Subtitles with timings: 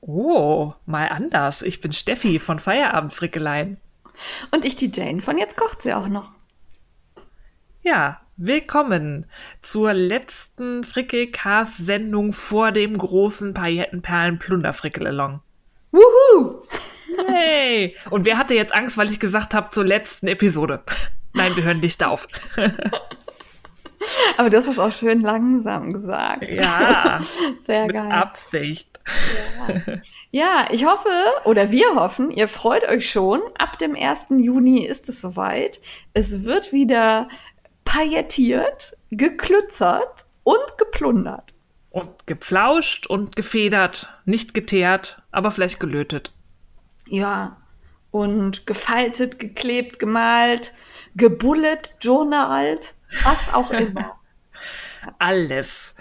[0.00, 1.62] Oh, mal anders.
[1.62, 3.78] Ich bin Steffi von Feierabend Frickeleien.
[4.50, 6.30] Und ich die Jane von Jetzt kocht sie auch noch.
[7.82, 9.26] Ja, willkommen
[9.60, 15.40] zur letzten Frickelcast-Sendung vor dem großen Paillettenperlen-Plunder-Frickelalong.
[15.90, 16.62] Wuhu!
[17.26, 17.96] Hey!
[18.10, 20.82] Und wer hatte jetzt Angst, weil ich gesagt habe, zur letzten Episode?
[21.32, 22.26] Nein, wir hören nicht auf.
[24.36, 26.44] Aber du hast es auch schön langsam gesagt.
[26.48, 27.20] Ja,
[27.66, 28.12] Sehr mit geil.
[28.12, 28.97] Absicht.
[30.30, 31.08] Ja, ich hoffe
[31.44, 33.40] oder wir hoffen, ihr freut euch schon.
[33.56, 34.26] Ab dem 1.
[34.36, 35.80] Juni ist es soweit.
[36.12, 37.28] Es wird wieder
[37.84, 41.54] paillettiert, geklützert und geplundert.
[41.90, 46.32] Und gepflauscht und gefedert, nicht geteert, aber vielleicht gelötet.
[47.06, 47.56] Ja,
[48.10, 50.74] und gefaltet, geklebt, gemalt,
[51.16, 52.94] gebullet, journalt,
[53.24, 54.17] was auch immer.
[55.18, 55.94] Alles.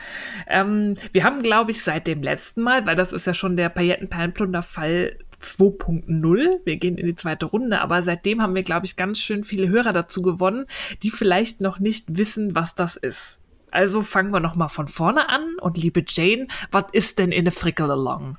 [0.47, 3.69] Ähm, wir haben, glaube ich, seit dem letzten Mal, weil das ist ja schon der
[3.69, 6.59] Paillettenperlenplunder-Fall 2.0.
[6.65, 9.69] Wir gehen in die zweite Runde, aber seitdem haben wir, glaube ich, ganz schön viele
[9.69, 10.65] Hörer dazu gewonnen,
[11.03, 13.41] die vielleicht noch nicht wissen, was das ist.
[13.71, 15.55] Also fangen wir noch mal von vorne an.
[15.59, 18.37] Und liebe Jane, was ist denn in a Frickle Along?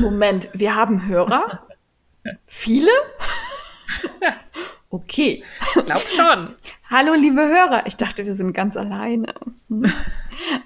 [0.00, 1.66] Moment, wir haben Hörer?
[2.46, 2.90] Viele?
[4.92, 5.42] Okay.
[5.72, 6.54] Glaub schon.
[6.90, 7.86] Hallo, liebe Hörer.
[7.86, 9.34] Ich dachte, wir sind ganz alleine.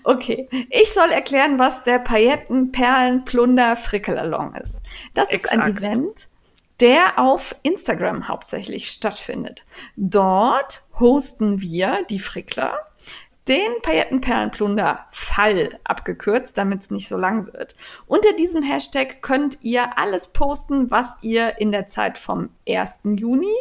[0.05, 0.49] Okay.
[0.71, 4.81] Ich soll erklären, was der Pailletten, Perlen, Plunder, Frickelalong ist.
[5.15, 5.79] Das ist ein Exakt.
[5.79, 6.29] Event,
[6.81, 9.65] der auf Instagram hauptsächlich stattfindet.
[9.97, 12.79] Dort hosten wir, die Frickler,
[13.49, 17.77] den Paillettenperlenplunder Fall abgekürzt, damit es nicht so lang wird.
[18.07, 23.01] Unter diesem Hashtag könnt ihr alles posten, was ihr in der Zeit vom 1.
[23.05, 23.55] Juni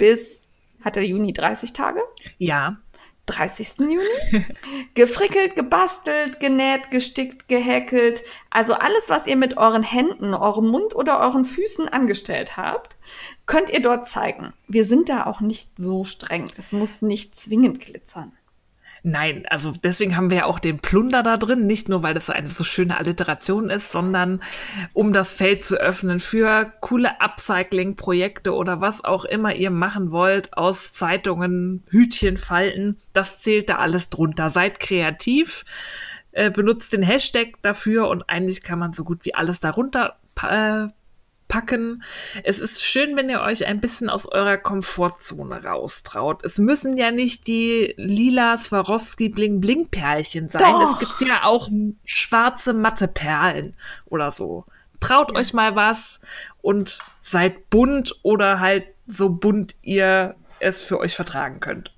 [0.00, 0.44] bis,
[0.82, 2.00] hat der Juni 30 Tage?
[2.38, 2.78] Ja,
[3.26, 3.80] 30.
[3.80, 4.46] Juni.
[4.94, 8.22] Gefrickelt, gebastelt, genäht, gestickt, gehäkelt.
[8.48, 12.96] Also alles, was ihr mit euren Händen, eurem Mund oder euren Füßen angestellt habt,
[13.46, 14.54] könnt ihr dort zeigen.
[14.68, 16.50] Wir sind da auch nicht so streng.
[16.56, 18.32] Es muss nicht zwingend glitzern.
[19.02, 22.28] Nein, also deswegen haben wir ja auch den Plunder da drin, nicht nur, weil das
[22.28, 24.42] eine so schöne Alliteration ist, sondern
[24.92, 30.56] um das Feld zu öffnen für coole Upcycling-Projekte oder was auch immer ihr machen wollt
[30.56, 32.98] aus Zeitungen, Hütchen, Falten.
[33.12, 34.50] Das zählt da alles drunter.
[34.50, 35.64] Seid kreativ,
[36.32, 40.88] äh, benutzt den Hashtag dafür und eigentlich kann man so gut wie alles darunter äh,
[41.50, 42.02] packen.
[42.44, 46.42] Es ist schön, wenn ihr euch ein bisschen aus eurer Komfortzone raustraut.
[46.44, 50.62] Es müssen ja nicht die lila Swarovski Bling Bling Perlchen sein.
[50.62, 50.92] Doch.
[50.92, 51.68] Es gibt ja auch
[52.06, 54.64] schwarze matte Perlen oder so.
[55.00, 56.20] Traut euch mal was
[56.62, 61.92] und seid bunt oder halt so bunt ihr es für euch vertragen könnt.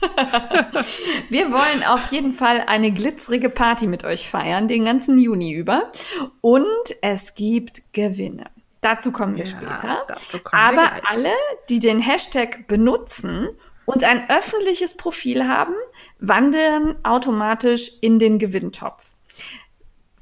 [1.30, 5.90] Wir wollen auf jeden Fall eine glitzerige Party mit euch feiern, den ganzen Juni über.
[6.40, 6.66] Und
[7.02, 8.46] es gibt Gewinne.
[8.82, 10.06] Dazu kommen wir Ja, später.
[10.44, 11.02] kommen wir Aber gleich.
[11.08, 11.32] alle,
[11.70, 13.48] die den Hashtag benutzen
[13.84, 15.74] und ein öffentliches Profil haben,
[16.20, 19.12] wandern automatisch in den Gewinntopf.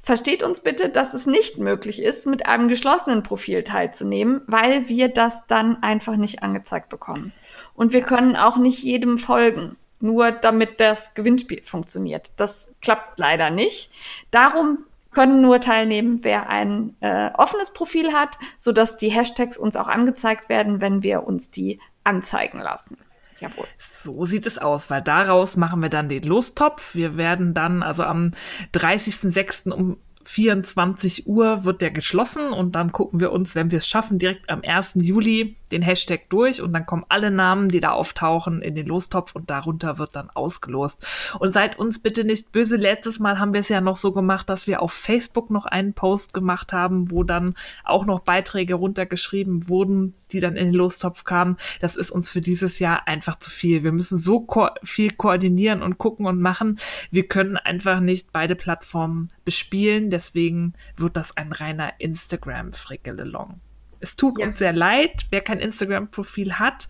[0.05, 5.07] Versteht uns bitte, dass es nicht möglich ist, mit einem geschlossenen Profil teilzunehmen, weil wir
[5.07, 7.33] das dann einfach nicht angezeigt bekommen.
[7.73, 12.33] Und wir können auch nicht jedem folgen, nur damit das Gewinnspiel funktioniert.
[12.35, 13.89] Das klappt leider nicht.
[14.29, 19.87] Darum können nur teilnehmen, wer ein äh, offenes Profil hat, sodass die Hashtags uns auch
[19.87, 22.95] angezeigt werden, wenn wir uns die anzeigen lassen.
[23.39, 23.67] Jawohl.
[23.77, 26.95] So sieht es aus, weil daraus machen wir dann den Lostopf.
[26.95, 28.31] Wir werden dann, also am
[28.73, 29.71] 30.06.
[29.71, 34.17] um 24 Uhr wird der geschlossen und dann gucken wir uns, wenn wir es schaffen,
[34.17, 34.95] direkt am 1.
[34.95, 39.35] Juli den Hashtag durch und dann kommen alle Namen, die da auftauchen, in den Lostopf
[39.35, 41.05] und darunter wird dann ausgelost.
[41.39, 42.77] Und seid uns bitte nicht böse.
[42.77, 45.93] Letztes Mal haben wir es ja noch so gemacht, dass wir auf Facebook noch einen
[45.93, 51.25] Post gemacht haben, wo dann auch noch Beiträge runtergeschrieben wurden, die dann in den Lostopf
[51.25, 51.57] kamen.
[51.81, 53.83] Das ist uns für dieses Jahr einfach zu viel.
[53.83, 56.79] Wir müssen so ko viel koordinieren und gucken und machen.
[57.11, 60.09] Wir können einfach nicht beide Plattformen bespielen.
[60.09, 63.59] Deswegen wird das ein reiner Instagram-Frickelelong.
[63.99, 64.45] Es tut Ja.
[64.47, 66.87] uns sehr leid, wer kein Instagram-Profil hat.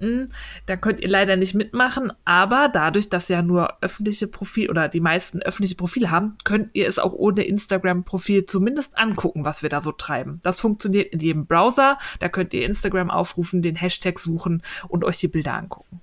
[0.00, 0.26] mh,
[0.66, 5.00] Da könnt ihr leider nicht mitmachen, aber dadurch, dass ja nur öffentliche Profil oder die
[5.00, 9.80] meisten öffentliche Profile haben, könnt ihr es auch ohne Instagram-Profil zumindest angucken, was wir da
[9.80, 10.38] so treiben.
[10.44, 11.98] Das funktioniert in jedem Browser.
[12.20, 16.00] Da könnt ihr Instagram aufrufen, den Hashtag suchen und euch die Bilder angucken.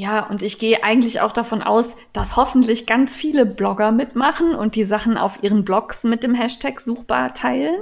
[0.00, 4.74] Ja, und ich gehe eigentlich auch davon aus, dass hoffentlich ganz viele Blogger mitmachen und
[4.74, 7.78] die Sachen auf ihren Blogs mit dem Hashtag suchbar teilen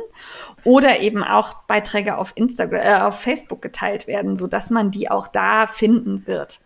[0.65, 5.09] oder eben auch Beiträge auf Instagram, äh, auf Facebook geteilt werden, so dass man die
[5.09, 6.59] auch da finden wird.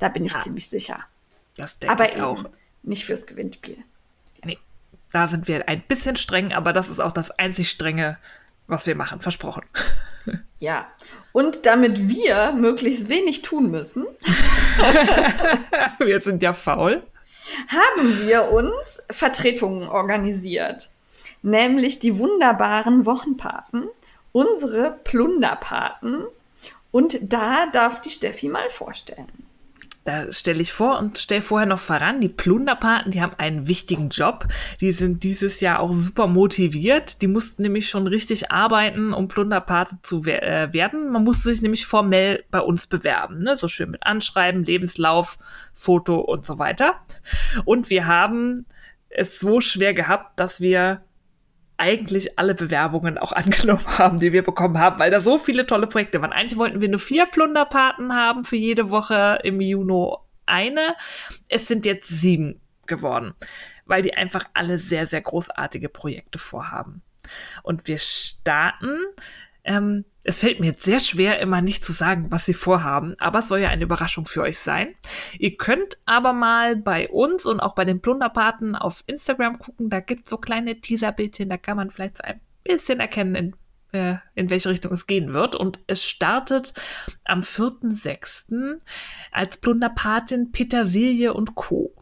[0.00, 0.40] Da bin ich Ja.
[0.40, 0.98] ziemlich sicher.
[1.56, 2.44] Das denke Aber ich eben auch.
[2.82, 3.76] nicht fürs Gewinnspiel.
[4.44, 4.58] Nee,
[5.12, 8.18] da sind wir ein bisschen streng, aber das ist auch das einzig strenge,
[8.70, 9.62] was wir machen, versprochen.
[10.62, 10.86] Ja.
[11.32, 14.04] Und damit wir möglichst wenig tun müssen,
[15.98, 17.02] wir sind ja faul.
[17.68, 20.90] haben wir uns Vertretungen organisiert.
[21.40, 23.88] Nämlich die wunderbaren Wochenpaten,
[24.32, 26.24] unsere Plunderpaten.
[26.90, 29.49] Und da darf die Steffi mal vorstellen.
[30.10, 34.08] Da stelle ich vor und stelle vorher noch voran, die Plunderpaten, die haben einen wichtigen
[34.08, 34.48] Job.
[34.80, 37.22] Die sind dieses Jahr auch super motiviert.
[37.22, 41.10] Die mussten nämlich schon richtig arbeiten, um Plunderpate zu wer äh, werden.
[41.12, 43.44] Man musste sich nämlich formell bei uns bewerben.
[43.44, 43.56] Ne?
[43.56, 45.38] So schön mit Anschreiben, Lebenslauf,
[45.74, 46.96] Foto und so weiter.
[47.64, 48.66] Und wir haben
[49.10, 51.02] es so schwer gehabt, dass wir
[51.80, 55.86] eigentlich alle Bewerbungen auch angenommen haben, die wir bekommen haben, weil da so viele tolle
[55.86, 56.32] Projekte waren.
[56.32, 60.14] Eigentlich wollten wir nur vier Plunderpaten haben für jede Woche im Juni
[60.46, 60.94] eine.
[61.48, 63.34] Es sind jetzt sieben geworden,
[63.86, 67.02] weil die einfach alle sehr, sehr großartige Projekte vorhaben.
[67.62, 68.98] Und wir starten.
[69.64, 73.38] Ähm, es fällt mir jetzt sehr schwer, immer nicht zu sagen, was sie vorhaben, aber
[73.38, 74.94] es soll ja eine Überraschung für euch sein.
[75.38, 79.88] Ihr könnt aber mal bei uns und auch bei den Plunderpaten auf Instagram gucken.
[79.88, 84.16] Da gibt es so kleine Teaserbildchen, da kann man vielleicht ein bisschen erkennen, in, äh,
[84.34, 85.56] in welche Richtung es gehen wird.
[85.56, 86.74] Und es startet
[87.24, 88.78] am 4.6.
[89.32, 91.94] als Plunderpatin Petersilie und Co.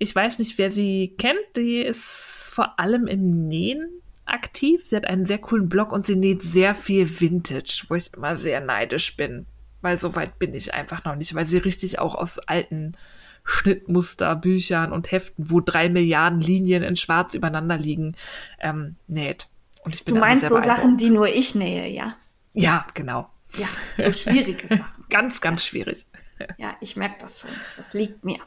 [0.00, 1.38] Ich weiß nicht, wer sie kennt.
[1.56, 4.86] Die ist vor allem im Nähen aktiv.
[4.86, 8.36] Sie hat einen sehr coolen Blog und sie näht sehr viel Vintage, wo ich immer
[8.36, 9.46] sehr neidisch bin.
[9.80, 12.96] Weil so weit bin ich einfach noch nicht, weil sie richtig auch aus alten
[13.44, 18.16] Schnittmuster, Büchern und Heften, wo drei Milliarden Linien in Schwarz übereinander liegen,
[18.60, 19.48] ähm, näht.
[19.84, 20.58] Und ich bin Du meinst so.
[20.60, 22.16] Sachen, die nur ich nähe, ja?
[22.54, 23.28] Ja, genau.
[23.56, 23.68] Ja,
[23.98, 25.04] so schwierige Sachen.
[25.10, 26.06] Ganz, ganz schwierig.
[26.58, 27.50] Ja, ich merke das schon.
[27.76, 28.38] Das liegt mir.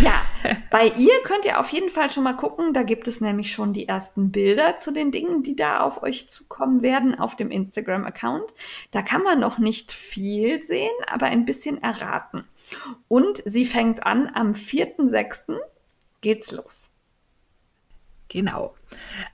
[0.00, 0.20] Ja,
[0.70, 2.72] bei ihr könnt ihr auf jeden Fall schon mal gucken.
[2.72, 6.28] Da gibt es nämlich schon die ersten Bilder zu den Dingen, die da auf euch
[6.28, 8.52] zukommen werden auf dem Instagram-Account.
[8.90, 12.44] Da kann man noch nicht viel sehen, aber ein bisschen erraten.
[13.08, 15.58] Und sie fängt an am 4.6.
[16.20, 16.91] geht's los.
[18.32, 18.74] Genau.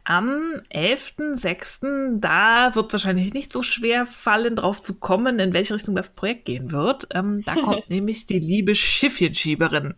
[0.03, 5.95] Am 11.06., da wird wahrscheinlich nicht so schwer fallen, drauf zu kommen, in welche Richtung
[5.95, 7.06] das Projekt gehen wird.
[7.15, 9.95] Ähm, da kommt nämlich die liebe Schiffchenschieberin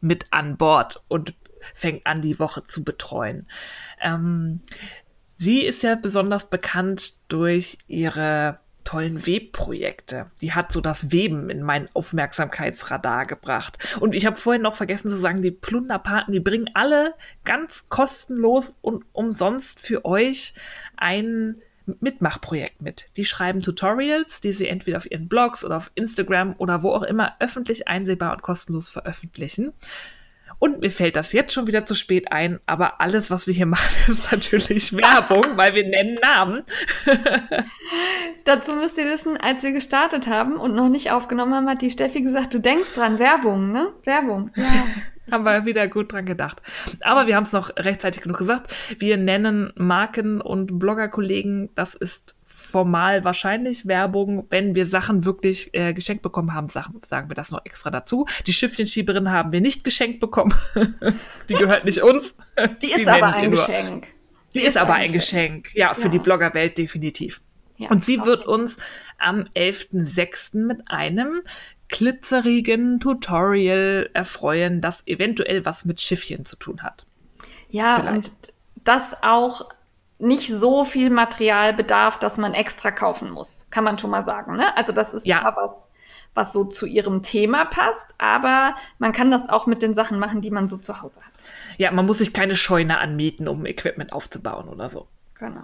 [0.00, 1.34] mit an Bord und
[1.74, 3.46] fängt an, die Woche zu betreuen.
[4.00, 4.62] Ähm,
[5.36, 10.30] sie ist ja besonders bekannt durch ihre tollen Webprojekte.
[10.40, 13.76] Die hat so das Weben in mein Aufmerksamkeitsradar gebracht.
[14.00, 17.12] Und ich habe vorhin noch vergessen zu sagen, die Plunderpaten, die bringen alle
[17.44, 20.54] ganz kostenlos und umsonst für euch
[20.96, 21.56] ein
[22.00, 23.10] Mitmachprojekt mit.
[23.18, 27.02] Die schreiben Tutorials, die sie entweder auf ihren Blogs oder auf Instagram oder wo auch
[27.02, 29.74] immer öffentlich einsehbar und kostenlos veröffentlichen.
[30.58, 33.66] Und mir fällt das jetzt schon wieder zu spät ein, aber alles, was wir hier
[33.76, 36.64] machen, ist natürlich Werbung, weil wir nennen Namen.
[38.44, 41.90] Dazu müsst ihr wissen, als wir gestartet haben und noch nicht aufgenommen haben, hat die
[41.90, 43.92] Steffi gesagt, du denkst dran, Werbung, ne?
[44.04, 44.50] Werbung.
[44.56, 44.64] Ja.
[45.30, 46.62] Haben wir wieder gut dran gedacht.
[47.02, 48.72] Aber wir haben es noch rechtzeitig genug gesagt.
[48.98, 52.37] Wir nennen Marken und Bloggerkollegen, das ist
[52.68, 54.46] formal wahrscheinlich Werbung.
[54.50, 58.26] Wenn wir Sachen wirklich äh, geschenkt bekommen haben, sagen, sagen wir das noch extra dazu.
[58.46, 60.54] Die Schiffchenschieberin haben wir nicht geschenkt bekommen.
[61.48, 62.34] Die gehört nicht uns.
[62.82, 63.50] Die ist aber ein.
[63.50, 64.06] Geschenk.
[64.50, 65.74] Sie ist aber ein Geschenk.
[65.74, 66.08] Ja, für Ja.
[66.08, 67.42] die Bloggerwelt definitiv.
[67.76, 68.78] Ja, Und sie wird uns
[69.18, 70.58] am 11.06.
[70.66, 71.42] mit einem
[71.88, 77.06] glitzerigen Tutorial erfreuen, das eventuell was mit Schiffchen zu tun hat.
[77.70, 78.14] Ja, Vielleicht.
[78.16, 78.32] und
[78.84, 79.68] das auch
[80.18, 83.66] nicht so viel Material bedarf, dass man extra kaufen muss.
[83.70, 84.56] Kann man schon mal sagen.
[84.56, 84.76] Ne?
[84.76, 85.40] Also das ist Ja.
[85.40, 85.90] zwar was,
[86.34, 90.40] was so zu ihrem Thema passt, aber man kann das auch mit den Sachen machen,
[90.40, 91.32] die man so zu Hause hat.
[91.76, 95.06] Ja, man muss sich keine Scheune anmieten, um Equipment aufzubauen oder so.
[95.34, 95.62] Genau.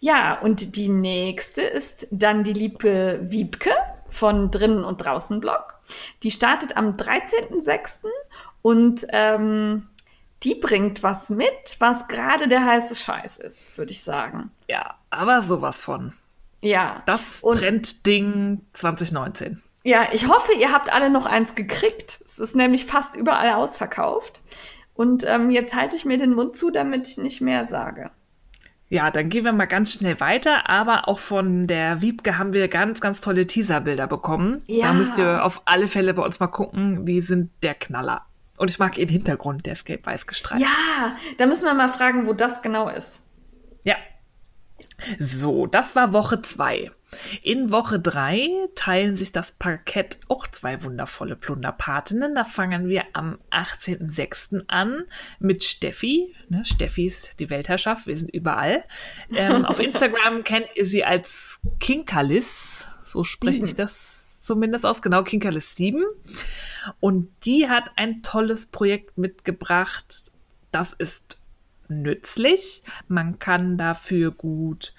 [0.00, 3.70] Ja, und die nächste ist dann die liebe Wiebke
[4.08, 5.74] von Drinnen und Draußen Blog.
[6.22, 8.00] Die startet am 13.06.
[8.62, 9.88] und ähm,
[10.42, 14.50] die bringt was mit, was gerade der heiße Scheiß ist, würde ich sagen.
[14.68, 16.12] Ja, aber sowas von.
[16.62, 17.02] Ja.
[17.06, 19.62] Das Und- Trendding 2019.
[19.82, 22.20] Ja, ich hoffe, ihr habt alle noch eins gekriegt.
[22.26, 24.40] Es ist nämlich fast überall ausverkauft.
[24.94, 28.10] Und ähm, jetzt halte ich mir den Mund zu, damit ich nicht mehr sage.
[28.90, 30.68] Ja, dann gehen wir mal ganz schnell weiter.
[30.68, 34.62] Aber auch von der Wiebke haben wir ganz, ganz tolle Teaserbilder bekommen.
[34.66, 34.88] Ja.
[34.88, 37.06] Da müsst ihr auf alle Fälle bei uns mal gucken.
[37.06, 38.26] Die sind der Knaller.
[38.60, 40.60] Und ich mag ihren Hintergrund, der ist gelb-weiß gestreift.
[40.60, 43.22] Ja, da müssen wir mal fragen, wo das genau ist.
[43.84, 43.96] Ja.
[45.18, 46.90] So, das war Woche 2.
[47.42, 52.34] In Woche 3 teilen sich das Parkett auch zwei wundervolle Plunderpatinnen.
[52.34, 54.64] Da fangen wir am 18.06.
[54.68, 55.04] an
[55.38, 56.34] mit Steffi.
[56.50, 58.84] Ne, Steffi ist die Weltherrschaft, wir sind überall.
[59.34, 62.86] Ähm, auf Instagram kennt ihr sie als Kinkalis.
[63.04, 65.02] So spreche ich das zumindest aus.
[65.02, 66.02] Genau, Kinkalis 7.
[66.98, 70.32] Und die hat ein tolles Projekt mitgebracht.
[70.72, 71.38] Das ist
[71.88, 72.82] nützlich.
[73.08, 74.94] Man kann dafür gut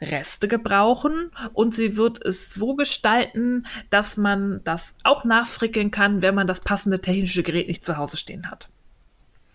[0.00, 6.34] Reste gebrauchen und sie wird es so gestalten, dass man das auch nachfrickeln kann, wenn
[6.34, 8.68] man das passende technische Gerät nicht zu Hause stehen hat.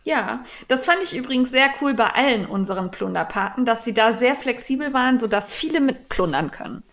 [0.03, 4.33] Ja, das fand ich übrigens sehr cool bei allen unseren Plunderpaten, dass sie da sehr
[4.33, 6.83] flexibel waren, sodass viele mitplundern können.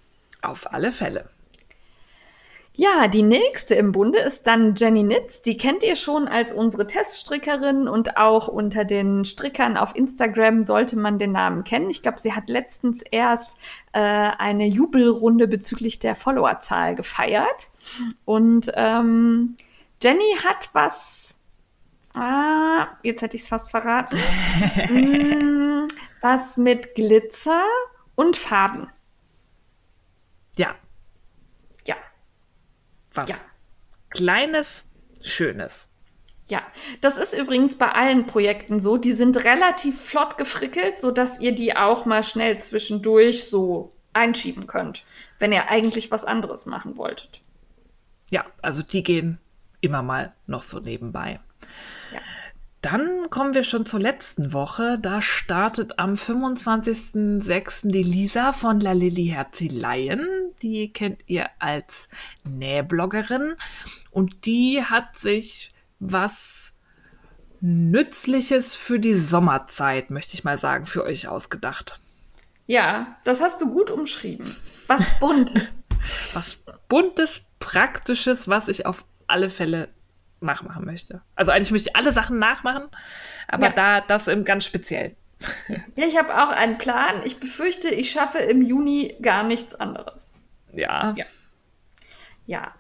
[0.43, 1.31] Auf alle Fälle.
[2.81, 5.43] Ja, die nächste im Bunde ist dann Jenny Nitz.
[5.43, 10.97] Die kennt ihr schon als unsere Teststrickerin und auch unter den Strickern auf Instagram sollte
[10.97, 11.91] man den Namen kennen.
[11.91, 13.59] Ich glaube, sie hat letztens erst
[13.95, 17.69] äh, eine Jubelrunde bezüglich der Followerzahl gefeiert.
[18.25, 19.57] Und ähm,
[20.01, 21.35] Jenny hat was.
[22.15, 24.17] Ah, jetzt hätte ich es fast verraten.
[24.89, 25.89] mm,
[26.21, 27.65] was mit Glitzer
[28.15, 28.89] und Farben.
[30.55, 30.88] Ja, Ja.
[33.19, 33.37] Was Ja.
[34.11, 34.91] Kleines,
[35.23, 35.89] Schönes.
[36.49, 36.63] Ja,
[37.03, 38.97] das ist übrigens bei allen Projekten so.
[38.97, 45.05] Die sind relativ flott gefrickelt, sodass ihr die auch mal schnell zwischendurch so einschieben könnt,
[45.39, 47.43] wenn ihr eigentlich was anderes machen wolltet.
[48.31, 49.39] Ja, also die gehen
[49.81, 51.41] immer mal noch so nebenbei.
[52.13, 52.21] Ja.
[52.81, 54.99] Dann kommen wir schon zur letzten Woche.
[55.01, 57.91] Da startet am 25.06.
[57.91, 60.27] die Lisa von La Lilly Herzeleien.
[60.63, 62.09] Die kennt ihr als
[62.45, 63.55] Nähbloggerin.
[64.13, 66.77] Und die hat sich was
[67.61, 71.99] Nützliches für die Sommerzeit, möchte ich mal sagen, für euch ausgedacht.
[72.67, 74.55] Ja, das hast du gut umschrieben.
[74.87, 75.81] Was Buntes.
[76.33, 76.59] Was
[76.89, 79.89] Buntes, Praktisches, was ich auf alle Fälle
[80.41, 81.23] nachmachen möchte.
[81.35, 82.85] Also eigentlich möchte ich alle Sachen nachmachen,
[83.49, 83.73] aber Ja.
[83.73, 85.17] da das im ganz speziell.
[85.97, 87.23] ja, ich habe auch einen Plan.
[87.25, 90.41] Ich befürchte, ich schaffe im Juni gar nichts anderes.
[90.73, 91.15] Ja.
[91.17, 91.25] Ja.
[92.47, 92.75] Ja.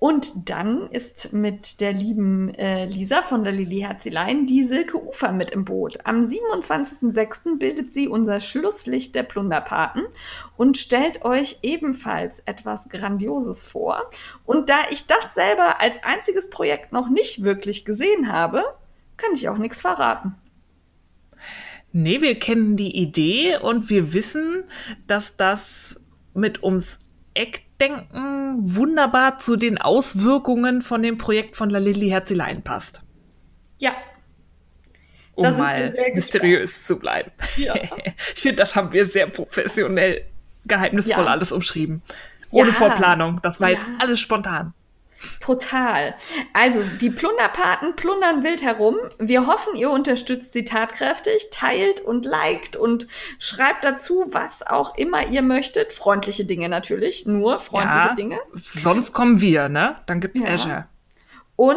[0.00, 5.30] Und dann ist mit der lieben äh, Lisa von der Lilly Herzelein die Silke Ufer
[5.30, 5.98] mit im Boot.
[6.04, 7.58] Am 27.06.
[7.58, 10.04] bildet sie unser Schlusslicht der Plunderpaten
[10.56, 14.10] und stellt euch ebenfalls etwas Grandioses vor.
[14.46, 18.64] Und da ich das selber als einziges Projekt noch nicht wirklich gesehen habe,
[19.18, 20.34] kann ich auch nichts verraten.
[21.92, 24.64] Nee, wir kennen die Idee und wir wissen,
[25.06, 26.00] dass das
[26.32, 26.98] mit ums
[27.34, 33.02] Eck denken wunderbar zu den Auswirkungen von dem Projekt von La Lilly Herzelein passt.
[33.78, 33.92] Ja,
[35.34, 36.14] Um Da mal sehr gespannt.
[36.16, 37.30] mysteriös zu bleiben.
[37.56, 37.74] Ja.
[38.34, 40.26] ich finde, das haben wir sehr professionell,
[40.66, 41.30] geheimnisvoll Ja.
[41.30, 42.02] alles umschrieben.
[42.50, 42.74] Ohne Ja.
[42.74, 43.40] Vorplanung.
[43.42, 44.74] Das war jetzt alles spontan.
[45.40, 46.14] Total.
[46.52, 48.96] Also, die Plunderpaten plundern wild herum.
[49.18, 53.06] Wir hoffen, ihr unterstützt sie tatkräftig, teilt und liked und
[53.38, 55.92] schreibt dazu, was auch immer ihr möchtet.
[55.92, 58.14] Freundliche Dinge natürlich, nur freundliche Ja.
[58.14, 58.38] Dinge.
[58.54, 59.96] Sonst kommen wir, ne?
[60.06, 60.46] Dann gibt's Ja.
[60.46, 60.86] Azure.
[61.56, 61.76] Und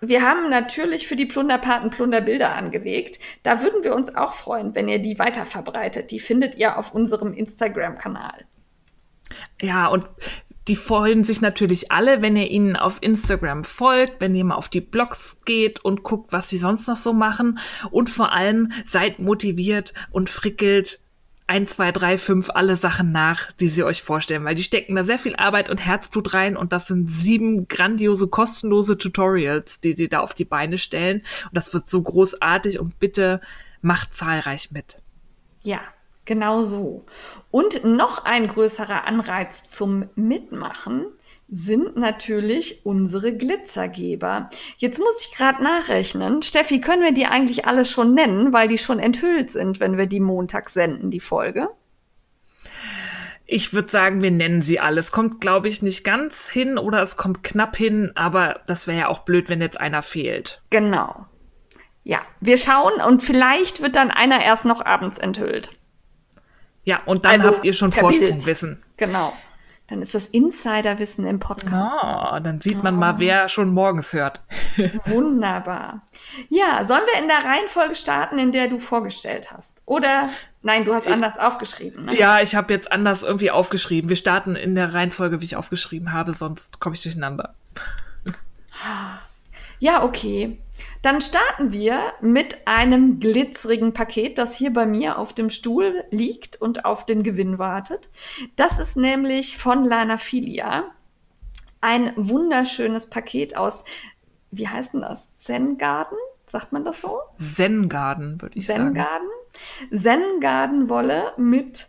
[0.00, 3.20] wir haben natürlich für die Plunderpaten Plunderbilder angelegt.
[3.44, 6.10] Da würden wir uns auch freuen, wenn ihr die weiterverbreitet.
[6.10, 8.46] Die findet ihr auf unserem Instagram-Kanal.
[9.60, 10.08] Ja, und
[10.68, 14.68] die freuen sich natürlich alle, wenn ihr ihnen auf Instagram folgt, wenn ihr mal auf
[14.68, 17.58] die Blogs geht und guckt, was sie sonst noch so machen.
[17.90, 21.00] Und vor allem seid motiviert und frickelt
[21.46, 25.02] ein, zwei, drei, fünf alle Sachen nach, die sie euch vorstellen, weil die stecken da
[25.02, 30.08] sehr viel Arbeit und Herzblut rein und das sind sieben grandiose, kostenlose Tutorials, die sie
[30.08, 31.22] da auf die Beine stellen.
[31.46, 33.40] Und das wird so großartig und bitte
[33.82, 35.02] macht zahlreich mit.
[35.62, 35.80] Ja,
[36.24, 37.06] genau so.
[37.50, 41.06] Und noch ein größerer Anreiz zum Mitmachen
[41.50, 44.48] sind natürlich unsere Glitzergeber.
[44.78, 46.42] Jetzt muss ich gerade nachrechnen.
[46.42, 50.06] Steffi, können wir die eigentlich alle schon nennen, weil die schon enthüllt sind, wenn wir
[50.06, 51.68] die Montag senden, die Folge?
[53.52, 55.00] Ich würde sagen, wir nennen sie alle.
[55.00, 59.00] Es kommt, glaube ich, nicht ganz hin oder es kommt knapp hin, aber das wäre
[59.00, 60.62] ja auch blöd, wenn jetzt einer fehlt.
[60.70, 61.26] Genau.
[62.04, 65.70] Ja, wir schauen und vielleicht wird dann einer erst noch abends enthüllt.
[66.84, 68.00] Ja, und dann Also habt ihr schon Bild.
[68.00, 68.82] Vorsprungwissen.
[68.96, 69.32] Genau.
[69.88, 71.98] Dann ist das Insiderwissen im Podcast.
[72.04, 74.40] Oh, dann sieht man mal, wer schon morgens hört.
[75.06, 76.02] Wunderbar.
[76.48, 79.82] Ja, sollen wir in der Reihenfolge starten, in der du vorgestellt hast?
[79.86, 80.28] Oder
[80.62, 82.04] nein, du hast anders aufgeschrieben.
[82.04, 82.16] Ne?
[82.16, 84.08] Ja, ich habe jetzt anders irgendwie aufgeschrieben.
[84.08, 87.56] Wir starten in der Reihenfolge, wie ich aufgeschrieben habe, sonst komme ich durcheinander.
[89.80, 90.58] Ja, okay.
[91.02, 96.60] Dann starten wir mit einem glitzerigen Paket, das hier bei mir auf dem Stuhl liegt
[96.60, 98.10] und auf den Gewinn wartet.
[98.56, 100.84] Das ist nämlich von Lana Filia.
[101.80, 103.84] Ein wunderschönes Paket aus,
[104.50, 105.34] wie heißt denn das?
[105.36, 106.16] Zen Garden?
[106.46, 107.20] Sagt man das so?
[107.38, 108.94] Zen-Garden, würde ich Zen sagen.
[108.94, 109.28] Garden?
[109.96, 111.88] Zen Garden Wolle mit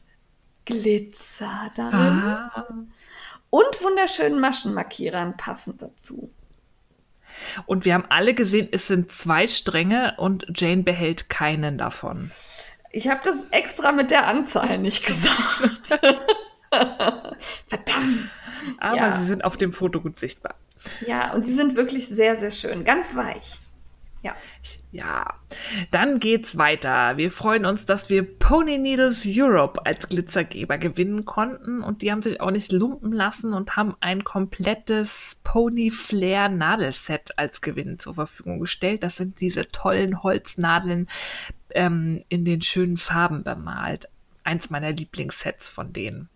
[0.65, 2.67] Glitzer darin Ah.
[3.49, 6.29] und wunderschönen Maschenmarkierern passend dazu.
[7.65, 12.31] Und wir haben alle gesehen, es sind zwei Stränge und Jane behält keinen davon.
[12.91, 15.99] Ich habe das extra mit der Anzahl nicht gesagt.
[17.67, 18.29] Verdammt.
[18.79, 19.11] Aber Ja.
[19.19, 20.55] sie sind auf dem Foto gut sichtbar.
[21.05, 22.83] Ja, und sie sind wirklich sehr, sehr schön.
[22.83, 23.59] Ganz weich.
[24.23, 24.35] Ja.
[24.91, 25.39] Ja,
[25.89, 27.17] dann geht's weiter.
[27.17, 32.21] Wir freuen uns, dass wir Pony Needles Europe als Glitzergeber gewinnen konnten und die haben
[32.21, 38.15] sich auch nicht lumpen lassen und haben ein komplettes Pony Flair Nadelset als Gewinn zur
[38.15, 39.01] Verfügung gestellt.
[39.01, 41.07] Das sind diese tollen Holznadeln
[41.73, 44.07] ähm, in den schönen Farben bemalt.
[44.43, 46.29] Eins meiner Lieblingssets von denen.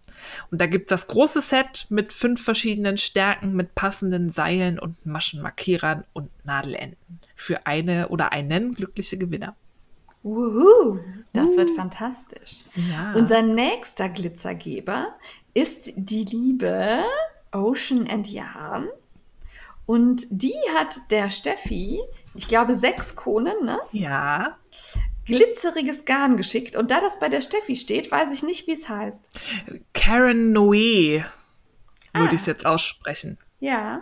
[0.51, 6.05] Und da gibt's das große Set mit fünf verschiedenen Stärken, mit passenden Seilen und Maschenmarkierern
[6.13, 6.97] und Nadelenden.
[7.35, 9.55] Für eine oder einen glückliche Gewinner.
[10.23, 10.99] Wuhu,
[11.33, 12.61] das wird fantastisch.
[12.91, 13.13] Ja.
[13.13, 15.15] Unser nächster Glitzergeber
[15.53, 17.03] ist die liebe
[17.51, 18.87] Ocean and Yarn.
[19.85, 21.99] Und die hat der Steffi,
[22.33, 23.79] ich glaube, sechs Kohlen, ne?
[23.91, 24.57] ja.
[25.25, 26.75] Glitzeriges Garn geschickt.
[26.75, 29.21] Und da das bei der Steffi steht, weiß ich nicht, wie es heißt.
[29.93, 31.23] Karen Noé
[32.13, 32.33] würde Ah.
[32.33, 33.37] ich es jetzt aussprechen.
[33.59, 34.01] Ja.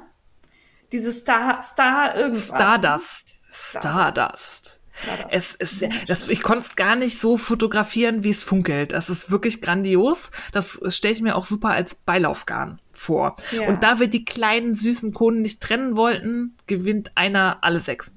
[0.92, 2.48] Dieses Star, Star irgendwas.
[2.48, 3.40] Stardust.
[3.50, 4.80] Stardust.
[4.92, 5.34] Stardust.
[5.34, 8.92] Es ist, das, ich konnte es gar nicht so fotografieren, wie es funkelt.
[8.92, 10.30] Das ist wirklich grandios.
[10.52, 13.36] Das stelle ich mir auch super als Beilaufgarn vor.
[13.52, 13.68] Ja.
[13.70, 18.14] Und da wir die kleinen süßen Kohlen nicht trennen wollten, gewinnt einer alle sechs.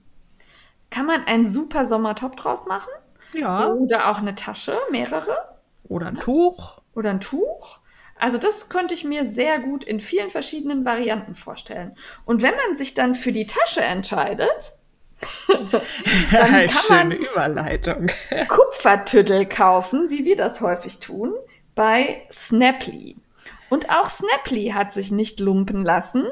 [0.90, 2.92] Kann man einen super Sommertop draus machen?
[3.32, 3.68] Ja.
[3.68, 5.36] Oder auch eine Tasche, mehrere?
[5.84, 6.80] Oder ein Tuch.
[6.94, 7.80] Oder ein Tuch?
[8.18, 11.96] Also das könnte ich mir sehr gut in vielen verschiedenen Varianten vorstellen.
[12.24, 14.72] Und wenn man sich dann für die Tasche entscheidet,
[15.48, 18.10] dann kann man Schöne Überleitung.
[18.48, 21.34] Kupfertüdel kaufen, wie wir das häufig tun,
[21.74, 23.16] bei Snaply.
[23.68, 26.26] Und auch Snaply hat sich nicht lumpen lassen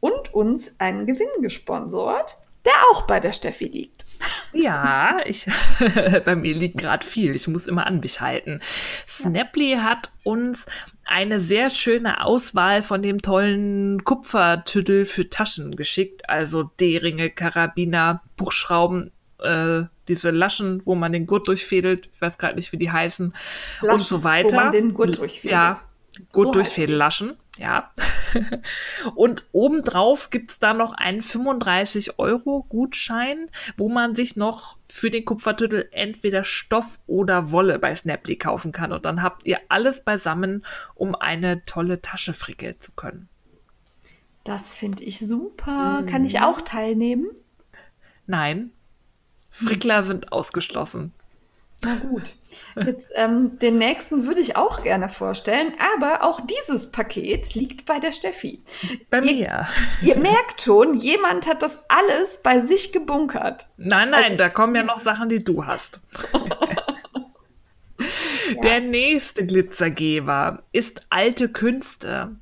[0.00, 2.36] und uns einen Gewinn gesponsort,
[2.68, 4.04] der auch bei der Steffi liegt.
[4.52, 5.46] Ja, ich,
[6.24, 7.34] bei mir liegt gerade viel.
[7.34, 8.60] Ich muss immer an mich halten.
[9.06, 10.66] Snaply hat uns
[11.04, 16.28] eine sehr schöne Auswahl von dem tollen Kupfertüdel für Taschen geschickt.
[16.28, 22.10] Also D-Ringe, Karabiner, Buchschrauben, äh, diese Laschen, wo man den Gurt durchfädelt.
[22.14, 23.26] Ich weiß gerade nicht, wie die heißen.
[23.26, 24.56] und Laschen, so weiter.
[24.56, 25.52] wo man den Gurt durchfädelt.
[25.52, 25.80] Ja,
[26.32, 27.36] Gurt So durchfädellaschen.
[27.58, 27.92] Ja.
[29.14, 36.44] Und obendrauf gibt's da noch einen 35-Euro-Gutschein, wo man sich noch für den Kupfertüttel entweder
[36.44, 38.92] Stoff oder Wolle bei Snaply kaufen kann.
[38.92, 43.28] Und dann habt ihr alles beisammen, um eine tolle Tasche frickeln zu können.
[44.44, 46.02] Das finde ich super.
[46.08, 46.26] Kann Mhm.
[46.26, 47.28] ich auch teilnehmen?
[48.26, 48.70] Nein,
[49.50, 51.12] Frickler sind ausgeschlossen.
[51.82, 52.34] Na gut.
[52.76, 57.98] Jetzt ähm, den nächsten würde ich auch gerne vorstellen, aber auch dieses Paket liegt bei
[57.98, 58.62] der Steffi.
[59.10, 59.68] Bei Ihr- mir.
[60.02, 63.66] Ihr merkt schon, jemand hat das alles bei sich gebunkert.
[63.76, 66.00] Nein, nein, Also- da kommen ja noch Sachen, die du hast.
[68.62, 72.36] Der nächste Glitzergeber ist Alte Künste.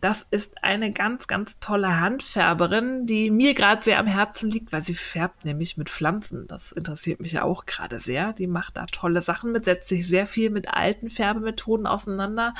[0.00, 4.82] Das ist eine ganz, ganz tolle Handfärberin, die mir gerade sehr am Herzen liegt, weil
[4.82, 6.46] sie färbt nämlich mit Pflanzen.
[6.48, 8.32] Das interessiert mich ja auch gerade sehr.
[8.34, 12.54] Die macht da tolle Sachen mit, setzt sich sehr viel mit alten Färbemethoden auseinander.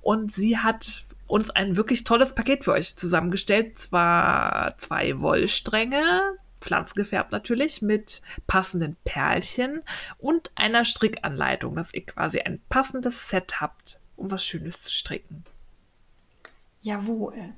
[0.00, 3.78] Und sie hat uns ein wirklich tolles Paket für euch zusammengestellt.
[3.78, 9.82] Zwar zwei Wollstränge, pflanzengefärbt natürlich, mit passenden Perlchen
[10.18, 15.44] und einer Strickanleitung, dass ihr quasi ein passendes Set habt, um was Schönes zu stricken.
[16.84, 17.54] Jawohl.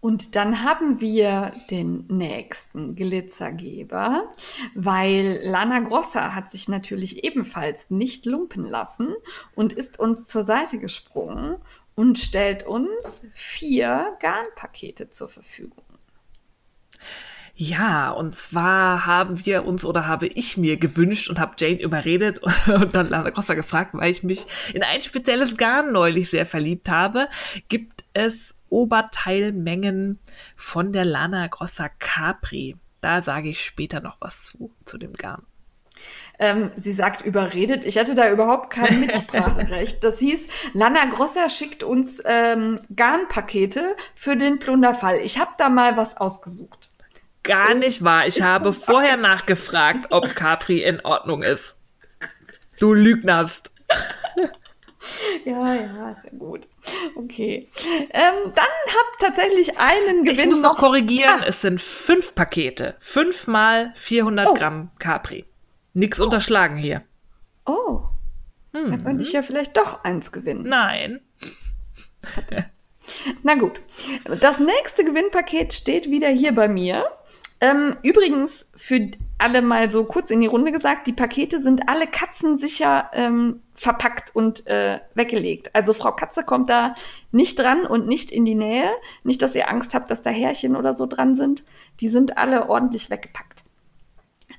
[0.00, 4.30] Und dann haben wir den nächsten Glitzergeber,
[4.74, 9.14] weil Lana Grossa hat sich natürlich ebenfalls nicht lumpen lassen
[9.54, 11.56] und ist uns zur Seite gesprungen
[11.94, 15.82] und stellt uns vier Garnpakete zur Verfügung.
[17.58, 22.42] Ja, und zwar haben wir uns oder habe ich mir gewünscht und habe Jane überredet
[22.66, 26.90] und dann Lana Costa gefragt, weil ich mich in ein spezielles Garn neulich sehr verliebt
[26.90, 27.28] habe.
[27.70, 30.18] Gibt es Oberteilmengen
[30.56, 32.76] von der Lana Grossa Capri?
[33.00, 35.46] Da sage ich später noch was zu, zu dem Garn.
[36.38, 37.84] Ähm, sie sagt überredet.
[37.84, 40.02] Ich hatte da überhaupt kein Mitspracherecht.
[40.02, 45.18] Das hieß, Lana Grossa schickt uns ähm, Garnpakete für den Plunderfall.
[45.18, 46.90] Ich habe da mal was ausgesucht.
[47.42, 47.78] Gar so.
[47.78, 48.26] nicht wahr.
[48.26, 51.76] Ich habe vorher nachgefragt, ob Capri in Ordnung ist.
[52.80, 53.72] Du lügnerst.
[55.44, 56.66] Ja, ja, sehr gut.
[57.14, 57.68] Okay.
[58.10, 60.38] Ähm, dann habt tatsächlich einen Gewinn.
[60.38, 61.40] Ich muss noch korrigieren.
[61.42, 61.46] Ah.
[61.46, 62.96] Es sind fünf Pakete.
[63.00, 64.54] Fünf mal 400 oh.
[64.54, 65.44] Gramm Capri.
[65.94, 66.24] Nichts oh.
[66.24, 67.02] unterschlagen hier.
[67.64, 68.02] Oh.
[68.72, 68.90] Hm.
[68.90, 70.68] Dann könnte ich ja vielleicht doch eins gewinnen.
[70.68, 71.20] Nein.
[73.42, 73.80] Na gut.
[74.40, 77.06] Das nächste Gewinnpaket steht wieder hier bei mir.
[77.60, 82.06] Ähm, übrigens, für alle mal so kurz in die Runde gesagt, die Pakete sind alle
[82.06, 85.74] katzensicher ähm, verpackt und äh, weggelegt.
[85.74, 86.94] Also Frau Katze kommt da
[87.32, 88.90] nicht dran und nicht in die Nähe.
[89.24, 91.64] Nicht, dass ihr Angst habt, dass da Härchen oder so dran sind.
[92.00, 93.64] Die sind alle ordentlich weggepackt.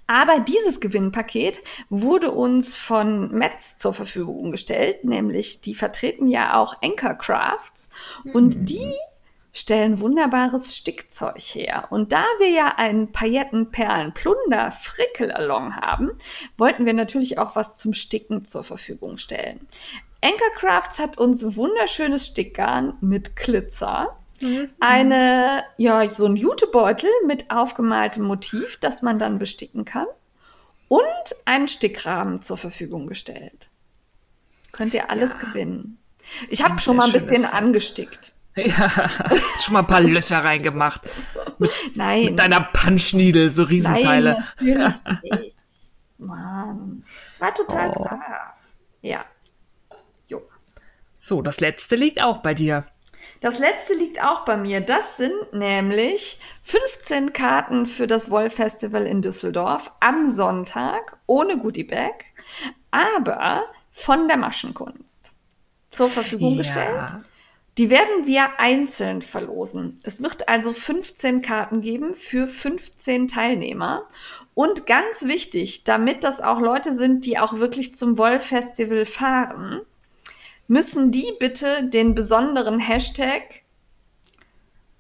[0.06, 1.60] Aber dieses Gewinnpaket
[1.90, 7.90] wurde uns von Metz zur Verfügung gestellt, nämlich die vertreten ja auch Anchor Crafts
[8.34, 8.66] und mhm.
[8.66, 8.94] die
[9.58, 11.88] stellen wunderbares Stickzeug her.
[11.90, 16.12] Und da wir ja einen Paillettenperlen-Plunder Frickelalong haben,
[16.58, 19.68] wollten wir natürlich auch was zum Sticken zur Verfügung stellen.
[20.22, 24.18] Anchor Crafts hat uns wunderschönes Stickgarn mit Glitzer.
[24.40, 24.70] Mhm.
[24.80, 30.08] Eine, ja, so ein Jutebeutel mit aufgemaltem Motiv, das man dann besticken kann.
[30.88, 33.70] Und einen Stickrahmen zur Verfügung gestellt.
[34.72, 35.40] Könnt ihr alles ja.
[35.40, 35.98] gewinnen.
[36.50, 38.36] Ich habe schon mal ein bisschen angestickt.
[38.58, 38.90] Ja,
[39.62, 41.02] schon mal ein paar Löcher reingemacht.
[41.60, 42.26] Mit, Nein.
[42.26, 44.46] Mit deiner Punchneedle, so Riesenteile.
[44.60, 45.56] Nein, natürlich nicht.
[46.18, 47.04] Mann.
[47.40, 48.04] War total oh.
[48.04, 48.20] brav.
[49.02, 49.26] Ja.
[50.28, 50.42] Jo.
[51.20, 52.88] So, das letzte liegt auch bei dir.
[53.40, 54.82] Das letzte liegt auch bei mir.
[54.82, 62.26] Das sind nämlich 15 Karten für das Wollfestival in Düsseldorf am Sonntag ohne Goodiebag,
[62.90, 65.32] aber von der Maschenkunst
[65.90, 66.58] zur Verfügung ja.
[66.58, 67.12] gestellt.
[67.78, 70.00] Die werden wir einzeln verlosen.
[70.04, 74.08] Es wird also 15 Karten geben für 15 Teilnehmer.
[74.56, 79.82] Und ganz wichtig, damit das auch Leute sind, die auch wirklich zum Wollfestival fahren,
[80.68, 83.44] müssen die bitte den besonderen Hashtag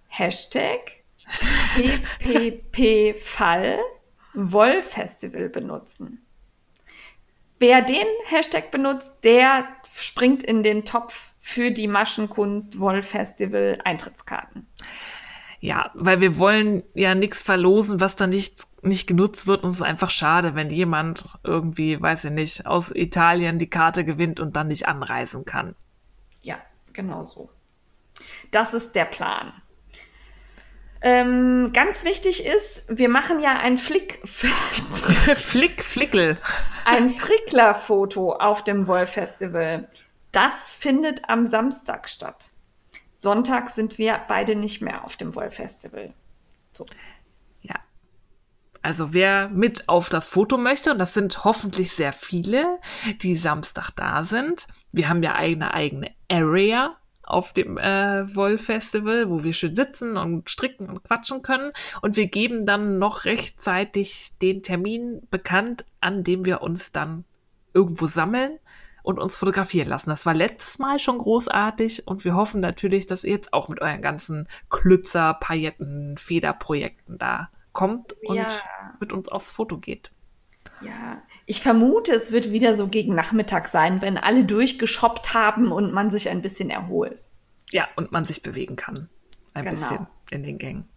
[0.10, 1.04] Hashtag
[1.76, 3.80] PPP-Fall
[4.34, 6.24] Wollfestival benutzen.
[7.60, 14.68] Wer den Hashtag benutzt, der springt in den Topf für die Maschenkunst Wollfestival Eintrittskarten.
[15.62, 19.64] Ja, weil wir wollen ja nichts verlosen, was dann nicht, nicht genutzt wird.
[19.64, 24.04] Und es ist einfach schade, wenn jemand irgendwie, weiß ich nicht, aus Italien die Karte
[24.04, 25.74] gewinnt und dann nicht anreisen kann.
[26.42, 26.58] Ja,
[26.92, 27.50] genau so.
[28.52, 29.54] Das ist der Plan.
[31.02, 34.20] Ähm, ganz wichtig ist, wir machen ja ein Flick.
[34.26, 36.38] Flick, Flickel.
[36.84, 39.88] Ein Frickler-Foto auf dem Wollfestival.
[40.38, 42.52] Das findet am Samstag statt.
[43.16, 46.14] Sonntag sind wir beide nicht mehr auf dem Wollfestival.
[46.74, 46.86] So.
[47.64, 47.74] Ja.
[48.84, 52.78] Also wer mit auf das Foto möchte, und das sind hoffentlich sehr viele,
[53.24, 54.68] die Samstag da sind.
[54.92, 60.52] Wir haben ja eine eigene Area auf dem äh, Wollfestival, wo wir schön sitzen und
[60.52, 61.72] stricken und quatschen können.
[62.04, 67.26] Und wir geben dann noch rechtzeitig den Termin bekannt, an dem wir uns dann
[67.74, 68.60] irgendwo sammeln
[69.08, 70.10] und uns fotografieren lassen.
[70.10, 73.80] Das war letztes Mal schon großartig und wir hoffen natürlich, dass ihr jetzt auch mit
[73.82, 78.50] euren ganzen Klützer, Pailletten, Federprojekten da kommt und ja.
[79.00, 80.12] mit uns aufs Foto geht.
[80.82, 85.94] Ja, ich vermute, es wird wieder so gegen Nachmittag sein, wenn alle durchgeschoppt haben und
[85.94, 87.24] man sich ein bisschen erholt.
[87.72, 89.08] Ja, und man sich bewegen kann.
[89.54, 89.80] Ein genau.
[89.80, 90.90] bisschen in den Gängen.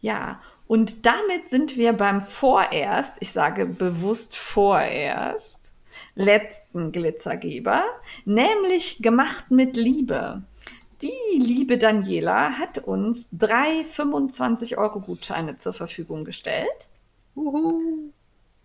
[0.00, 5.76] Ja, und damit sind wir beim vorerst, ich sage bewusst vorerst,
[6.14, 7.84] letzten Glitzergeber,
[8.24, 10.42] nämlich gemacht mit Liebe.
[11.02, 16.88] Die liebe Daniela hat uns drei 25-Euro-Gutscheine zur Verfügung gestellt.
[17.36, 18.10] Uhu.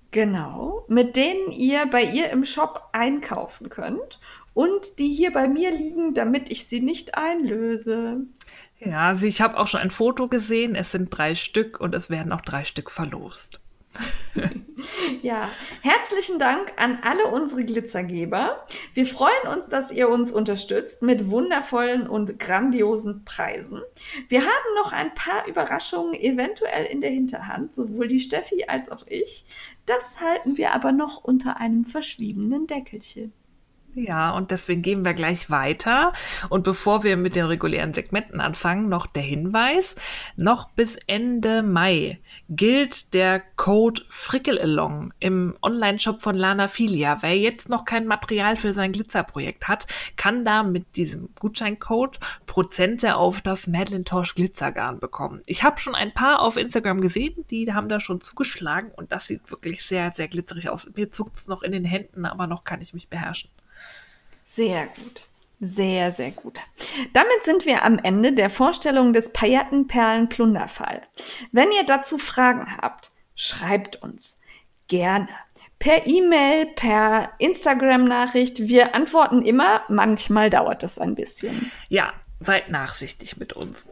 [0.09, 4.19] Genau, mit denen ihr bei ihr im Shop einkaufen könnt
[4.53, 8.25] und die hier bei mir liegen, damit ich sie nicht einlöse.
[8.79, 10.75] Ja, also ich habe auch schon ein Foto gesehen.
[10.75, 13.59] Es sind drei Stück und es werden auch drei Stück verlost.
[15.21, 15.49] Ja,
[15.81, 18.65] herzlichen Dank an alle unsere Glitzergeber.
[18.93, 23.81] Wir freuen uns, dass ihr uns unterstützt mit wundervollen und grandiosen Preisen.
[24.27, 29.07] Wir haben noch ein paar Überraschungen eventuell in der Hinterhand, sowohl die Steffi als auch
[29.07, 29.45] ich.
[29.85, 33.33] Das halten wir aber noch unter einem verschwiebenen Deckelchen.
[33.95, 36.13] Ja, und deswegen gehen wir gleich weiter.
[36.49, 39.95] Und bevor wir mit den regulären Segmenten anfangen, noch der Hinweis.
[40.35, 47.21] Noch bis Ende Mai gilt der Code Frickelalong im Online-Shop von Lana Filia.
[47.21, 53.15] Wer jetzt noch kein Material für sein Glitzerprojekt hat, kann da mit diesem Gutscheincode Prozente
[53.15, 55.41] auf das Madeline Tosh Glitzergarn bekommen.
[55.45, 59.27] Ich habe schon ein paar auf Instagram gesehen, die haben da schon zugeschlagen und das
[59.27, 60.89] sieht wirklich sehr, sehr glitzerig aus.
[60.95, 63.51] Mir zuckt es noch in den Händen, aber noch kann ich mich beherrschen.
[64.55, 65.23] Sehr gut.
[65.59, 66.59] Sehr, sehr gut.
[67.13, 71.01] Damit sind wir am Ende der Vorstellung des Paillettenperlen-Plunderfall.
[71.51, 74.35] Wenn ihr dazu Fragen habt, schreibt uns
[74.87, 75.29] gerne.
[75.79, 78.67] Per E-Mail, per Instagram-Nachricht.
[78.67, 79.81] Wir antworten immer.
[79.89, 81.71] Manchmal dauert es ein bisschen.
[81.89, 83.87] Ja, seid nachsichtig mit uns.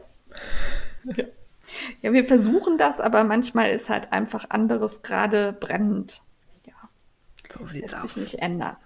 [2.02, 6.22] Ja, wir versuchen das, aber manchmal ist halt einfach anderes gerade brennend.
[6.66, 6.74] Ja,
[7.50, 8.14] So sieht's lässt aus.
[8.14, 8.76] sich nicht ändern.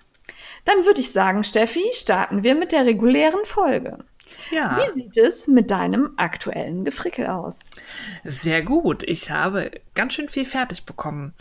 [0.66, 3.98] Dann würde ich sagen, Steffi, starten wir mit der regulären Folge.
[4.50, 4.79] Ja.
[4.79, 7.61] Wie sieht es mit deinem aktuellen Gefrickel aus?
[8.24, 9.02] Sehr gut.
[9.05, 11.35] Ich habe ganz schön viel fertig bekommen.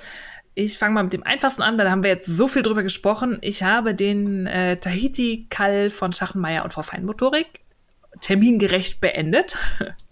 [0.54, 2.84] Ich fange mal mit dem einfachsten an, weil da haben wir jetzt so viel drüber
[2.84, 3.40] gesprochen.
[3.42, 7.62] Ich habe den äh, Tahiti-Kall von Schachenmeier und Frau Feinmotorik
[8.22, 9.58] termingerecht beendet.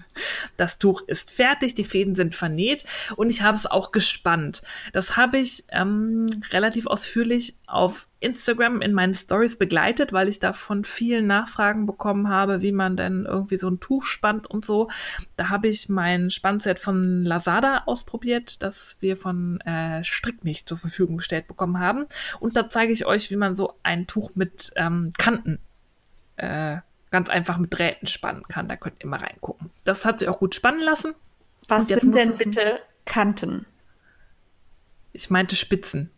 [0.57, 4.61] Das Tuch ist fertig, die Fäden sind vernäht und ich habe es auch gespannt.
[4.91, 10.53] Das habe ich ähm, relativ ausführlich auf Instagram in meinen Stories begleitet, weil ich da
[10.53, 14.89] von vielen Nachfragen bekommen habe, wie man denn irgendwie so ein Tuch spannt und so.
[15.35, 21.17] Da habe ich mein Spannset von Lazada ausprobiert, das wir von äh, Strickmich zur Verfügung
[21.17, 22.05] gestellt bekommen haben.
[22.39, 25.59] Und da zeige ich euch, wie man so ein Tuch mit ähm, Kanten
[26.37, 26.77] äh,
[27.13, 28.67] ganz einfach mit Drähten spannen kann.
[28.67, 29.69] Da könnt ihr mal reingucken.
[29.83, 31.13] Das hat sich auch gut spannen lassen.
[31.67, 33.67] Was sind denn bitte Kanten?
[35.11, 36.09] Ich meinte Spitzen,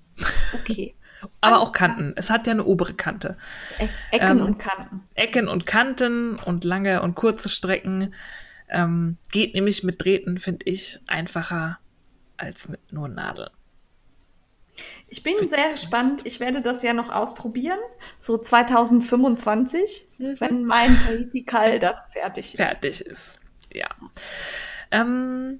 [0.53, 0.95] Okay.
[1.41, 2.13] aber Alles auch Kanten.
[2.15, 3.37] Es hat ja eine obere Kante.
[3.77, 5.03] E Ecken Ähm, und Kanten.
[5.15, 8.13] Ecken und Kanten und lange und kurze Strecken
[8.69, 11.77] ähm, geht nämlich mit Drähten, finde ich, einfacher
[12.37, 13.49] als mit nur Nadeln.
[15.07, 16.21] Ich bin sehr gespannt.
[16.25, 17.79] Ich werde das ja noch ausprobieren.
[18.19, 22.57] So 2025, wenn mein Tahiti-Kall dann fertig ist.
[22.57, 23.39] fertig ist.
[23.73, 23.89] Ja.
[24.91, 25.59] Ähm,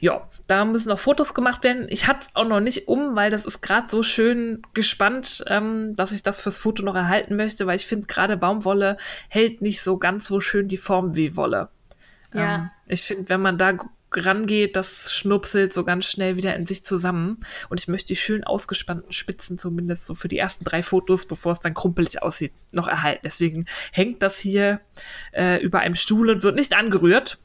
[0.00, 1.86] ja, da müssen noch Fotos gemacht werden.
[1.88, 5.94] Ich hatte es auch noch nicht um, weil das ist gerade so schön gespannt, ähm,
[5.96, 8.96] dass ich das fürs Foto noch erhalten möchte, weil ich finde, gerade Baumwolle
[9.28, 11.68] hält nicht so ganz so schön die Form wie Wolle.
[12.34, 12.54] Ja.
[12.54, 13.78] Ähm, ich finde, wenn man da
[14.12, 17.40] rangeht, das schnupselt so ganz schnell wieder in sich zusammen.
[17.68, 21.52] Und ich möchte die schön ausgespannten Spitzen zumindest so für die ersten drei Fotos, bevor
[21.52, 23.22] es dann krumpelig aussieht, noch erhalten.
[23.24, 24.80] Deswegen hängt das hier
[25.32, 27.38] äh, über einem Stuhl und wird nicht angerührt.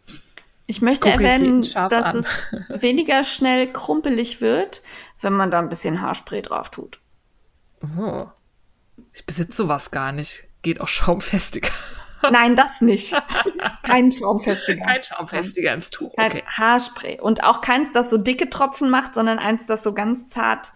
[0.67, 2.17] Ich möchte Gucke ich erwähnen, dass an.
[2.17, 4.81] es weniger schnell krumpelig wird,
[5.21, 6.99] wenn man da ein bisschen Haarspray drauf tut.
[7.97, 8.25] Oh.
[9.13, 10.45] Ich besitze sowas gar nicht.
[10.63, 11.69] Geht auch schaumfestiger.
[12.31, 13.15] Nein, das nicht.
[13.83, 14.85] Kein Schaumfestiger.
[14.85, 16.15] Kein schaumfestiger ins Tuch.
[16.15, 16.43] Kein Okay.
[16.47, 17.19] Haarspray.
[17.19, 20.71] Und auch keins, das so dicke Tropfen macht, sondern eins, das so ganz zart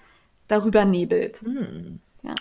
[0.47, 1.41] darüber nebelt.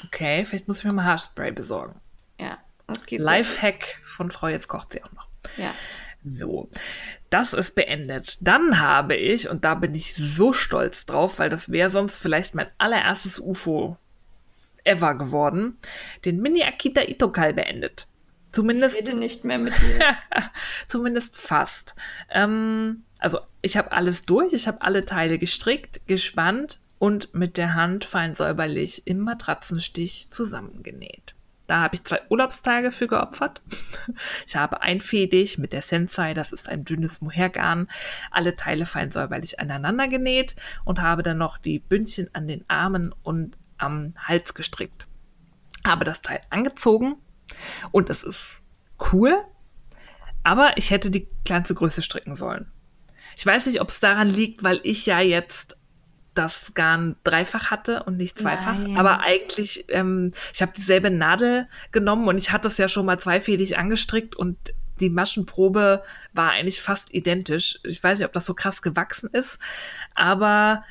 [0.06, 2.00] Okay, vielleicht muss ich mir mal Haarspray besorgen.
[2.38, 5.28] Ja, das geht Lifehack von Frau, jetzt kocht sie auch noch.
[5.56, 5.62] So.
[5.62, 5.74] Ja.
[6.24, 6.68] So,
[7.30, 8.38] das ist beendet.
[8.40, 12.54] Dann habe ich, und da bin ich so stolz drauf, weil das wäre sonst vielleicht
[12.54, 13.96] mein allererstes UFO
[14.84, 15.78] ever geworden,
[16.24, 18.07] den Mini Akita Itokal beendet.
[18.48, 20.00] Ich Zumindest rede nicht mehr mit dir.
[20.88, 21.94] Zumindest fast.
[22.30, 27.74] Ähm, also ich habe alles durch, ich habe alle Teile gestrickt, gespannt und mit der
[27.74, 31.34] Hand fein säuberlich im Matratzenstich zusammengenäht.
[31.66, 33.60] Da habe ich zwei Urlaubstage für geopfert.
[34.46, 37.88] Ich habe einfädig mit der Sensei, das ist ein dünnes Mohairgarn,
[38.30, 40.56] alle Teile fein säuberlich aneinander genäht
[40.86, 45.06] und habe dann noch die Bündchen an den Armen und am Hals gestrickt.
[45.86, 47.16] Habe das Teil angezogen
[47.90, 48.60] und es ist
[49.12, 49.40] cool,
[50.44, 52.70] aber ich hätte die kleinste Größe stricken sollen.
[53.36, 55.76] Ich weiß nicht, ob es daran liegt, weil ich ja jetzt
[56.34, 58.78] das Garn dreifach hatte und nicht zweifach.
[58.78, 58.96] Nein.
[58.96, 63.18] Aber eigentlich, ähm, ich habe dieselbe Nadel genommen und ich hatte es ja schon mal
[63.18, 64.56] zweifädig angestrickt und
[65.00, 67.80] die Maschenprobe war eigentlich fast identisch.
[67.84, 69.58] Ich weiß nicht, ob das so krass gewachsen ist,
[70.14, 70.84] aber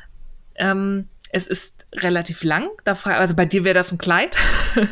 [0.56, 2.70] ähm, es ist relativ lang.
[2.86, 4.38] Also bei dir wäre das ein Kleid.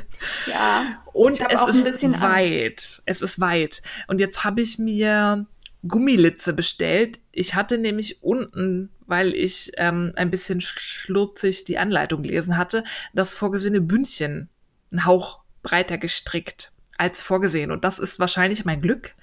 [0.48, 1.04] Ja.
[1.13, 2.24] Und es ist bisschen Angst.
[2.24, 3.02] weit.
[3.06, 3.84] Es ist weit.
[4.08, 5.45] Und jetzt habe ich mir
[5.88, 7.19] Gummilitze bestellt.
[7.32, 13.34] Ich hatte nämlich unten weil ich ähm, ein bisschen schlurzig die Anleitung gelesen hatte, das
[13.34, 14.50] vorgesehene Bündchen
[14.91, 17.71] einen Hauch breiter gestrickt als vorgesehen.
[17.71, 19.15] Und das ist wahrscheinlich mein Glück,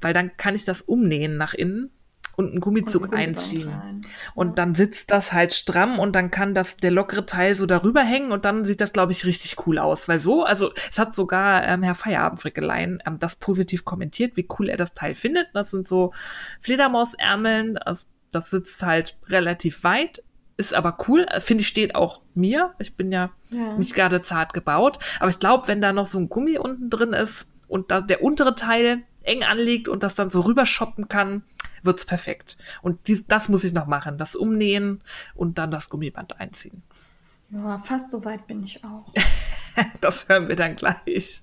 [0.00, 1.90] weil dann kann ich das umnähen nach innen
[2.36, 3.68] und einen Gummizug und einziehen.
[3.68, 4.00] Rein.
[4.34, 8.02] Und dann sitzt das halt stramm und dann kann das der lockere Teil so darüber
[8.02, 10.08] hängen und dann sieht das, glaube ich, richtig cool aus.
[10.08, 14.68] Weil so, also es hat sogar ähm, Herr Feierabendfrickelein ähm, das positiv kommentiert, wie cool
[14.68, 15.48] er das Teil findet.
[15.54, 16.12] Das sind so
[16.60, 20.22] Fledermausärmeln, also das sitzt halt relativ weit,
[20.56, 21.26] ist aber cool.
[21.38, 22.74] Finde ich, steht auch mir.
[22.78, 23.76] Ich bin ja, ja.
[23.76, 24.98] nicht gerade zart gebaut.
[25.20, 28.22] Aber ich glaube, wenn da noch so ein Gummi unten drin ist und da der
[28.22, 31.42] untere Teil eng anliegt und das dann so rüberschoppen kann,
[31.84, 32.56] wird's perfekt.
[32.82, 34.18] Und dies, das muss ich noch machen.
[34.18, 35.02] Das umnähen
[35.34, 36.82] und dann das Gummiband einziehen.
[37.50, 39.12] Ja, fast so weit bin ich auch.
[40.00, 41.42] das hören wir dann gleich.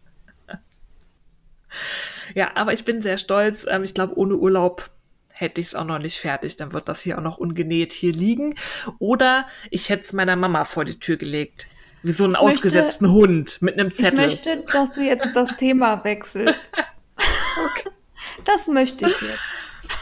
[2.36, 3.66] ja, aber ich bin sehr stolz.
[3.68, 4.90] Ähm, ich glaube, ohne Urlaub
[5.30, 6.58] hätte ich es auch noch nicht fertig.
[6.58, 8.56] Dann wird das hier auch noch ungenäht hier liegen.
[9.00, 11.68] Oder ich hätte es meiner Mama vor die Tür gelegt.
[12.04, 14.26] Wie so einen ich ausgesetzten möchte, Hund mit einem Zettel.
[14.26, 16.58] Ich möchte, dass du jetzt das Thema wechselst.
[17.16, 17.90] okay.
[18.46, 19.40] Das möchte ich jetzt.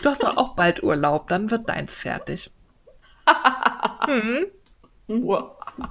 [0.01, 2.51] Du hast doch auch bald Urlaub, dann wird deins fertig.
[4.05, 4.45] hm.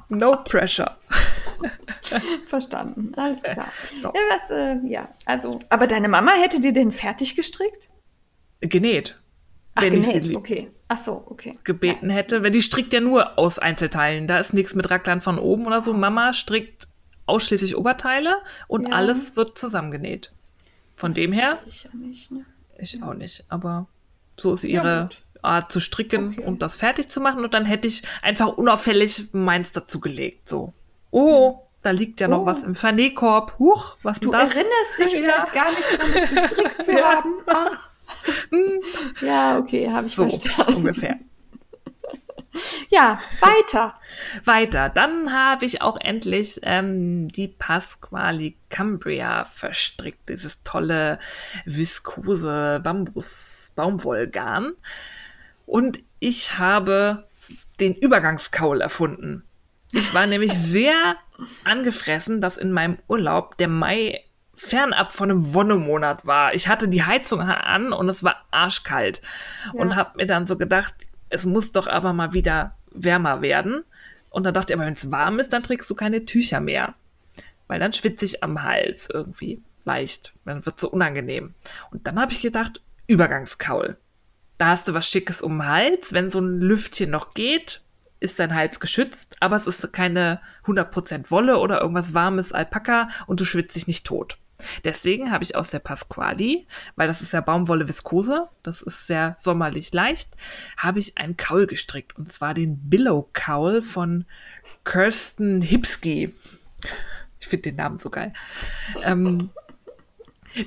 [0.08, 0.96] No pressure.
[2.46, 3.72] Verstanden, alles klar.
[4.00, 4.08] So.
[4.08, 7.88] Ja, was, äh, ja, also, aber deine Mama hätte dir den fertig gestrickt?
[8.60, 9.18] Genäht.
[9.74, 10.70] Ach, wenn genäht, ich okay.
[10.88, 11.54] Ach so, okay.
[11.64, 12.16] gebeten ja.
[12.16, 12.42] hätte.
[12.42, 14.26] Weil die strickt ja nur aus Einzelteilen.
[14.26, 15.92] Da ist nichts mit Racklern von oben oder so.
[15.94, 16.88] Mama strickt
[17.26, 18.94] ausschließlich Oberteile und ja.
[18.94, 20.32] alles wird zusammengenäht.
[20.96, 21.58] Von das dem her.
[21.66, 22.46] Ich, ja nicht, ne?
[22.78, 23.86] ich auch nicht, aber
[24.40, 25.08] so ist ihre
[25.42, 26.44] Art zu stricken okay.
[26.44, 27.44] und das fertig zu machen.
[27.44, 30.48] Und dann hätte ich einfach unauffällig meins dazu gelegt.
[30.48, 30.72] So.
[31.10, 32.46] Oh, da liegt ja noch oh.
[32.46, 33.58] was im Vernähkorb.
[33.58, 34.54] Huch, was du das?
[34.54, 37.34] erinnerst dich vielleicht gar nicht daran, das gestrickt zu haben.
[37.46, 37.88] Ach.
[39.22, 40.74] ja, okay, habe ich so, verstanden.
[40.74, 41.18] ungefähr.
[42.90, 43.94] Ja, weiter.
[44.44, 44.88] weiter.
[44.88, 50.28] Dann habe ich auch endlich ähm, die Pasquali Cambria verstrickt.
[50.28, 51.18] Dieses tolle
[51.66, 54.72] viskose Bambus-Baumwollgarn.
[55.66, 57.26] Und ich habe
[57.78, 59.44] den Übergangskaul erfunden.
[59.92, 61.16] Ich war nämlich sehr
[61.64, 66.52] angefressen, dass in meinem Urlaub der Mai fernab von einem Wonnemonat war.
[66.52, 69.22] Ich hatte die Heizung an und es war arschkalt.
[69.66, 69.80] Ja.
[69.80, 70.94] Und habe mir dann so gedacht,
[71.30, 73.84] es muss doch aber mal wieder wärmer werden.
[74.30, 76.94] Und dann dachte ich, aber wenn es warm ist, dann trägst du keine Tücher mehr.
[77.66, 80.32] Weil dann schwitze ich am Hals irgendwie leicht.
[80.44, 81.54] Dann wird es so unangenehm.
[81.90, 83.96] Und dann habe ich gedacht, Übergangskaul.
[84.58, 86.12] Da hast du was Schickes um den Hals.
[86.12, 87.82] Wenn so ein Lüftchen noch geht,
[88.20, 93.40] ist dein Hals geschützt, aber es ist keine 100% Wolle oder irgendwas warmes Alpaka und
[93.40, 94.38] du schwitzt dich nicht tot.
[94.84, 96.66] Deswegen habe ich aus der Pasquali,
[96.96, 100.30] weil das ist ja Baumwolle Viskose, das ist sehr sommerlich leicht,
[100.76, 104.24] habe ich einen Kaul gestrickt und zwar den Billow Kaul von
[104.84, 106.34] Kirsten Hipski.
[107.40, 108.32] Ich finde den Namen so geil.
[109.04, 109.50] Ähm,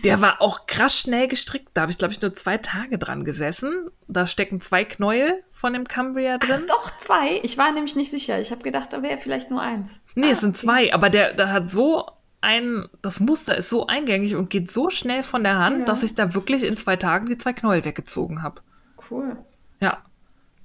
[0.03, 1.69] der war auch krass schnell gestrickt.
[1.73, 3.89] Da habe ich, glaube ich, nur zwei Tage dran gesessen.
[4.07, 6.61] Da stecken zwei Knäuel von dem Cambria drin.
[6.63, 7.39] Ach, doch, zwei.
[7.43, 8.39] Ich war nämlich nicht sicher.
[8.39, 9.99] Ich habe gedacht, da wäre vielleicht nur eins.
[10.15, 10.65] Nee, ah, es sind okay.
[10.65, 10.93] zwei.
[10.93, 12.05] Aber der, der hat so
[12.41, 15.85] ein, das Muster ist so eingängig und geht so schnell von der Hand, ja.
[15.85, 18.61] dass ich da wirklich in zwei Tagen die zwei Knäuel weggezogen habe.
[19.09, 19.37] Cool.
[19.79, 19.99] Ja,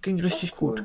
[0.02, 0.76] ging richtig cool.
[0.76, 0.84] gut.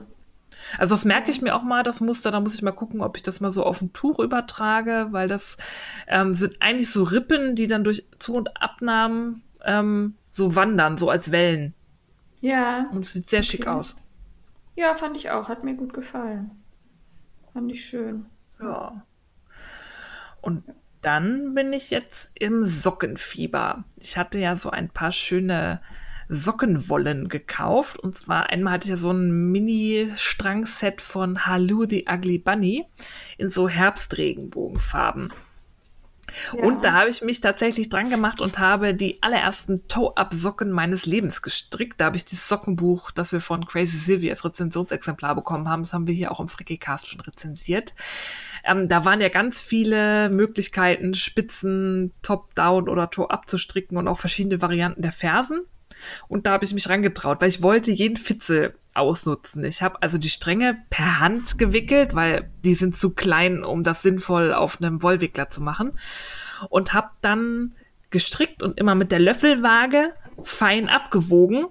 [0.78, 2.32] Also das merke ich mir auch mal, das Muster.
[2.32, 5.28] Da muss ich mal gucken, ob ich das mal so auf ein Tuch übertrage, weil
[5.28, 5.58] das
[6.08, 11.10] ähm, sind eigentlich so Rippen, die dann durch Zu- und Abnahmen ähm, so wandern, so
[11.10, 11.74] als Wellen.
[12.42, 12.88] Ja.
[12.92, 13.48] Und es sieht sehr okay.
[13.48, 13.96] schick aus.
[14.76, 15.50] Ja, fand ich auch.
[15.50, 16.52] Hat mir gut gefallen.
[17.54, 18.26] Fand ich schön.
[18.62, 19.04] Ja.
[20.42, 20.64] Und
[21.02, 23.84] dann bin ich jetzt im Sockenfieber.
[24.00, 25.82] Ich hatte ja so ein paar schöne
[26.30, 28.00] Sockenwollen gekauft.
[28.00, 32.86] Und zwar einmal hatte ich ja so ein Mini-Strangset von Halu the Ugly Bunny
[33.38, 35.32] in so Herbstregenbogenfarben.
[36.54, 41.42] Und da habe ich mich tatsächlich dran gemacht und habe die allerersten Toe-Up-Socken meines Lebens
[41.42, 42.00] gestrickt.
[42.00, 45.84] Da habe ich dieses Sockenbuch, das wir von Crazy Sylvie als Rezensionsexemplar bekommen haben.
[45.84, 47.94] Das haben wir hier auch im Frickycast schon rezensiert.
[48.64, 54.20] Ähm, da waren ja ganz viele Möglichkeiten, Spitzen, Top-Down oder Toe-Up zu stricken und auch
[54.20, 55.62] verschiedene Varianten der Fersen.
[56.28, 59.64] Und da habe ich mich rangetraut, weil ich wollte jeden Fitzel ausnutzen.
[59.64, 64.02] Ich habe also die Stränge per Hand gewickelt, weil die sind zu klein, um das
[64.02, 65.94] sinnvoll auf einem Wollwickler zu machen.
[66.70, 67.74] Und habe dann
[68.10, 70.10] gestrickt und immer mit der Löffelwaage
[70.44, 71.68] fein abgewogen,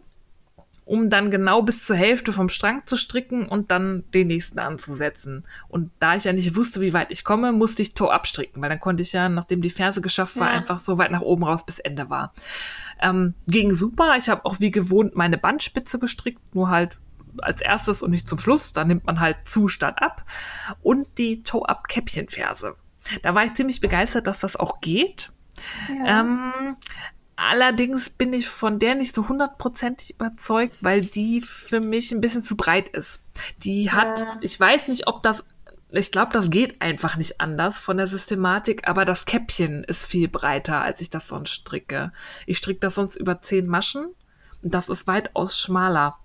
[0.91, 5.45] um dann genau bis zur Hälfte vom Strang zu stricken und dann den nächsten anzusetzen.
[5.69, 8.71] Und da ich ja nicht wusste, wie weit ich komme, musste ich Toe abstricken, weil
[8.71, 10.59] dann konnte ich ja, nachdem die Ferse geschafft war, ja.
[10.59, 12.35] einfach so weit nach oben raus bis Ende war.
[13.01, 14.17] Ähm, ging super.
[14.19, 16.99] Ich habe auch wie gewohnt meine Bandspitze gestrickt, nur halt
[17.39, 18.73] als erstes und nicht zum Schluss.
[18.73, 20.25] Da nimmt man halt zu statt ab.
[20.83, 22.75] Und die Toe-Up-Käppchenferse.
[23.23, 25.31] Da war ich ziemlich begeistert, dass das auch geht.
[25.89, 26.21] Ja.
[26.21, 26.77] Ähm,
[27.49, 32.43] allerdings bin ich von der nicht so hundertprozentig überzeugt, weil die für mich ein bisschen
[32.43, 33.21] zu breit ist.
[33.65, 34.39] Die hat, ja.
[34.41, 35.45] ich weiß nicht, ob das
[35.93, 40.29] ich glaube, das geht einfach nicht anders von der Systematik, aber das Käppchen ist viel
[40.29, 42.13] breiter, als ich das sonst stricke.
[42.47, 44.07] Ich stricke das sonst über zehn Maschen
[44.63, 46.17] und das ist weitaus schmaler.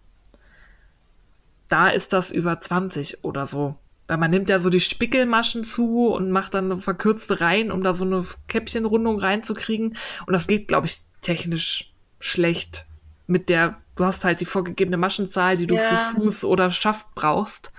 [1.67, 3.75] Da ist das über 20 oder so.
[4.07, 7.83] Weil man nimmt ja so die Spickelmaschen zu und macht dann eine verkürzte rein, um
[7.83, 9.97] da so eine Käppchenrundung reinzukriegen.
[10.27, 12.85] Und das geht, glaube ich, technisch schlecht.
[13.27, 15.81] Mit der, du hast halt die vorgegebene Maschenzahl, die du ja.
[15.81, 17.71] für Fuß oder Schaft brauchst.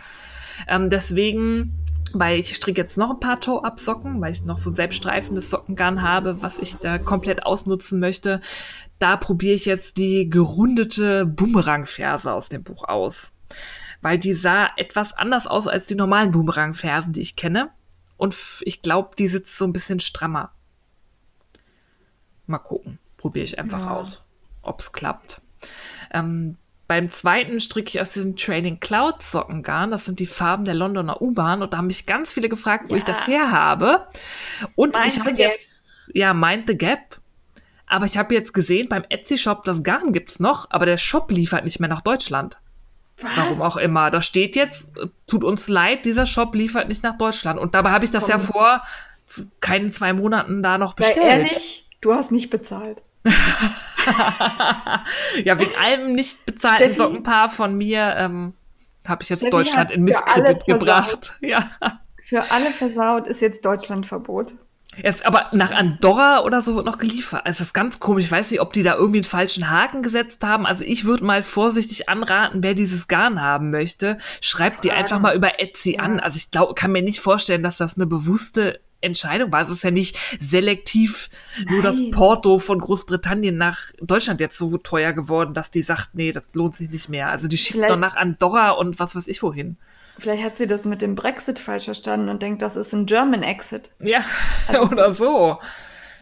[0.67, 1.79] Ähm, deswegen,
[2.13, 6.43] weil ich stricke jetzt noch ein paar Toe-Up-Socken, weil ich noch so selbststreifendes Sockengarn habe,
[6.43, 8.41] was ich da komplett ausnutzen möchte.
[8.99, 13.33] Da probiere ich jetzt die gerundete Boomerang-Ferse aus dem Buch aus
[14.03, 17.71] weil die sah etwas anders aus als die normalen Boomerang-Fersen, die ich kenne.
[18.17, 20.53] Und ich glaube, die sitzt so ein bisschen strammer.
[22.47, 22.99] Mal gucken.
[23.17, 23.91] Probiere ich einfach ja.
[23.91, 24.23] aus,
[24.63, 25.41] ob es klappt.
[26.13, 29.91] Ähm, beim zweiten stricke ich aus diesem Training Cloud Sockengarn.
[29.91, 31.63] Das sind die Farben der Londoner U-Bahn.
[31.63, 32.99] Und da haben mich ganz viele gefragt, wo ja.
[32.99, 34.07] ich das her habe.
[34.77, 37.21] Und Mind ich habe jetzt, ja, Mind the Gap.
[37.87, 41.31] Aber ich habe jetzt gesehen, beim Etsy-Shop, das Garn gibt es noch, aber der Shop
[41.31, 42.59] liefert nicht mehr nach Deutschland.
[43.21, 43.37] Was?
[43.37, 44.11] Warum auch immer.
[44.11, 44.91] Da steht jetzt,
[45.27, 47.59] tut uns leid, dieser Shop liefert nicht nach Deutschland.
[47.59, 48.31] Und dabei habe ich das Komm.
[48.31, 48.83] ja vor
[49.61, 51.17] keinen zwei Monaten da noch bestellt.
[51.17, 53.03] Sei ehrlich, du hast nicht bezahlt.
[55.45, 58.53] ja, wegen allem nicht bezahlten Steffi, Sockenpaar von mir ähm,
[59.07, 61.37] habe ich jetzt Steffi Deutschland in Misskredit gebracht.
[61.41, 61.71] Ja.
[62.23, 64.55] Für alle versaut ist jetzt Deutschlandverbot.
[65.03, 67.45] Erst, aber nach Andorra oder so wird noch geliefert.
[67.45, 68.25] Also das ist ganz komisch.
[68.25, 70.67] Ich weiß nicht, ob die da irgendwie einen falschen Haken gesetzt haben.
[70.67, 75.37] Also ich würde mal vorsichtig anraten, wer dieses Garn haben möchte, schreibt die einfach mal
[75.37, 76.01] über Etsy ja.
[76.01, 76.21] an.
[76.21, 79.63] Also ich glaube, kann mir nicht vorstellen, dass das eine bewusste Entscheidung war.
[79.63, 81.75] Es ist ja nicht selektiv Nein.
[81.75, 86.33] nur das Porto von Großbritannien nach Deutschland jetzt so teuer geworden, dass die sagt, nee,
[86.33, 87.29] das lohnt sich nicht mehr.
[87.29, 89.77] Also die schickt doch nach Andorra und was weiß ich wohin.
[90.19, 93.43] Vielleicht hat sie das mit dem Brexit falsch verstanden und denkt, das ist ein German
[93.43, 93.91] Exit.
[94.01, 94.25] Ja,
[94.67, 95.59] also oder so.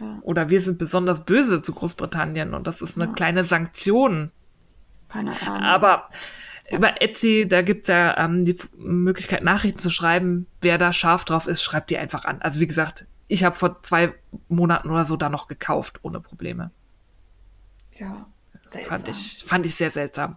[0.00, 0.18] Ja.
[0.22, 3.12] Oder wir sind besonders böse zu Großbritannien und das ist eine ja.
[3.12, 4.32] kleine Sanktion.
[5.08, 5.62] Keine Ahnung.
[5.62, 6.08] Aber
[6.70, 10.46] über Etsy, da gibt es ja ähm, die Möglichkeit, Nachrichten zu schreiben.
[10.60, 12.42] Wer da scharf drauf ist, schreibt die einfach an.
[12.42, 14.14] Also wie gesagt, ich habe vor zwei
[14.48, 16.70] Monaten oder so da noch gekauft, ohne Probleme.
[17.98, 18.26] Ja,
[18.66, 18.98] seltsam.
[18.98, 20.36] Fand ich, fand ich sehr seltsam.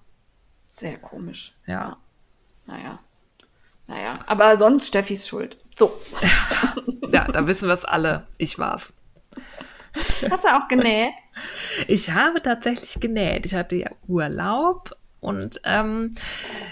[0.68, 1.55] Sehr komisch.
[1.66, 1.97] Ja.
[2.66, 2.99] Naja.
[3.88, 5.58] Naja, aber sonst Steffis Schuld.
[5.76, 5.94] So.
[7.12, 8.28] ja, da wissen wir es alle.
[8.38, 8.94] Ich war's.
[10.30, 11.14] Hast du auch genäht?
[11.88, 13.46] Ich habe tatsächlich genäht.
[13.46, 16.16] Ich hatte ja Urlaub und ähm,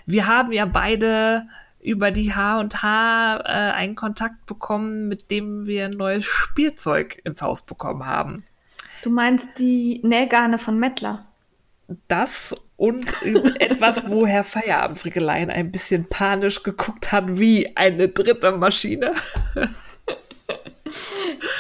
[0.05, 1.47] wir haben ja beide
[1.81, 7.61] über die H&H äh, einen Kontakt bekommen, mit dem wir ein neues Spielzeug ins Haus
[7.61, 8.43] bekommen haben.
[9.03, 11.25] Du meinst die Nähgarne von Mettler?
[12.07, 13.05] Das und
[13.59, 19.13] etwas, wo Herr Feierabendfrickelein ein bisschen panisch geguckt hat, wie eine dritte Maschine.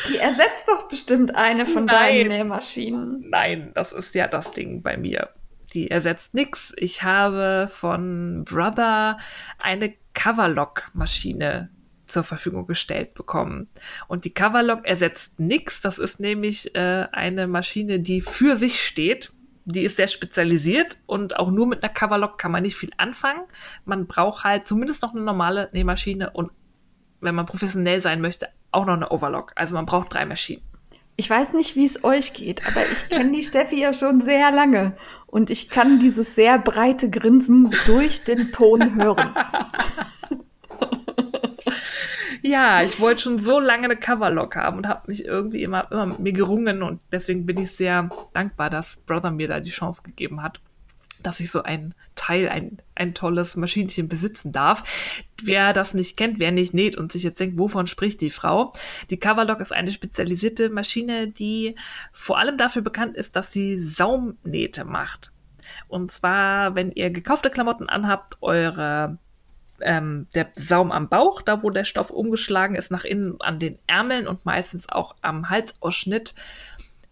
[0.09, 1.95] Die ersetzt doch bestimmt eine von Nein.
[1.95, 3.25] deinen Nähmaschinen.
[3.29, 5.29] Nein, das ist ja das Ding bei mir.
[5.73, 6.73] Die ersetzt nichts.
[6.77, 9.17] Ich habe von Brother
[9.61, 11.69] eine Coverlock-Maschine
[12.05, 13.67] zur Verfügung gestellt bekommen.
[14.07, 15.81] Und die Coverlock ersetzt nichts.
[15.81, 19.31] Das ist nämlich äh, eine Maschine, die für sich steht
[19.65, 23.41] die ist sehr spezialisiert und auch nur mit einer Coverlock kann man nicht viel anfangen.
[23.83, 26.51] Man braucht halt zumindest noch eine normale Nähmaschine und
[27.19, 29.53] wenn man professionell sein möchte, auch noch eine Overlock.
[29.55, 30.61] Also man braucht drei Maschinen.
[31.17, 34.51] Ich weiß nicht, wie es euch geht, aber ich kenne die Steffi ja schon sehr
[34.51, 34.95] lange
[35.25, 39.35] und ich kann dieses sehr breite Grinsen durch den Ton hören.
[42.47, 46.05] Ja, ich wollte schon so lange eine Coverlock haben und habe mich irgendwie immer, immer
[46.05, 50.03] mit mir gerungen und deswegen bin ich sehr dankbar, dass Brother mir da die Chance
[50.03, 50.59] gegeben hat,
[51.23, 54.83] dass ich so ein Teil, ein, ein tolles Maschinchen besitzen darf.
[55.41, 58.73] Wer das nicht kennt, wer nicht näht und sich jetzt denkt, wovon spricht die Frau?
[59.09, 61.73] Die Coverlock ist eine spezialisierte Maschine, die
[62.13, 65.31] vor allem dafür bekannt ist, dass sie Saumnähte macht.
[65.87, 69.17] Und zwar, wenn ihr gekaufte Klamotten anhabt, eure
[69.81, 73.77] ähm, der Saum am Bauch, da wo der Stoff umgeschlagen ist, nach innen an den
[73.87, 76.33] Ärmeln und meistens auch am Halsausschnitt,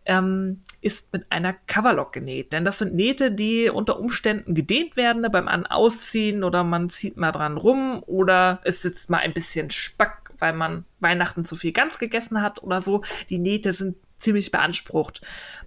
[0.05, 2.51] ähm, ist mit einer Coverlock genäht.
[2.51, 6.89] Denn das sind Nähte, die unter Umständen gedehnt werden ne, beim An Ausziehen oder man
[6.89, 11.55] zieht mal dran rum oder es sitzt mal ein bisschen Spack, weil man Weihnachten zu
[11.55, 13.03] viel ganz gegessen hat oder so.
[13.30, 15.21] Die Nähte sind ziemlich beansprucht.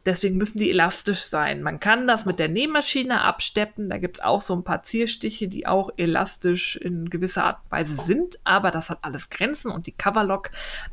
[0.04, 1.62] Deswegen müssen die elastisch sein.
[1.62, 3.90] Man kann das mit der Nähmaschine absteppen.
[3.90, 7.72] Da gibt es auch so ein paar Zierstiche, die auch elastisch in gewisser Art und
[7.72, 8.38] Weise sind.
[8.44, 9.70] Aber das hat alles Grenzen.
[9.70, 10.50] Und die Coverlock,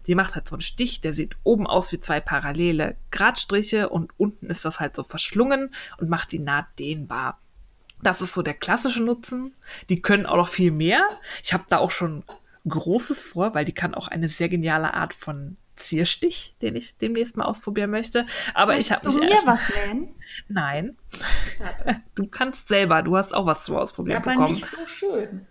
[0.07, 1.01] die macht halt so einen Stich.
[1.01, 3.89] Der sieht oben aus wie zwei parallele Gradstriche.
[3.89, 7.39] Und unten ist das halt so verschlungen und macht die Naht dehnbar.
[8.01, 9.53] Das ist so der klassische Nutzen.
[9.89, 11.07] Die können auch noch viel mehr.
[11.43, 12.23] Ich habe da auch schon
[12.67, 17.37] Großes vor, weil die kann auch eine sehr geniale Art von Zierstich, den ich demnächst
[17.37, 18.25] mal ausprobieren möchte.
[18.53, 20.15] Aber Möchtest ich habe du mich mir erst- was nähen?
[20.47, 20.97] Nein,
[21.57, 22.01] Schade.
[22.15, 23.01] du kannst selber.
[23.03, 24.53] Du hast auch was zu ausprobieren Aber bekommen.
[24.53, 25.47] nicht so schön.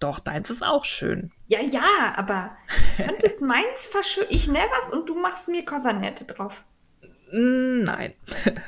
[0.00, 1.32] Doch, deins ist auch schön.
[1.46, 2.56] Ja, ja, aber
[2.96, 4.24] könntest meins verschön.
[4.28, 6.64] Ich nähe was und du machst mir Covernette drauf.
[7.32, 8.10] Nein.
[8.44, 8.62] Schade.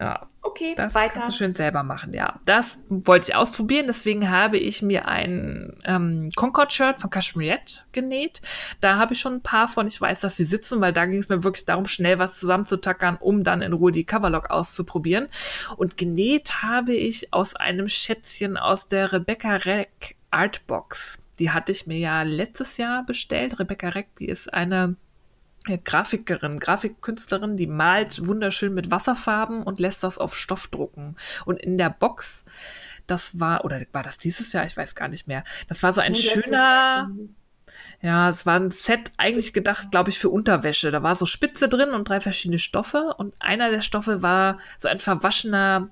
[0.00, 1.20] Ja, Okay, das weiter.
[1.20, 2.40] kannst du schön selber machen, ja.
[2.44, 7.60] Das wollte ich ausprobieren, deswegen habe ich mir ein ähm, Concord-Shirt von Cashmere
[7.92, 8.42] genäht.
[8.80, 9.86] Da habe ich schon ein paar von.
[9.86, 13.18] Ich weiß, dass sie sitzen, weil da ging es mir wirklich darum, schnell was zusammenzutackern,
[13.20, 15.28] um dann in Ruhe die Coverlock auszuprobieren.
[15.76, 21.22] Und genäht habe ich aus einem Schätzchen aus der Rebecca Reck Artbox.
[21.38, 23.60] Die hatte ich mir ja letztes Jahr bestellt.
[23.60, 24.96] Rebecca Reck, die ist eine
[25.84, 31.16] Grafikerin, Grafikkünstlerin, die malt wunderschön mit Wasserfarben und lässt das auf Stoff drucken.
[31.44, 32.44] Und in der Box,
[33.06, 34.64] das war, oder war das dieses Jahr?
[34.66, 35.44] Ich weiß gar nicht mehr.
[35.68, 37.10] Das war so ein schöner,
[38.00, 40.90] ja, es war ein Set eigentlich gedacht, glaube ich, für Unterwäsche.
[40.90, 43.14] Da war so Spitze drin und drei verschiedene Stoffe.
[43.16, 45.90] Und einer der Stoffe war so ein verwaschener,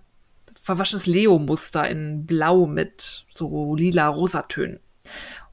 [0.60, 4.80] verwaschenes Leo-Muster in Blau mit so lila Rosatönen.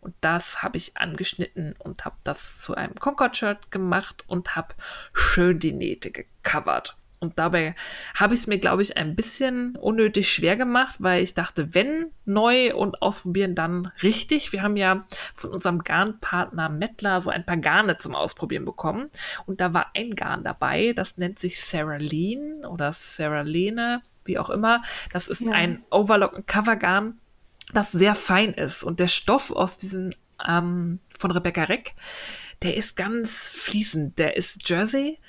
[0.07, 4.73] Und das habe ich angeschnitten und habe das zu einem Concord-Shirt gemacht und habe
[5.13, 6.95] schön die Nähte gecovert.
[7.19, 7.75] Und dabei
[8.15, 12.11] habe ich es mir, glaube ich, ein bisschen unnötig schwer gemacht, weil ich dachte, wenn
[12.23, 14.53] neu und ausprobieren, dann richtig.
[14.53, 15.05] Wir haben ja
[15.35, 19.09] von unserem Garnpartner Mettler so ein paar Garne zum Ausprobieren bekommen.
[19.45, 24.39] Und da war ein Garn dabei, das nennt sich Sarah Lean oder Sarah Lene, wie
[24.39, 24.83] auch immer.
[25.11, 25.51] Das ist Ja.
[25.51, 27.19] ein Overlock- und Covergarn,
[27.73, 28.83] das sehr fein ist.
[28.83, 30.13] Und der Stoff aus diesen
[30.47, 31.95] ähm, von Rebecca Reck,
[32.63, 34.17] der ist ganz fließend.
[34.19, 35.19] Der ist Jersey,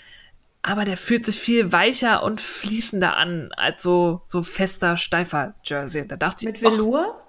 [0.63, 6.07] aber der fühlt sich viel weicher und fließender an als so, so fester, steifer Jersey.
[6.07, 7.21] Da dachte Mit ich, Velour?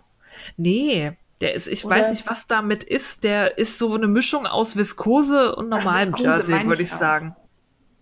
[0.58, 3.24] nee, der ist, ich Oder- weiß nicht, was damit ist.
[3.24, 7.36] Der ist so eine Mischung aus Viskose und normalem Viskose Jersey, würde ich ich sagen.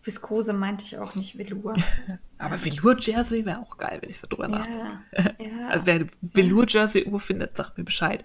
[0.08, 1.74] Viskose meinte ich auch nicht Velour.
[2.38, 5.00] Aber Velour-Jersey wäre auch geil, wenn ich so drüber nachdenke.
[5.12, 5.68] ja, ja.
[5.70, 8.24] Also wer Velour-Jersey irgendwo findet, sagt mir Bescheid.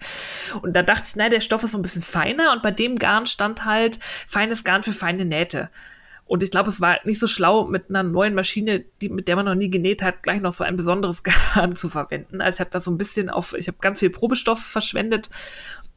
[0.63, 2.97] Und da dachte ich, na, der Stoff ist so ein bisschen feiner und bei dem
[2.97, 5.71] Garn stand halt feines Garn für feine Nähte.
[6.25, 9.37] Und ich glaube, es war nicht so schlau, mit einer neuen Maschine, die, mit der
[9.37, 11.23] man noch nie genäht hat, gleich noch so ein besonderes
[11.55, 12.41] Garn zu verwenden.
[12.41, 15.31] Also ich habe da so ein bisschen auf, ich habe ganz viel Probestoff verschwendet,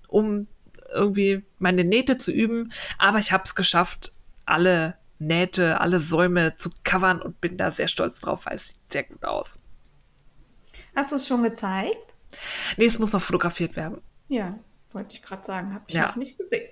[0.07, 0.47] um
[0.93, 2.71] irgendwie meine Nähte zu üben.
[2.97, 4.11] Aber ich habe es geschafft,
[4.45, 8.91] alle Nähte, alle Säume zu covern und bin da sehr stolz drauf, weil es sieht
[8.91, 9.57] sehr gut aus.
[10.95, 11.97] Hast du es schon gezeigt?
[12.77, 14.01] Nee, es muss noch fotografiert werden.
[14.27, 14.57] Ja,
[14.91, 15.73] wollte ich gerade sagen.
[15.73, 16.07] Habe ich Ja.
[16.07, 16.67] noch nicht gesehen.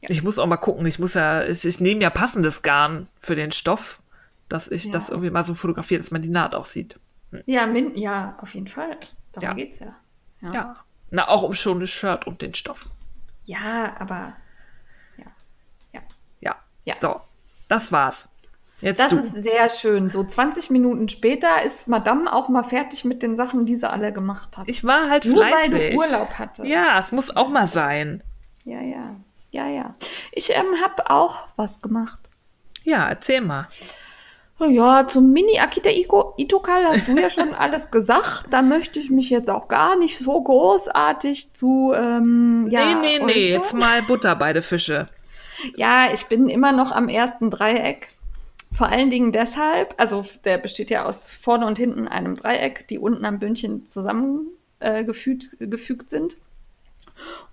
[0.00, 0.86] Ich muss auch mal gucken.
[0.86, 4.00] Ich muss ja, ich, ich nehme ja passendes Garn für den Stoff,
[4.48, 4.92] dass ich Ja.
[4.92, 6.98] das irgendwie mal so fotografiere, dass man die Naht auch sieht.
[7.46, 8.96] Ja, min ja, auf jeden Fall.
[9.32, 9.54] Darum Ja.
[9.54, 9.96] geht's ja.
[10.42, 10.52] ja.
[10.54, 10.76] Ja.
[11.10, 12.88] Na, auch um schon das Shirt und den Stoff.
[13.46, 14.36] Ja, aber
[15.18, 15.24] ja.
[15.92, 16.00] Ja.
[16.40, 16.56] Ja.
[16.84, 16.94] Ja.
[17.00, 17.20] So,
[17.68, 18.30] das war's.
[18.80, 19.16] Jetzt Das du.
[19.18, 20.10] ist sehr schön.
[20.10, 24.12] So 20 Minuten später ist Madame auch mal fertig mit den Sachen, die sie alle
[24.12, 24.64] gemacht hat.
[24.68, 25.72] ich war halt Nur fleißig.
[25.72, 26.68] weil du Urlaub hattest.
[26.68, 28.22] Ja, es muss auch mal sein.
[28.64, 29.16] ja, ja.
[29.52, 29.94] Ja, ja.
[30.32, 32.18] Ich ähm, habe auch was gemacht.
[32.84, 33.66] Ja, erzähl mal.
[34.58, 38.46] Oh Ja, zum Mini Akita Iko- Itokal hast du ja schon alles gesagt.
[38.50, 43.24] Da möchte ich mich jetzt auch gar nicht so großartig zu ähm, ja, nee, nee,
[43.24, 45.06] nee, jetzt mal Butter bei den Fische.
[45.74, 48.08] Ja, ich bin immer noch am ersten Dreieck.
[48.72, 52.98] Vor allen Dingen deshalb, also der besteht ja aus vorne und hinten einem Dreieck, die
[52.98, 54.48] unten am Bündchen zusammen
[54.80, 56.36] äh, gefügt, sind.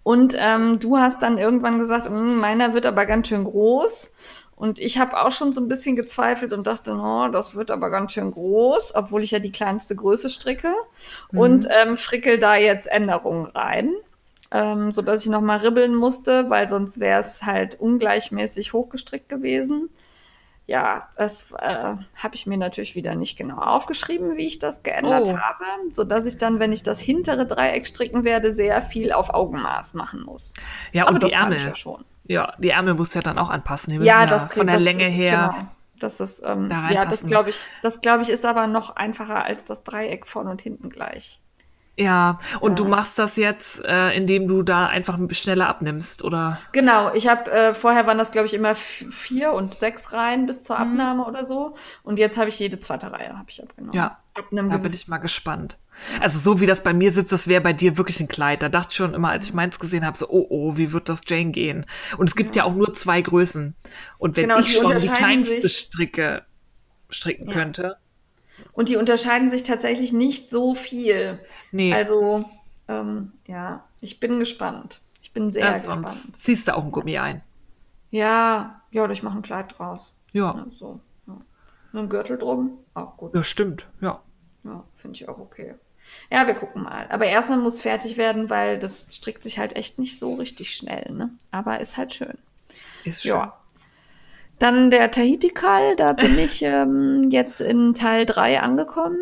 [0.04, 4.12] Und ähm, du hast dann irgendwann gesagt, "Mm, meiner wird aber ganz schön groß.
[4.56, 7.90] Und ich habe auch schon so ein bisschen gezweifelt und dachte, no, das wird aber
[7.90, 10.74] ganz schön groß, obwohl ich ja die kleinste Größe stricke.
[11.34, 13.94] Und ähm, frickel da jetzt Änderungen rein
[14.54, 19.28] ähm, so dass ich noch mal ribbeln musste, weil sonst wäre es halt ungleichmäßig hochgestrickt
[19.28, 19.90] gewesen.
[20.66, 21.66] Ja, das äh,
[22.16, 25.38] habe ich mir natürlich wieder nicht genau aufgeschrieben, wie ich das geändert Oh.
[25.38, 29.34] habe, so dass ich dann, wenn ich das hintere Dreieck stricken werde, sehr viel auf
[29.34, 30.54] Augenmaß machen muss.
[30.94, 31.60] Ja, Aber und die Ärmel.
[31.60, 32.06] ja schon.
[32.28, 33.94] Ja, die Ärmel musst du ja dann auch anpassen.
[33.96, 35.54] Ja, ja das von der das Länge ist, her.
[35.58, 35.68] Genau,
[36.00, 39.44] das ist ähm, da ja, das glaube ich, das glaube ich ist aber noch einfacher
[39.44, 41.42] als das Dreieck vorne und hinten gleich.
[41.96, 42.76] Ja, und ja.
[42.76, 46.58] du machst das jetzt, äh, indem du da einfach schneller abnimmst, oder?
[46.72, 50.64] Genau, ich habe äh, vorher waren das, glaube ich, immer vier und sechs Reihen bis
[50.64, 50.82] zur mhm.
[50.82, 51.30] Abnahme mhm.
[51.30, 51.76] oder so.
[52.02, 53.96] Und jetzt habe ich jede zweite Reihe habe ich abgenommen.
[53.96, 55.78] Ja, Ab da bin ich mal gespannt.
[56.20, 58.64] Also so wie das bei mir sitzt, das wäre bei dir wirklich ein Kleid.
[58.64, 61.10] Da dachte ich schon immer, als ich meins gesehen habe, so, oh, oh, wie wird
[61.10, 61.86] das Jane gehen?
[62.18, 63.76] Und es gibt ja, ja auch nur zwei Größen.
[64.18, 65.78] Und wenn genau, ich schon die kleinste sich.
[65.78, 66.44] Stricke
[67.10, 67.54] stricken ja.
[67.54, 67.98] könnte,
[68.72, 71.40] und die unterscheiden sich tatsächlich nicht so viel.
[71.72, 71.94] Nee.
[71.94, 72.46] Also,
[72.88, 75.02] ähm, ja, ich bin gespannt.
[75.22, 76.10] Ich bin sehr ja, gespannt.
[76.10, 77.42] Sonst ziehst du auch ein Gummi ein.
[78.12, 80.14] Ja, ja, oder ich mache ein Kleid draus.
[80.34, 80.56] Ja.
[80.56, 81.00] ja so.
[81.28, 81.34] Ja.
[81.92, 83.36] Mit einem Gürtel drum, auch gut.
[83.36, 84.22] Ja, stimmt, ja.
[84.64, 85.76] Ja, finde ich auch okay.
[86.30, 87.08] Ja, wir gucken mal.
[87.10, 91.12] Aber erstmal muss fertig werden, weil das strickt sich halt echt nicht so richtig schnell,
[91.12, 91.32] ne?
[91.52, 92.38] Aber ist halt schön.
[93.04, 93.32] Ist schön.
[93.32, 93.58] Ja.
[94.60, 99.20] Dann der Tahiti-Kall, da bin ich ähm, jetzt in Teil 3 angekommen.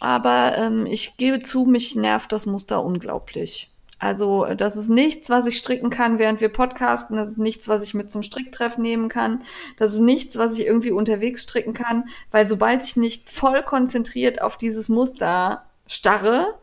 [0.00, 3.72] Aber ähm, ich gebe zu, mich nervt das Muster unglaublich.
[4.02, 7.16] Also das ist nichts, was ich stricken kann, während wir podcasten.
[7.16, 9.42] Das ist nichts, was ich mit zum Stricktreff nehmen kann.
[9.76, 14.42] Das ist nichts, was ich irgendwie unterwegs stricken kann, weil sobald ich nicht voll konzentriert
[14.42, 16.58] auf dieses Muster starre,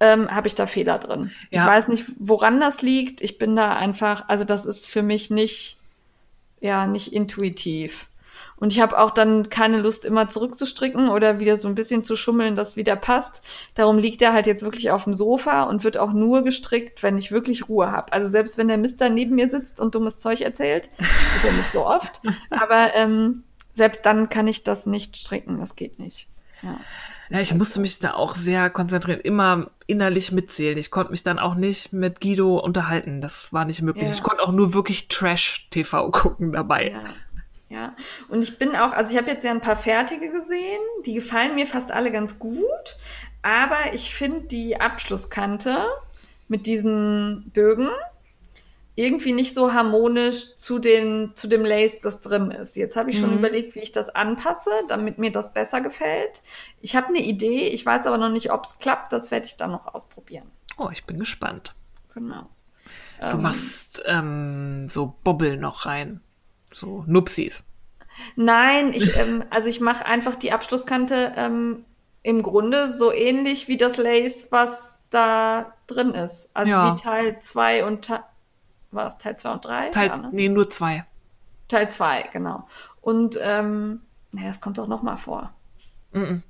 [0.00, 1.30] ähm, habe ich da Fehler drin.
[1.50, 1.62] Ja.
[1.62, 3.20] Ich weiß nicht, woran das liegt.
[3.20, 5.78] Ich bin da einfach, also das ist für mich nicht
[6.62, 8.08] ja nicht intuitiv.
[8.56, 12.14] Und ich habe auch dann keine Lust, immer zurückzustricken oder wieder so ein bisschen zu
[12.14, 13.42] schummeln, dass wieder passt.
[13.74, 17.18] Darum liegt er halt jetzt wirklich auf dem Sofa und wird auch nur gestrickt, wenn
[17.18, 18.12] ich wirklich Ruhe habe.
[18.12, 21.72] Also selbst wenn der Mister neben mir sitzt und dummes Zeug erzählt, ist er nicht
[21.72, 22.20] so oft.
[22.50, 23.42] Aber ähm,
[23.74, 25.58] selbst dann kann ich das nicht stricken.
[25.58, 26.28] Das geht nicht.
[26.62, 26.78] Ja.
[27.32, 30.76] Ja, ich musste mich da auch sehr konzentrieren, immer innerlich mitzählen.
[30.76, 33.22] Ich konnte mich dann auch nicht mit Guido unterhalten.
[33.22, 34.04] Das war nicht möglich.
[34.04, 34.14] Ja.
[34.14, 36.90] Ich konnte auch nur wirklich Trash-TV gucken dabei.
[36.90, 37.04] Ja.
[37.70, 37.96] Ja,
[38.28, 41.54] und ich bin auch, also ich habe jetzt ja ein paar fertige gesehen, die gefallen
[41.54, 42.98] mir fast alle ganz gut,
[43.40, 45.86] aber ich finde die Abschlusskante
[46.48, 47.88] mit diesen Bögen,
[48.94, 52.76] irgendwie nicht so harmonisch zu, den, zu dem Lace, das drin ist.
[52.76, 53.38] Jetzt habe ich schon mhm.
[53.38, 56.42] überlegt, wie ich das anpasse, damit mir das besser gefällt.
[56.80, 59.12] Ich habe eine Idee, ich weiß aber noch nicht, ob es klappt.
[59.12, 60.50] Das werde ich dann noch ausprobieren.
[60.76, 61.74] Oh, ich bin gespannt.
[62.12, 62.48] Genau.
[63.18, 66.20] Du ähm, machst ähm, so Bobbel noch rein.
[66.70, 67.64] So Nupsis.
[68.36, 71.86] Nein, ich, ähm, also ich mache einfach die Abschlusskante ähm,
[72.22, 76.50] im Grunde so ähnlich wie das Lace, was da drin ist.
[76.52, 76.92] Also ja.
[76.92, 78.22] wie Teil 2 und Teil
[78.92, 79.88] war es Teil 2 und 3?
[79.90, 80.30] Teil, ja, ne?
[80.32, 81.04] Nee, nur 2.
[81.68, 82.68] Teil 2, genau.
[83.00, 85.52] Und ähm, nee, das kommt doch noch mal vor.
[86.12, 86.42] Mm -mm.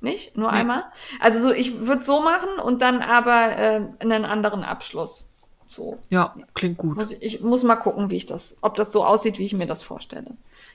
[0.00, 0.36] Nicht?
[0.36, 0.58] Nur nee.
[0.58, 0.84] einmal?
[1.20, 5.28] Also so, ich würde so machen und dann aber äh, einen anderen Abschluss.
[5.66, 5.98] So.
[6.08, 6.96] Ja, klingt gut.
[6.96, 9.54] Muss ich, ich, muss mal gucken, wie ich das, ob das so aussieht, wie ich
[9.54, 10.30] mir das vorstelle.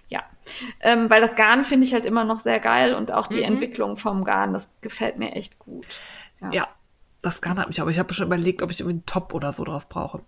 [0.10, 0.24] Ja.
[0.80, 3.46] Ähm, weil das Garn finde ich halt immer noch sehr geil und auch die mhm.
[3.46, 5.86] Entwicklung vom Garn, das gefällt mir echt gut.
[6.42, 6.68] Ja, ja
[7.22, 9.52] das Garn hat mich, aber ich habe schon überlegt, ob ich irgendwie einen Top oder
[9.52, 10.22] so draus brauche.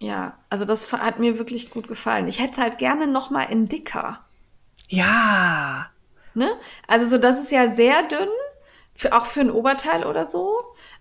[0.00, 2.28] Ja, also das hat mir wirklich gut gefallen.
[2.28, 4.20] Ich hätte es halt gerne noch mal in dicker.
[4.88, 5.90] Ja.
[6.34, 6.50] Ne?
[6.86, 8.28] Also so, das ist ja sehr dünn,
[8.94, 10.56] für, auch für ein Oberteil oder so.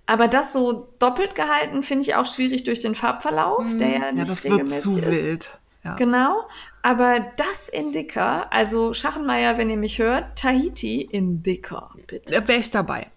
[0.07, 3.99] Aber das so doppelt gehalten finde ich auch schwierig durch den Farbverlauf, mm, der ja
[4.05, 5.07] nicht ja, das regelmäßig wird zu ist.
[5.07, 5.59] wild.
[5.83, 5.95] Ja.
[5.95, 6.47] Genau.
[6.81, 12.33] Aber das in dicker, also Schachenmeier, wenn ihr mich hört, Tahiti in dicker, bitte.
[12.33, 13.07] Da wäre ich dabei.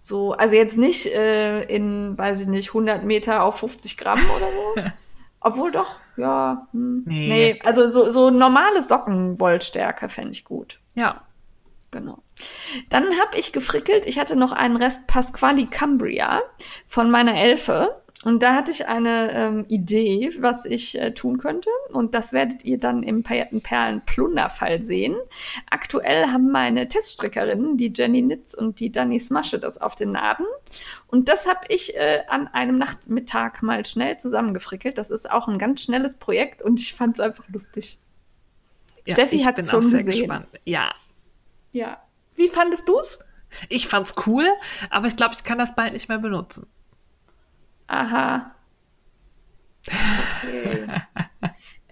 [0.00, 4.46] So, also jetzt nicht äh, in, weiß ich nicht, 100 Meter auf 50 Gramm oder
[4.84, 4.90] so.
[5.46, 6.66] Obwohl doch, ja.
[6.72, 7.28] Hm, nee.
[7.28, 7.60] nee.
[7.64, 10.80] Also so, so normale Sockenwollstärke fände ich gut.
[10.96, 11.22] Ja.
[11.92, 12.18] Genau.
[12.90, 14.06] Dann habe ich gefrickelt.
[14.06, 16.42] Ich hatte noch einen Rest Pasquali Cambria
[16.88, 17.94] von meiner Elfe.
[18.26, 21.70] Und da hatte ich eine ähm, Idee, was ich äh, tun könnte.
[21.92, 25.14] Und das werdet ihr dann im Pailletten Perlen Plunderfall sehen.
[25.70, 30.44] Aktuell haben meine Teststrickerinnen, die Jenny Nitz und die Dani Smasche, das auf den Naden.
[31.06, 34.98] Und das habe ich äh, an einem Nachmittag mal schnell zusammengefrickelt.
[34.98, 37.96] Das ist auch ein ganz schnelles Projekt und ich fand es einfach lustig.
[39.04, 40.22] Ja, Steffi hat es schon gesehen.
[40.22, 40.48] Gespannt.
[40.64, 40.92] Ja.
[41.70, 42.02] Ja.
[42.34, 43.20] Wie fandest du es?
[43.68, 44.48] Ich fand's cool,
[44.90, 46.66] aber ich glaube, ich kann das bald nicht mehr benutzen.
[47.88, 48.52] Aha.
[50.42, 50.86] Okay.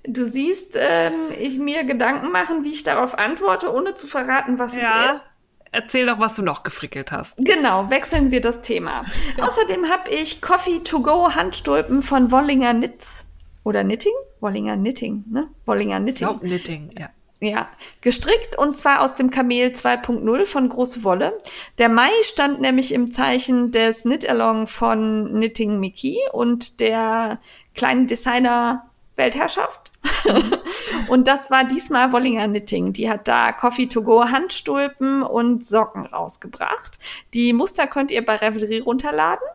[0.07, 4.77] Du siehst, ähm, ich mir Gedanken machen, wie ich darauf antworte, ohne zu verraten, was
[4.77, 5.11] ja.
[5.11, 5.27] es ist.
[5.73, 7.37] Erzähl doch, was du noch gefrickelt hast.
[7.39, 9.05] Genau, wechseln wir das Thema.
[9.41, 13.27] Außerdem habe ich Coffee to go Handstulpen von Wollinger Nitz.
[13.65, 14.13] Oder Knitting?
[14.41, 15.49] Wollinger Knitting, ne?
[15.65, 16.29] Wollinger Knitting.
[16.29, 17.09] Ich glaube Knitting, ja.
[17.45, 17.69] Ja,
[18.01, 21.37] gestrickt und zwar aus dem Kamel 2.0 von Große Wolle.
[21.77, 27.39] Der Mai stand nämlich im Zeichen des Knit-Along von Knitting Mickey und der
[27.75, 29.93] kleinen Designer Weltherrschaft.
[31.09, 32.95] und das war diesmal Wollinger Knitting.
[32.95, 36.99] Die hat da Coffee to go Handstulpen und Socken rausgebracht.
[37.35, 39.47] Die Muster könnt ihr bei Revelry runterladen.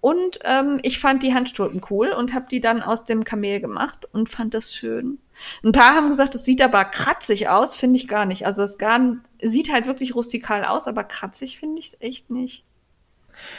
[0.00, 4.08] Und ähm, ich fand die Handstulpen cool und habe die dann aus dem Kamel gemacht
[4.12, 5.18] und fand das schön.
[5.62, 8.46] Ein paar haben gesagt, es sieht aber kratzig aus, finde ich gar nicht.
[8.46, 12.64] Also das Garn sieht halt wirklich rustikal aus, aber kratzig finde ich es echt nicht.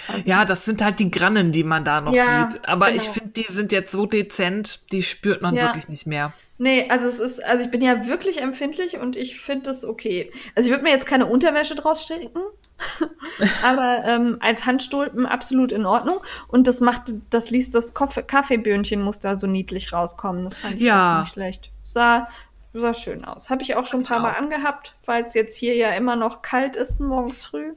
[0.08, 2.68] Also, ja, das sind halt die Grannen, die man da noch ja, sieht.
[2.68, 2.98] Aber genau.
[2.98, 5.66] ich finde, die sind jetzt so dezent, die spürt man ja.
[5.66, 6.34] wirklich nicht mehr.
[6.60, 10.32] Nee, also es ist, also ich bin ja wirklich empfindlich und ich finde das okay.
[10.56, 12.42] Also ich würde mir jetzt keine Unterwäsche draus schicken,
[13.64, 16.20] aber ähm, als Handstulpen absolut in Ordnung.
[16.48, 20.44] Und das macht, das ließ das Kaffeeböhnchen-Muster so niedlich rauskommen.
[20.44, 21.22] Das fand ich ja.
[21.22, 21.72] nicht schlecht.
[21.84, 22.28] Sah,
[22.74, 23.50] sah schön aus.
[23.50, 26.42] Habe ich auch schon ein paar Mal angehabt, weil es jetzt hier ja immer noch
[26.42, 27.72] kalt ist morgens früh.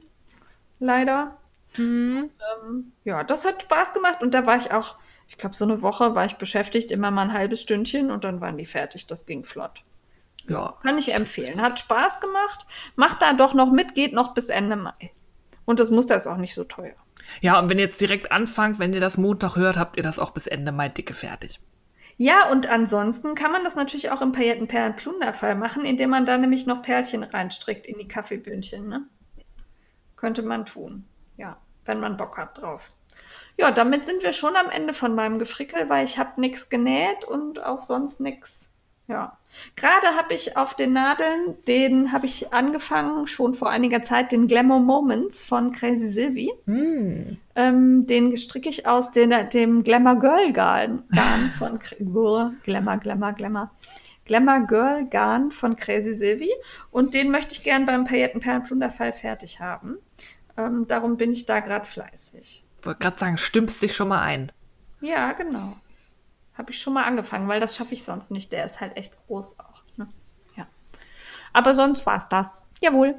[0.79, 1.37] Leider.
[1.77, 2.29] Mhm.
[2.63, 4.97] Ähm, ja, das hat Spaß gemacht und da war ich auch,
[5.27, 8.41] ich glaube, so eine Woche war ich beschäftigt, immer mal ein halbes Stündchen und dann
[8.41, 9.07] waren die fertig.
[9.07, 9.83] Das ging flott.
[10.47, 10.77] Ja.
[10.81, 11.61] Kann ich empfehlen.
[11.61, 12.65] Hat Spaß gemacht.
[12.95, 15.11] Macht da doch noch mit, geht noch bis Ende Mai.
[15.65, 16.95] Und das Muster ist auch nicht so teuer.
[17.39, 20.19] Ja, und wenn ihr jetzt direkt anfangt, wenn ihr das Montag hört, habt ihr das
[20.19, 21.59] auch bis Ende Mai dicke fertig.
[22.17, 26.65] Ja, und ansonsten kann man das natürlich auch im Paillettenperlen-Plunderfall machen, indem man da nämlich
[26.65, 28.87] noch Perlchen reinstrickt in die Kaffeebündchen.
[28.87, 29.05] Ne?
[30.17, 31.05] Könnte man tun
[31.41, 32.93] ja, wenn man Bock hat drauf.
[33.57, 37.25] Ja, damit sind wir schon am Ende von meinem Gefrickel, weil ich habe nichts genäht
[37.25, 38.70] und auch sonst nichts.
[39.11, 39.37] Ja.
[39.75, 44.47] Gerade habe ich auf den Nadeln, den habe ich angefangen, schon vor einiger Zeit, den
[44.47, 46.51] Glamour Moments von Crazy Sylvie.
[46.65, 47.37] Mm.
[47.55, 51.79] Ähm, den stricke ich aus den, dem Glamour Girl Garn, Garn von
[52.63, 53.71] Glamour, Glamour, Glamour.
[54.23, 56.53] Glamour Girl Garn von Crazy Sylvie.
[56.89, 59.97] Und den möchte ich gern beim Paillettenperlenplunderfall fertig haben.
[60.55, 62.63] Ähm, darum bin ich da gerade fleißig.
[62.79, 64.51] Ich wollte gerade sagen, stimmst dich schon mal ein.
[65.01, 65.75] Ja, genau.
[66.61, 68.53] Habe ich schon mal angefangen, weil das schaffe ich sonst nicht.
[68.53, 69.81] Der ist halt echt groß auch.
[69.97, 70.07] Ne?
[70.55, 70.67] Ja.
[71.53, 72.61] Aber sonst war es das.
[72.81, 73.15] Jawohl.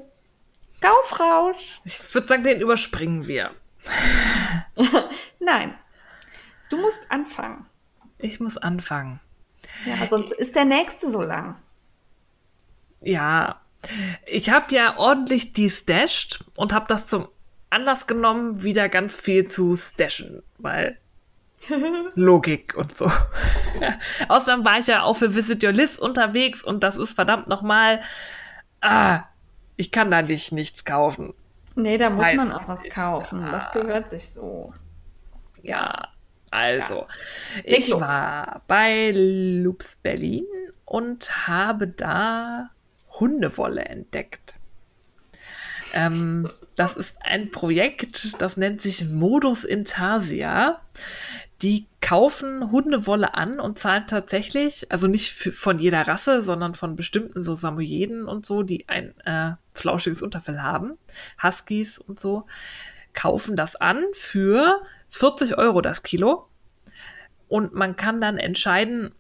[0.80, 1.80] Gaufrausch.
[1.82, 3.51] Ich würde sagen, den überspringen wir.
[5.40, 5.76] Nein.
[6.70, 7.66] Du musst anfangen.
[8.18, 9.18] Ich muss anfangen.
[9.86, 11.57] Ja, sonst ist der nächste so lang.
[13.01, 13.61] Ja,
[14.24, 17.26] ich habe ja ordentlich destashed und habe das zum
[17.70, 20.97] Anlass genommen, wieder ganz viel zu stashen, weil
[22.15, 23.11] Logik und so.
[24.29, 28.03] Außerdem war ich ja auch für Visit Your List unterwegs und das ist verdammt nochmal,
[28.81, 29.25] ah,
[29.77, 31.35] ich kann da nicht nichts kaufen.
[31.75, 33.41] Nee, da muss Weiß man auch was kaufen.
[33.41, 33.51] Ja.
[33.51, 34.75] Das gehört sich so.
[35.63, 36.09] Ja,
[36.51, 37.07] also,
[37.57, 37.63] ja.
[37.65, 40.47] ich war bei Loops Berlin
[40.85, 42.71] und habe da
[43.19, 44.55] Hundewolle entdeckt.
[45.95, 50.81] Ähm, das ist ein Projekt, das nennt sich Modus Intarsia.
[51.63, 57.41] Die kaufen Hundewolle an und zahlen tatsächlich, also nicht von jeder Rasse, sondern von bestimmten
[57.41, 60.99] so Samoyeden und so, die ein äh, flauschiges Unterfell haben,
[61.41, 62.47] Huskies und so,
[63.15, 66.49] kaufen das an für 40 Euro das Kilo.
[67.49, 69.15] Und man kann dann entscheiden,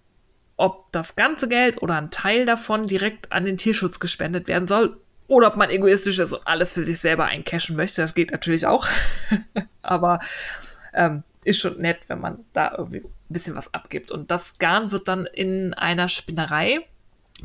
[0.56, 5.00] ob das ganze Geld oder ein Teil davon direkt an den Tierschutz gespendet werden soll
[5.28, 8.02] oder ob man egoistisch ist und alles für sich selber eincashen möchte.
[8.02, 8.86] Das geht natürlich auch.
[9.82, 10.20] Aber
[10.92, 14.10] ähm, ist schon nett, wenn man da irgendwie ein bisschen was abgibt.
[14.10, 16.86] Und das Garn wird dann in einer Spinnerei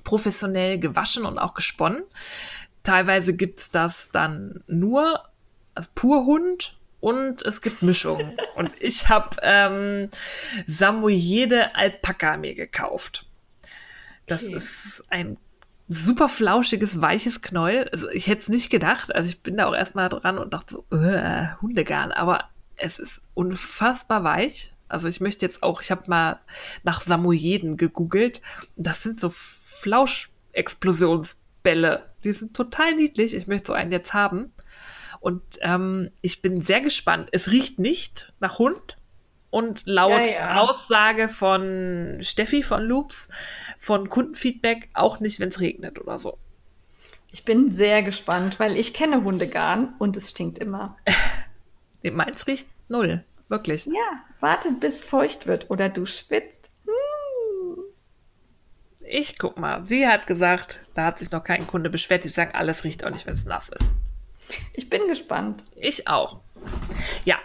[0.03, 2.03] professionell gewaschen und auch gesponnen.
[2.83, 5.23] Teilweise gibt es das dann nur
[5.73, 8.37] als Purhund und es gibt Mischungen.
[8.55, 10.09] und ich habe ähm,
[10.65, 13.25] Samoyede Alpaka mir gekauft.
[14.25, 14.55] Das okay.
[14.55, 15.37] ist ein
[15.87, 17.87] super flauschiges, weiches Knäuel.
[17.89, 19.15] Also ich hätte es nicht gedacht.
[19.15, 22.11] Also ich bin da auch erstmal dran und dachte so, äh, Hundegarn.
[22.11, 24.71] Aber es ist unfassbar weich.
[24.87, 26.39] Also ich möchte jetzt auch, ich habe mal
[26.83, 28.43] nach Samoyeden gegoogelt.
[28.75, 32.05] Das sind so Flauschexplosionsbälle.
[32.23, 33.35] Die sind total niedlich.
[33.35, 34.53] Ich möchte so einen jetzt haben.
[35.19, 37.29] Und ähm, ich bin sehr gespannt.
[37.31, 38.97] Es riecht nicht nach Hund.
[39.49, 40.61] Und laut ja, ja.
[40.61, 43.29] Aussage von Steffi von Loops,
[43.79, 46.37] von Kundenfeedback, auch nicht, wenn es regnet oder so.
[47.31, 50.97] Ich bin sehr gespannt, weil ich kenne Hundegarn und es stinkt immer.
[52.03, 53.85] Meins riecht null, wirklich.
[53.85, 56.69] Ja, warte, bis feucht wird oder du schwitzt.
[56.85, 57.83] Hm.
[59.09, 62.23] Ich guck mal, sie hat gesagt, da hat sich noch kein Kunde beschwert.
[62.23, 63.95] Die sagen, alles riecht auch nicht, wenn es nass ist.
[64.73, 65.63] Ich bin gespannt.
[65.75, 66.39] Ich auch.
[67.25, 67.37] Ja,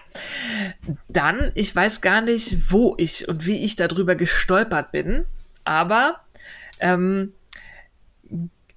[1.09, 5.27] dann, ich weiß gar nicht, wo ich und wie ich darüber gestolpert bin,
[5.65, 6.21] aber
[6.81, 7.33] ähm,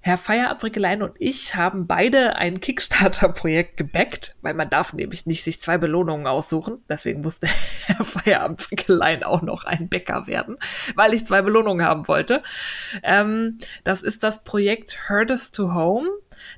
[0.06, 5.60] Herr Feierabwickelein und ich haben beide ein Kickstarter-Projekt gebackt, weil man darf nämlich nicht sich
[5.60, 6.78] zwei Belohnungen aussuchen.
[6.88, 7.48] Deswegen musste
[7.86, 10.58] Herr Feierabwickelein auch noch ein Bäcker werden,
[10.94, 12.44] weil ich zwei Belohnungen haben wollte.
[13.02, 16.08] Ähm, das ist das Projekt Herdest to Home.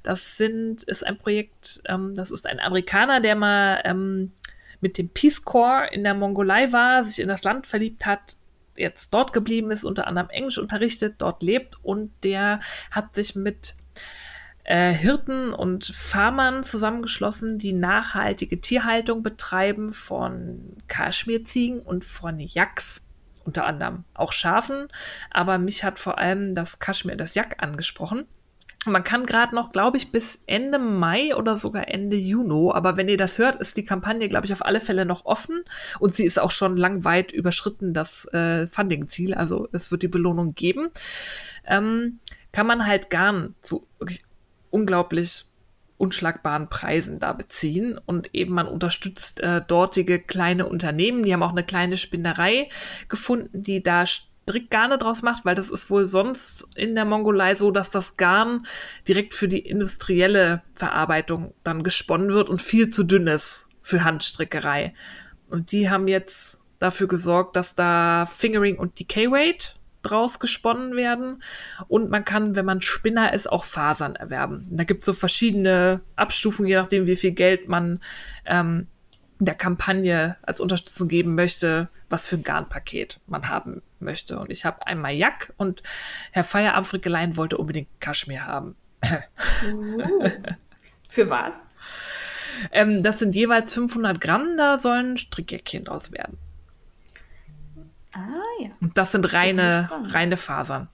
[0.03, 4.33] Das sind, ist ein Projekt, ähm, das ist ein Amerikaner, der mal ähm,
[4.83, 8.37] mit dem Peace Corps in der Mongolei war, sich in das Land verliebt hat,
[8.79, 12.61] jetzt dort geblieben ist, unter anderem Englisch unterrichtet, dort lebt und der
[12.91, 13.75] hat sich mit
[14.65, 23.03] äh, Hirten und Farmern zusammengeschlossen, die nachhaltige Tierhaltung betreiben von Kaschmirziegen und von Yaks
[23.49, 24.89] unter anderem auch Schafen,
[25.31, 28.27] aber mich hat vor allem das Kaschmir, das Yak angesprochen.
[28.87, 33.09] Man kann gerade noch, glaube ich, bis Ende Mai oder sogar Ende Juni, aber wenn
[33.09, 35.65] ihr das hört, ist die Kampagne, glaube ich, auf alle Fälle noch offen
[35.99, 39.35] und sie ist auch schon lang weit überschritten, das äh, Funding-Ziel.
[39.35, 40.89] Also es wird die Belohnung geben.
[41.67, 42.21] Ähm,
[42.53, 44.23] kann man halt gern zu wirklich
[44.71, 45.45] unglaublich
[45.99, 51.25] unschlagbaren Preisen da beziehen und eben man unterstützt äh, dortige kleine Unternehmen.
[51.25, 52.69] Die haben auch eine kleine Spinnerei
[53.09, 54.05] gefunden, die da
[54.49, 58.67] Strickgarne draus macht, weil das ist wohl sonst in der Mongolei so, dass das Garn
[59.07, 64.95] direkt für die industrielle Verarbeitung dann gesponnen wird und viel zu dünn ist für Handstrickerei.
[65.51, 71.43] Und die haben jetzt dafür gesorgt, dass da Fingering und Decay Weight draus gesponnen werden.
[71.89, 74.67] Und man kann, wenn man Spinner ist, auch Fasern erwerben.
[74.71, 78.01] Da gibt es so verschiedene Abstufungen, je nachdem, wie viel Geld man
[78.47, 78.87] ähm,
[79.39, 84.39] der Kampagne als Unterstützung geben möchte, was für ein Garnpaket man haben möchte.
[84.39, 85.83] Und ich habe einmal Jack und
[86.33, 88.77] Herr Feierabendfrickelein wollte unbedingt Kaschmir haben.
[89.73, 90.29] Uh,
[91.09, 91.67] für was?
[92.73, 96.39] Ähm, das sind jeweils 500 Gramm, da sollen Strickjäckchen draus werden.
[98.15, 98.71] Ah, ja.
[98.81, 100.89] Und das sind reine, reine Fasern.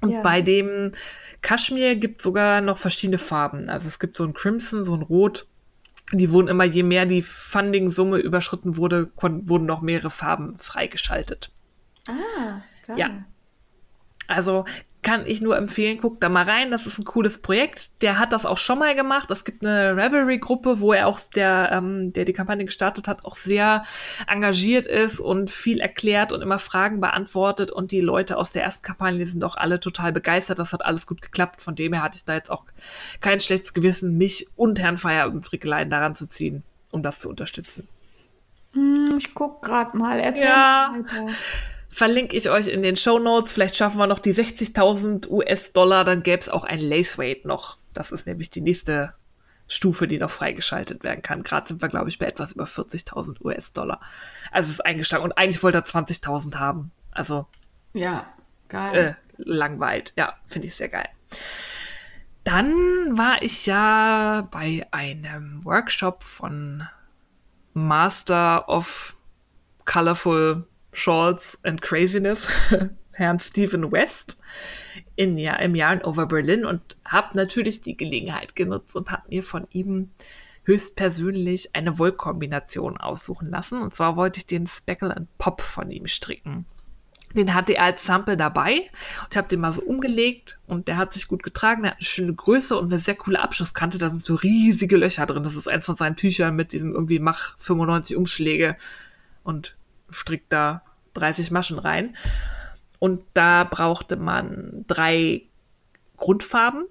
[0.00, 0.22] Und ja.
[0.22, 0.92] bei dem
[1.40, 3.68] Kaschmir gibt es sogar noch verschiedene Farben.
[3.68, 5.46] Also es gibt so ein Crimson, so ein Rot
[6.12, 11.50] die wurden immer, je mehr die Funding-Summe überschritten wurde, wurden noch mehrere Farben freigeschaltet.
[12.06, 12.98] Ah, geil.
[12.98, 13.24] Ja.
[14.28, 14.64] Also
[15.02, 16.70] kann ich nur empfehlen, guckt da mal rein.
[16.70, 17.90] Das ist ein cooles Projekt.
[18.02, 19.30] Der hat das auch schon mal gemacht.
[19.32, 23.34] Es gibt eine Revelry-Gruppe, wo er auch, der, ähm, der die Kampagne gestartet hat, auch
[23.34, 23.84] sehr
[24.28, 27.72] engagiert ist und viel erklärt und immer Fragen beantwortet.
[27.72, 30.60] Und die Leute aus der ersten Kampagne sind auch alle total begeistert.
[30.60, 31.62] Das hat alles gut geklappt.
[31.62, 32.64] Von dem her hatte ich da jetzt auch
[33.20, 37.28] kein schlechtes Gewissen, mich und Herrn Feier und Frickelein daran zu ziehen, um das zu
[37.28, 37.88] unterstützen.
[38.74, 40.20] Hm, ich guck gerade mal.
[40.20, 40.94] Erzähl ja.
[40.94, 41.26] Weiter
[41.92, 43.52] verlinke ich euch in den Show Notes.
[43.52, 47.76] Vielleicht schaffen wir noch die 60.000 US-Dollar, dann gäbe es auch ein Lace Weight noch.
[47.94, 49.14] Das ist nämlich die nächste
[49.68, 51.42] Stufe, die noch freigeschaltet werden kann.
[51.42, 54.00] Gerade sind wir, glaube ich, bei etwas über 40.000 US-Dollar.
[54.50, 55.30] Also es ist eingestanden.
[55.30, 56.90] Und eigentlich wollte er 20.000 haben.
[57.12, 57.46] Also.
[57.92, 58.26] Ja,
[58.68, 59.16] geil.
[59.18, 60.14] Äh, langweilt.
[60.16, 61.08] Ja, finde ich sehr geil.
[62.44, 66.88] Dann war ich ja bei einem Workshop von
[67.74, 69.14] Master of
[69.84, 72.48] Colorful Shorts and Craziness,
[73.12, 74.38] Herrn Stephen West,
[75.16, 79.28] in, ja, im Jahr in Over Berlin und habe natürlich die Gelegenheit genutzt und habe
[79.28, 80.10] mir von ihm
[80.64, 83.82] höchstpersönlich eine Wollkombination aussuchen lassen.
[83.82, 86.66] Und zwar wollte ich den Speckle and Pop von ihm stricken.
[87.34, 88.90] Den hatte er als Sample dabei
[89.24, 91.82] und habe den mal so umgelegt und der hat sich gut getragen.
[91.82, 93.96] Der hat eine schöne Größe und eine sehr coole Abschlusskante.
[93.96, 95.42] Da sind so riesige Löcher drin.
[95.42, 98.76] Das ist eins von seinen Tüchern mit diesem irgendwie Mach 95 Umschläge
[99.44, 99.76] und
[100.12, 100.82] strickt da
[101.14, 102.16] 30 Maschen rein.
[102.98, 105.42] Und da brauchte man drei
[106.16, 106.84] Grundfarben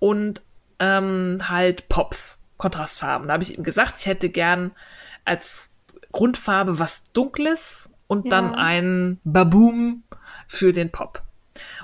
[0.00, 0.42] und
[0.80, 3.28] ähm, halt Pops, Kontrastfarben.
[3.28, 4.72] Da habe ich ihm gesagt, ich hätte gern
[5.24, 5.72] als
[6.12, 8.30] Grundfarbe was Dunkles und ja.
[8.30, 10.02] dann ein Baboom
[10.48, 11.22] für den Pop.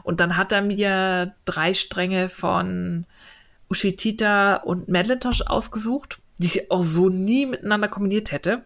[0.03, 3.07] Und dann hat er mir drei Stränge von
[3.71, 8.65] Ushitita und Madelintosh ausgesucht, die ich auch so nie miteinander kombiniert hätte.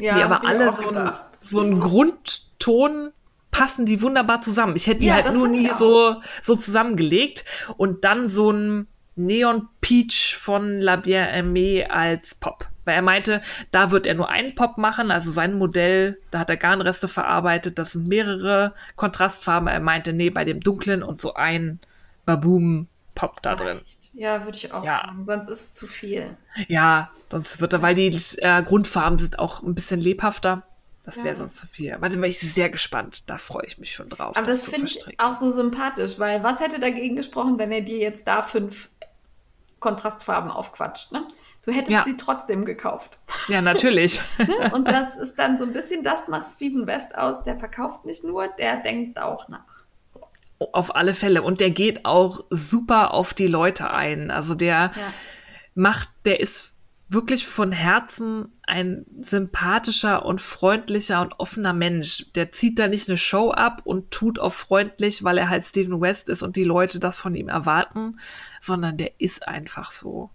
[0.00, 3.12] Ja, die aber alle so ein, so einen Grundton
[3.50, 4.76] passen die wunderbar zusammen.
[4.76, 7.44] Ich hätte die ja, halt nur nie so, so zusammengelegt
[7.76, 8.86] und dann so ein
[9.16, 12.66] Neon Peach von La Bière Aimée als Pop.
[12.84, 16.50] Weil er meinte, da wird er nur einen Pop machen, also sein Modell, da hat
[16.50, 19.68] er Garnreste verarbeitet, das sind mehrere Kontrastfarben.
[19.68, 21.80] Er meinte, nee, bei dem dunklen und so ein
[22.24, 23.80] Baboom Pop da drin.
[24.18, 25.02] Ja, würde ich auch ja.
[25.02, 25.24] sagen.
[25.24, 26.36] Sonst ist es zu viel.
[26.66, 30.64] Ja, sonst wird er, weil die äh, Grundfarben sind auch ein bisschen lebhafter.
[31.04, 31.34] Das wäre ja.
[31.36, 31.96] sonst zu viel.
[32.00, 33.30] Warte, bin ich sehr gespannt.
[33.30, 34.36] Da freue ich mich schon drauf.
[34.36, 37.80] Aber das, das finde ich auch so sympathisch, weil was hätte dagegen gesprochen, wenn er
[37.80, 38.90] dir jetzt da fünf
[39.78, 41.26] Kontrastfarben aufquatscht, ne?
[41.64, 42.02] Du hättest ja.
[42.02, 43.18] sie trotzdem gekauft.
[43.46, 44.20] Ja, natürlich.
[44.38, 44.72] Ne?
[44.72, 47.44] Und das ist dann so ein bisschen, das macht Steven West aus.
[47.44, 49.64] Der verkauft nicht nur, der denkt auch nach.
[50.58, 51.42] Auf alle Fälle.
[51.42, 54.30] Und der geht auch super auf die Leute ein.
[54.30, 55.12] Also der Ja.
[55.74, 56.74] macht, der ist
[57.10, 62.26] wirklich von Herzen ein sympathischer und freundlicher und offener Mensch.
[62.34, 66.00] Der zieht da nicht eine Show ab und tut auch freundlich, weil er halt Stephen
[66.00, 68.18] West ist und die Leute das von ihm erwarten,
[68.60, 70.30] sondern der ist einfach so.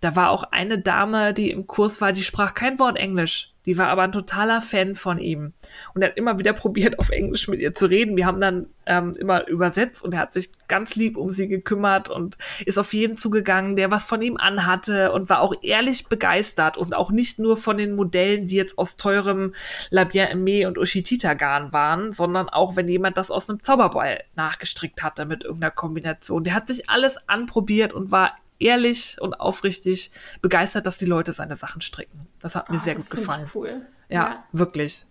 [0.00, 3.53] Da war auch eine Dame, die im Kurs war, die sprach kein Wort Englisch.
[3.66, 5.52] Die war aber ein totaler Fan von ihm.
[5.94, 8.16] Und er hat immer wieder probiert, auf Englisch mit ihr zu reden.
[8.16, 12.08] Wir haben dann ähm, immer übersetzt und er hat sich ganz lieb um sie gekümmert
[12.08, 16.76] und ist auf jeden zugegangen, der was von ihm anhatte und war auch ehrlich begeistert
[16.76, 19.54] und auch nicht nur von den Modellen, die jetzt aus teurem
[19.90, 25.02] La Bien Aimé und Ushitita-Garn waren, sondern auch, wenn jemand das aus einem Zauberball nachgestrickt
[25.02, 26.44] hatte mit irgendeiner Kombination.
[26.44, 30.10] Der hat sich alles anprobiert und war ehrlich und aufrichtig
[30.42, 32.26] begeistert, dass die Leute seine Sachen stricken.
[32.40, 33.50] Das hat mir Ah, sehr gut gefallen.
[33.54, 33.82] Cool.
[34.08, 35.06] Ja, wirklich.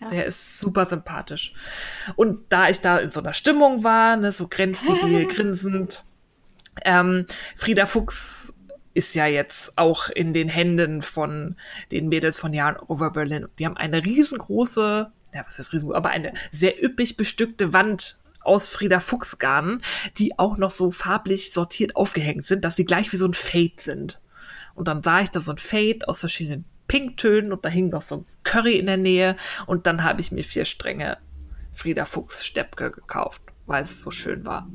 [0.00, 0.08] Ja.
[0.08, 1.54] Der ist super sympathisch.
[2.16, 6.02] Und da ich da in so einer Stimmung war, ne, so grenzdebil, grinsend,
[6.84, 7.26] ähm,
[7.56, 8.52] Frieda Fuchs
[8.94, 11.56] ist ja jetzt auch in den Händen von
[11.92, 13.46] den Mädels von Jan Over Berlin.
[13.58, 18.68] Die haben eine riesengroße, ja, was ist riesengroß, aber eine sehr üppig bestückte Wand aus
[18.68, 19.82] Frieda Fuchs Garn,
[20.18, 23.74] die auch noch so farblich sortiert aufgehängt sind, dass die gleich wie so ein Fade
[23.78, 24.20] sind.
[24.74, 28.02] Und dann sah ich da so ein Fade aus verschiedenen Pinktönen und da hing noch
[28.02, 29.36] so ein Curry in der Nähe.
[29.66, 31.18] Und dann habe ich mir vier Stränge
[31.72, 34.68] Frieda Fuchs Steppke gekauft, weil es so schön war.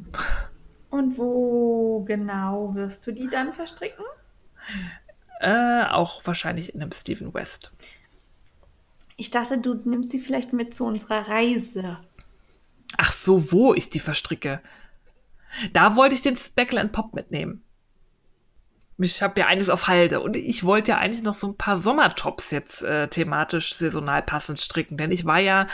[0.89, 4.05] Und wo genau wirst du die dann verstricken?
[5.39, 7.72] Äh, auch wahrscheinlich in einem Stephen West.
[9.18, 11.99] Ich dachte, du nimmst sie vielleicht mit zu unserer Reise.
[12.97, 14.61] Ach so, wo ich die verstricke.
[15.73, 17.63] Da wollte ich den Speckle and Pop mitnehmen.
[18.99, 21.77] Ich habe ja einiges auf Halde und ich wollte ja eigentlich noch so ein paar
[21.77, 25.67] Sommertops jetzt äh, thematisch saisonal passend stricken, denn ich war ja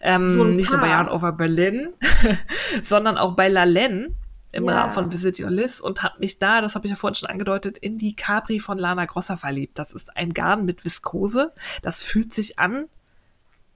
[0.00, 0.88] ähm, So nicht nur bei.
[0.88, 1.92] Yarn Over Berlin,
[2.82, 4.16] sondern auch bei Lalen
[4.52, 4.80] im Ja.
[4.80, 7.28] Rahmen von Visit Your Liz und habe mich da, das habe ich ja vorhin schon
[7.28, 9.78] angedeutet, in die Capri von Lana Grosser verliebt.
[9.78, 11.52] Das ist ein Garn mit Viskose.
[11.82, 12.86] Das fühlt sich an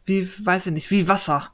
[0.09, 1.51] wie, weiß ich nicht, wie Wasser.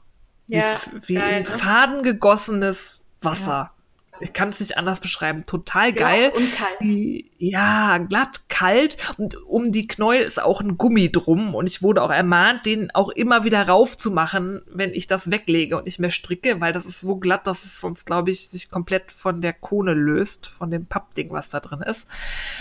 [0.47, 1.45] Ja, wie, wie geil, ne?
[1.45, 3.71] Faden gegossenes Wasser.
[4.19, 5.45] Ich kann es nicht anders beschreiben.
[5.45, 6.31] Total geil.
[6.31, 7.25] Glatt und kalt.
[7.37, 8.97] Ja, glatt, kalt.
[9.17, 11.53] Und um die Knäuel ist auch ein Gummi drum.
[11.53, 15.85] Und ich wurde auch ermahnt, den auch immer wieder raufzumachen, wenn ich das weglege und
[15.85, 19.11] nicht mehr stricke, weil das ist so glatt, dass es sonst, glaube ich, sich komplett
[19.11, 22.07] von der Kone löst, von dem Pappding, was da drin ist.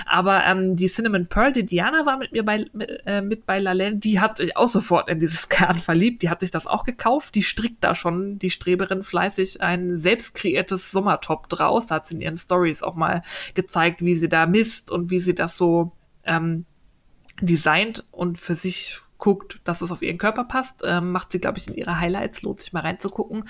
[0.06, 3.60] Aber ähm, die Cinnamon Pearl, die Diana war mit mir bei, mit, äh, mit bei
[3.60, 6.22] Lalaine, die hat sich auch sofort in dieses Garn verliebt.
[6.22, 7.34] Die hat sich das auch gekauft.
[7.36, 11.86] Die strickt da schon, die Streberin, fleißig ein selbst kreiertes Sommertop draus.
[11.86, 13.22] Da hat sie in ihren Stories auch mal
[13.54, 15.92] gezeigt, wie sie da misst und wie sie das so
[16.24, 16.64] ähm,
[17.40, 20.82] designt und für sich guckt, dass es auf ihren Körper passt.
[20.84, 22.42] Ähm, macht sie, glaube ich, in ihre Highlights.
[22.42, 23.48] Lohnt sich mal reinzugucken.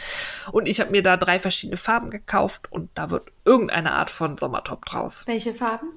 [0.53, 4.37] Und ich habe mir da drei verschiedene Farben gekauft und da wird irgendeine Art von
[4.37, 5.27] Sommertop draus.
[5.27, 5.89] Welche Farben?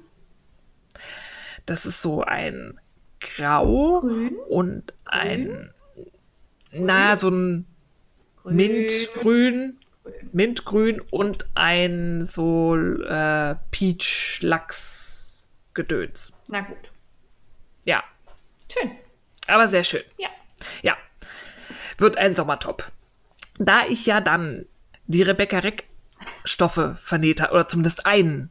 [1.66, 2.80] Das ist so ein
[3.20, 4.36] Grau Grün?
[4.48, 5.72] und ein,
[6.72, 7.66] naja, so ein
[8.44, 9.77] Mintgrün,
[10.32, 16.32] Mintgrün und ein so äh, Peach-Lachs-Gedöns.
[16.48, 16.76] Na gut.
[17.84, 18.02] Ja,
[18.72, 18.90] Schön.
[19.46, 20.02] aber sehr schön.
[20.18, 20.28] Ja.
[20.82, 20.96] Ja,
[21.98, 22.90] wird ein Sommertop.
[23.58, 24.66] Da ich ja dann
[25.06, 25.84] die Rebecca Reck
[26.44, 28.50] Stoffe vernäht habe, oder zumindest einen,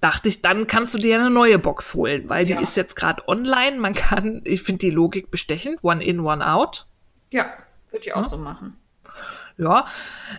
[0.00, 2.60] dachte ich, dann kannst du dir eine neue Box holen, weil die Ja.
[2.60, 3.78] ist jetzt gerade online.
[3.78, 6.86] Man kann, ich finde die Logik bestechend, one in, one out.
[7.30, 7.50] Ja,
[7.90, 8.76] würde ich auch so machen.
[9.58, 9.86] Ja,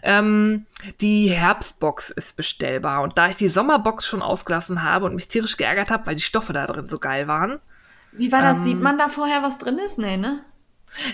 [0.01, 0.65] ähm,
[1.01, 3.03] die Herbstbox ist bestellbar.
[3.03, 6.21] Und da ich die Sommerbox schon ausgelassen habe und mich tierisch geärgert habe, weil die
[6.21, 7.59] Stoffe da drin so geil waren,
[8.13, 8.59] Wie war das?
[8.59, 9.97] Ähm, Sieht man da vorher, was drin ist?
[9.97, 10.39] Nee, ne?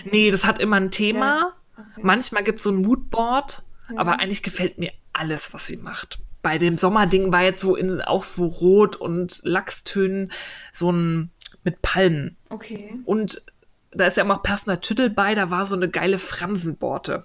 [0.04, 1.52] Nee, das hat immer ein Thema.
[1.76, 2.00] Okay.
[2.02, 3.62] Manchmal gibt es so ein Moodboard,
[3.96, 6.20] aber eigentlich gefällt mir alles, was sie macht.
[6.42, 10.30] Bei dem Sommerding war jetzt so in, auch so Rot und Lachstönen
[10.72, 11.30] so ein
[11.64, 12.36] mit Palmen.
[12.50, 12.94] Okay.
[13.04, 13.42] Und
[13.90, 17.24] da ist ja immer passender Tüttel bei, da war so eine geile Fransenborte.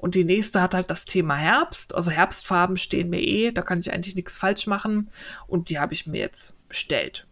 [0.00, 1.94] Und die nächste hat halt das Thema Herbst.
[1.94, 5.10] Also Herbstfarben stehen mir eh, da kann ich eigentlich nichts falsch machen.
[5.46, 7.26] Und die habe ich mir jetzt bestellt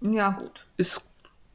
[0.00, 0.64] Ja, gut.
[0.76, 1.02] ist,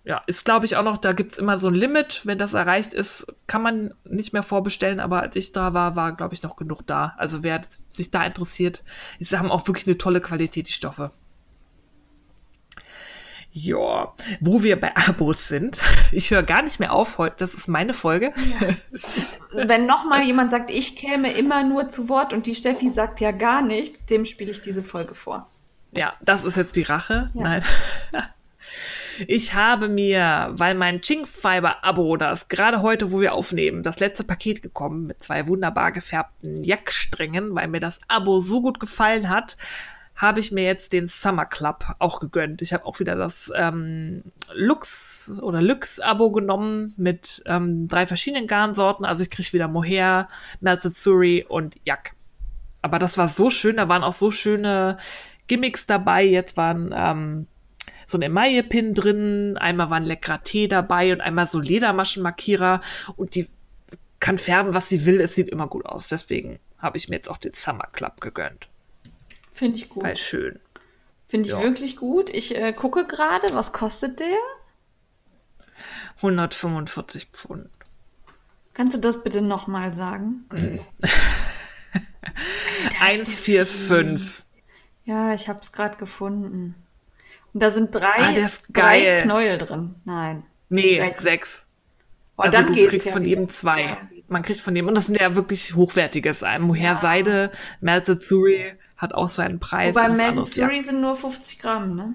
[0.03, 2.25] ja, ist glaube ich auch noch, da gibt es immer so ein Limit.
[2.25, 6.13] Wenn das erreicht ist, kann man nicht mehr vorbestellen, aber als ich da war, war,
[6.13, 7.13] glaube ich, noch genug da.
[7.17, 8.83] Also wer sich da interessiert,
[9.19, 11.11] sie haben auch wirklich eine tolle Qualität, die Stoffe.
[13.53, 15.81] Ja, wo wir bei Abos sind.
[16.11, 18.33] Ich höre gar nicht mehr auf heute, das ist meine Folge.
[19.51, 23.19] Wenn noch mal jemand sagt, ich käme immer nur zu Wort und die Steffi sagt
[23.19, 25.47] ja gar nichts, dem spiele ich diese Folge vor.
[25.91, 27.29] Ja, das ist jetzt die Rache.
[27.33, 27.41] Ja.
[27.41, 27.63] Nein.
[29.27, 33.99] Ich habe mir, weil mein Chink Fiber Abo, das gerade heute, wo wir aufnehmen, das
[33.99, 39.29] letzte Paket gekommen mit zwei wunderbar gefärbten Jacksträngen, weil mir das Abo so gut gefallen
[39.29, 39.57] hat,
[40.15, 42.61] habe ich mir jetzt den Summer Club auch gegönnt.
[42.61, 49.05] Ich habe auch wieder das ähm, Lux oder Lux-Abo genommen mit ähm, drei verschiedenen Garnsorten.
[49.05, 50.27] Also ich kriege wieder Mohair,
[50.59, 52.13] Melted Suri und Yak.
[52.81, 54.97] Aber das war so schön, da waren auch so schöne
[55.47, 56.23] Gimmicks dabei.
[56.23, 57.47] Jetzt waren ähm,
[58.07, 62.81] so ein Emaille-Pin drin, einmal war ein leckerer Tee dabei und einmal so Ledermaschenmarkierer
[63.15, 63.47] und die
[64.19, 65.19] kann färben, was sie will.
[65.19, 66.07] Es sieht immer gut aus.
[66.07, 68.69] Deswegen habe ich mir jetzt auch den Summer Club gegönnt.
[69.61, 70.01] Finde ich gut.
[70.03, 70.59] Weil schön.
[71.27, 71.61] Finde ich Ja.
[71.61, 72.31] wirklich gut.
[72.31, 74.39] Ich äh, gucke gerade, was kostet der?
[76.17, 77.69] 145 Pfund.
[78.73, 80.45] Kannst du das bitte nochmal sagen?
[82.99, 84.43] 145.
[85.05, 86.73] Ja, ich habe es gerade gefunden.
[87.53, 89.21] Und da sind drei, Ah, drei.
[89.21, 89.93] Knäuel drin.
[90.05, 90.43] Nein.
[90.69, 91.21] Nee, Sechs.
[91.23, 91.67] sechs.
[92.37, 93.81] Oh, Also dann du kriegst ja von jedem zwei.
[93.83, 93.97] Ja.
[94.29, 96.41] Man kriegt von jedem, und das sind ja wirklich hochwertiges.
[96.43, 99.95] Ein Mohair Seide, Melted Suri hat auch seinen Preis.
[99.95, 102.13] Wobei andere ist ja- Suri sind nur 50 Gramm, ne?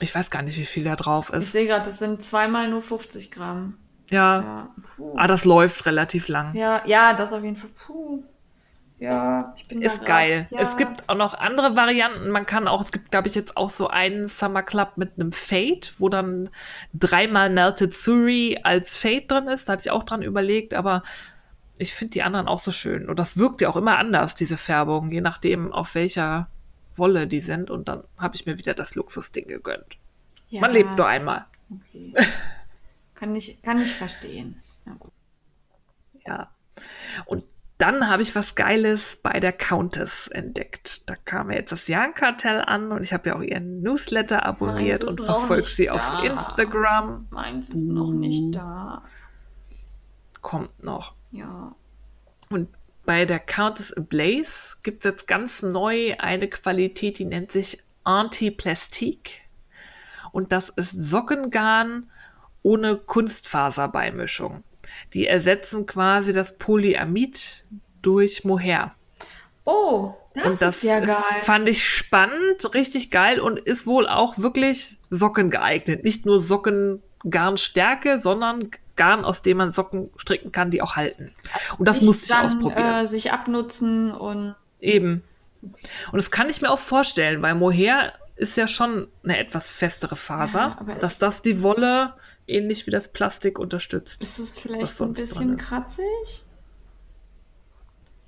[0.00, 1.52] Ich weiß gar nicht, wie viel da drauf Ich ist.
[1.52, 3.78] sehe gerade, das sind zweimal nur 50 Gramm.
[4.10, 4.40] Ja.
[4.42, 4.74] Ja.
[5.16, 6.54] Ah, das läuft relativ lang.
[6.54, 7.70] Ja, ja, das auf jeden Fall.
[7.70, 8.22] Puh.
[8.98, 10.46] Ja, ich bin Ist geil.
[10.50, 10.60] Ja.
[10.60, 12.30] Es gibt auch noch andere Varianten.
[12.30, 15.32] Man kann auch, es gibt, glaube ich, jetzt auch so einen Summer Club mit einem
[15.32, 16.48] Fade, wo dann
[16.94, 19.68] dreimal Melted Suri als Fade drin ist.
[19.68, 21.02] Da hatte ich auch dran überlegt, aber
[21.78, 23.08] ich finde die anderen auch so schön.
[23.08, 26.48] Und das wirkt ja auch immer anders, diese Färbung, je nachdem, auf welcher
[26.94, 27.70] Wolle die sind.
[27.70, 29.98] Und dann habe ich mir wieder das Luxusding gegönnt.
[30.48, 31.46] ja, Man lebt nur einmal.
[31.70, 32.12] Okay.
[33.14, 34.62] kann, ich, kann ich verstehen.
[34.86, 34.96] Ja.
[36.26, 36.50] Ja.
[37.26, 37.44] Und
[37.78, 41.08] dann habe ich was Geiles bei der Countess entdeckt.
[41.10, 45.04] Da kam ja jetzt das Jahn-Kartell an und ich habe ja auch ihren Newsletter abonniert
[45.04, 46.22] und verfolge sie auf da.
[46.22, 47.26] Instagram.
[47.30, 49.02] Meins ist noch nicht da.
[50.40, 51.14] Kommt noch.
[51.30, 51.74] Ja.
[52.48, 52.68] Und
[53.04, 59.42] bei der Countess Ablaze gibt es jetzt ganz neu eine Qualität, die nennt sich Anti-Plastik.
[60.32, 62.10] Und das ist Sockengarn
[62.62, 64.64] ohne Kunstfaserbeimischung.
[65.14, 67.64] Die ersetzen quasi das Polyamid
[68.02, 68.94] durch Mohair.
[69.64, 71.42] Oh, das, und das ist ja ist, geil.
[71.42, 76.04] fand ich spannend, richtig geil und ist wohl auch wirklich Socken geeignet.
[76.04, 81.32] Nicht nur Sockengarnstärke, sondern Garn, aus dem man Socken stricken kann, die auch halten.
[81.78, 83.04] Und das Nicht musste ich dann, ausprobieren.
[83.04, 85.22] Äh, sich abnutzen und Eben.
[85.62, 85.72] Und
[86.12, 90.78] das kann ich mir auch vorstellen, weil Mohair ist ja schon eine etwas festere Faser,
[90.86, 92.14] Ja, dass das die Wolle
[92.46, 94.22] ähnlich wie das Plastik unterstützt.
[94.22, 96.44] ist es vielleicht ein bisschen kratzig?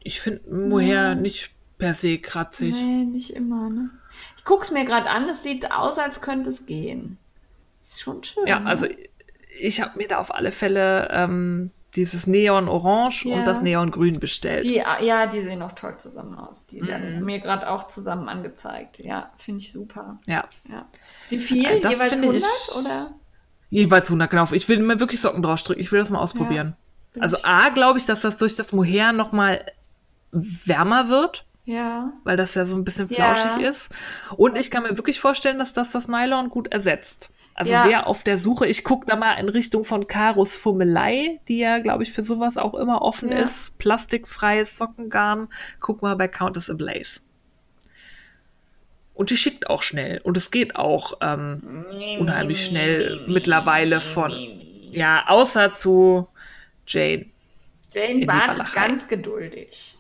[0.03, 2.75] Ich finde Mohair nicht per se kratzig.
[2.75, 3.91] Nee, nicht immer, ne?
[4.37, 7.19] Ich guck's mir gerade an, es sieht aus, als könnte es gehen.
[7.83, 8.47] Ist schon schön.
[8.47, 8.69] Ja, ne?
[9.61, 13.37] Ich habe mir da auf alle Fälle ähm, dieses Neon-Orange Ja.
[13.37, 14.65] und das Neon-Grün bestellt.
[14.65, 16.67] Die, ja, die sehen auch toll zusammen aus.
[16.67, 16.87] Die Mhm.
[16.87, 18.99] werden mir gerade auch zusammen angezeigt.
[18.99, 20.19] Ja, finde ich super.
[20.27, 20.45] ja.
[20.69, 20.87] Ja.
[21.31, 21.65] Wie viel?
[21.67, 23.11] Äh, das Jeweils finde 100 ich- oder?
[23.71, 24.47] Jeweils 100, genau.
[24.53, 25.81] Ich will mir wirklich Socken draus stricken.
[25.81, 26.77] Ich will das mal ausprobieren.
[27.13, 29.65] bin also A, glaube ich, dass das durch das Mohair noch mal
[30.33, 31.45] wärmer wird.
[31.65, 32.15] Ja.
[32.25, 33.35] weil das ja so ein bisschen Ja.
[33.35, 33.91] flauschig ist.
[34.39, 37.31] Und ich kann mir wirklich vorstellen, dass das das Nylon gut ersetzt.
[37.59, 37.89] Also Ja.
[37.89, 41.81] wer auf der Suche, ich gucke da mal in Richtung von Karos Fummelei, die ja,
[41.81, 43.39] glaube ich, für sowas auch immer offen Ja.
[43.39, 43.77] ist.
[43.79, 45.49] Plastikfreies Sockengarn.
[45.81, 47.21] Guck mal bei Countess Ablaze.
[49.13, 50.21] Und die schickt auch schnell.
[50.23, 51.85] Und es geht auch ähm,
[52.21, 54.37] unheimlich schnell mittlerweile von,
[54.93, 56.29] ja, außer zu
[56.87, 57.27] Jane.
[57.93, 59.99] Jane wartet ganz geduldig.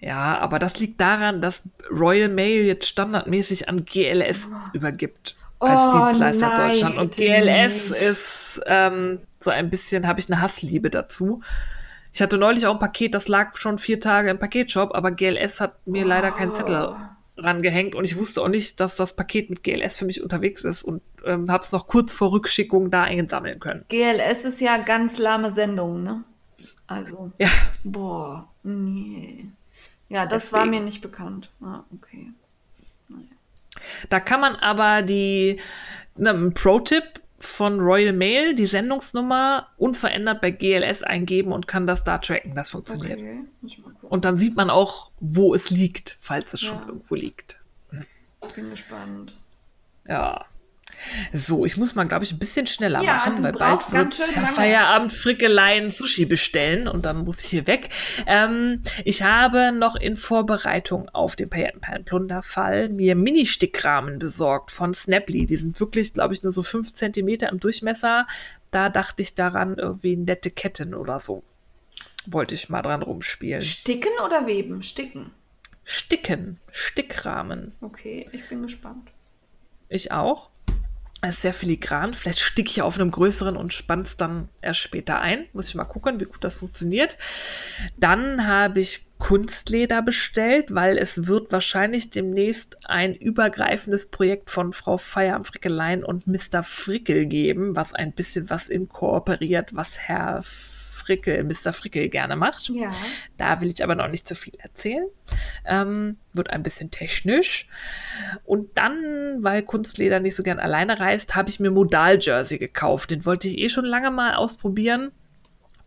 [0.00, 6.04] Ja, aber das liegt daran, dass Royal Mail jetzt standardmäßig an GLS übergibt als Oh,
[6.06, 6.98] Dienstleister nein, Deutschland.
[6.98, 8.02] Und GLS nicht.
[8.02, 11.40] ist ähm, so ein bisschen, habe ich eine Hassliebe dazu.
[12.12, 15.60] Ich hatte neulich auch ein Paket, das lag schon vier Tage im Paketshop, aber GLS
[15.60, 16.94] hat mir leider keinen Zettel
[17.36, 20.82] rangehängt und ich wusste auch nicht, dass das Paket mit GLS für mich unterwegs ist
[20.82, 23.84] und ähm, habe es noch kurz vor Rückschickung da einsammeln können.
[23.88, 26.24] GLS ist ja ganz lahme Sendung, ne?
[26.86, 27.50] Also, Ja,
[27.84, 29.46] boah, nee.
[30.08, 30.78] Ja, das war Deswegen.
[30.78, 31.50] mir nicht bekannt.
[31.62, 32.32] Ah, okay.
[34.10, 35.60] Da kann man aber die,
[36.16, 37.04] ne, Pro-Tipp
[37.40, 42.54] von Royal Mail, die Sendungsnummer unverändert bei GLS eingeben und kann das da tracken.
[42.56, 43.18] Das funktioniert.
[43.18, 43.80] Okay, ich.
[44.02, 46.68] Und dann sieht man auch, wo es liegt, falls es Ja.
[46.70, 47.60] schon irgendwo liegt.
[48.54, 49.36] Bin gespannt.
[50.08, 50.44] Ja.
[51.32, 54.14] So, ich muss mal, glaube ich, ein bisschen schneller Ja, machen, weil bald wird.
[54.14, 57.90] Feierabend Frickeleien Sushi bestellen und dann muss ich hier weg.
[58.26, 65.46] Ähm, ich habe noch in Vorbereitung auf den Paillettenperlen-Plunderfall mir Mini-Stickrahmen besorgt von Snaply.
[65.46, 68.26] Die sind wirklich, glaube ich, nur so 5 cm im Durchmesser.
[68.70, 71.42] Da dachte ich daran, irgendwie nette Ketten oder so.
[72.26, 73.62] Wollte ich mal dran rumspielen.
[73.62, 74.82] Sticken oder weben?
[74.82, 75.30] Sticken.
[75.84, 77.72] Sticken, Stickrahmen.
[77.80, 79.08] Okay, ich bin gespannt.
[79.88, 80.50] Ich auch.
[81.20, 82.14] Es ist sehr filigran.
[82.14, 85.46] Vielleicht sticke ich auf einem größeren und spanne es dann erst später ein.
[85.52, 87.18] Muss ich mal gucken, wie gut das funktioniert.
[87.96, 94.96] Dann habe ich Kunstleder bestellt, weil es wird wahrscheinlich demnächst ein übergreifendes Projekt von Frau
[94.96, 96.62] Feier am Frickelein und Mr.
[96.62, 100.44] Frickel geben, was ein bisschen was inkooperiert, was Herr
[101.08, 101.72] Frickel, Mr.
[101.72, 102.68] Frickel gerne macht.
[102.68, 102.90] Ja.
[103.38, 105.06] Da will ich aber noch nicht zu viel erzählen.
[105.64, 107.66] Ähm, wird ein bisschen technisch.
[108.44, 113.10] Und dann, weil Kunstleder nicht so gern alleine reist, habe ich mir Modal-Jersey gekauft.
[113.10, 115.12] Den wollte ich eh schon lange mal ausprobieren.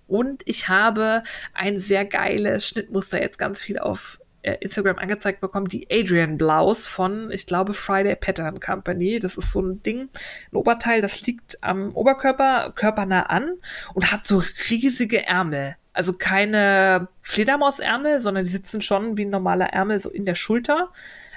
[0.07, 1.21] Und ich habe
[1.53, 7.31] ein sehr geiles Schnittmuster jetzt ganz viel auf Instagram angezeigt bekommen, die Adrian Blouse von,
[7.31, 9.19] ich glaube, Friday Pattern Company.
[9.19, 10.09] Das ist so ein Ding,
[10.51, 13.57] ein Oberteil, das liegt am Oberkörper, körpernah an
[13.93, 15.75] und hat so riesige Ärmel.
[15.93, 20.89] Also keine Fledermausärmel, sondern die sitzen schon wie ein normaler Ärmel so in der Schulter,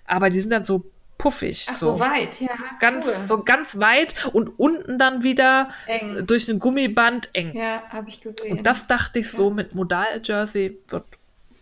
[0.06, 0.84] aber die sind dann so
[1.18, 1.66] puffig.
[1.70, 2.50] Ach, so, weit, ja.
[2.80, 3.14] Ganz, cool.
[3.26, 6.26] so ganz weit und unten dann wieder Eng.
[6.26, 7.56] durch ein Gummiband eng.
[7.56, 8.58] Ja, habe ich gesehen.
[8.58, 11.04] Und das dachte ich so mit Modal-Jersey wird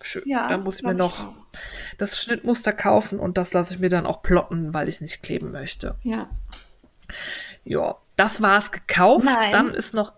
[0.04, 0.22] schön.
[0.26, 1.34] ja, dann muss ich mir noch auch.
[1.98, 5.50] das Schnittmuster kaufen und das lasse ich mir dann auch plotten, weil ich nicht kleben
[5.52, 5.96] möchte.
[6.02, 6.28] Ja.
[7.64, 9.24] Ja, das war es gekauft.
[9.24, 9.52] Nein.
[9.52, 10.12] Dann ist noch.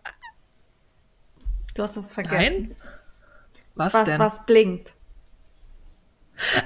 [1.75, 2.69] Du hast was vergessen.
[2.69, 2.77] Nein?
[3.75, 4.19] Was, Was, denn?
[4.21, 4.95] was blinkt.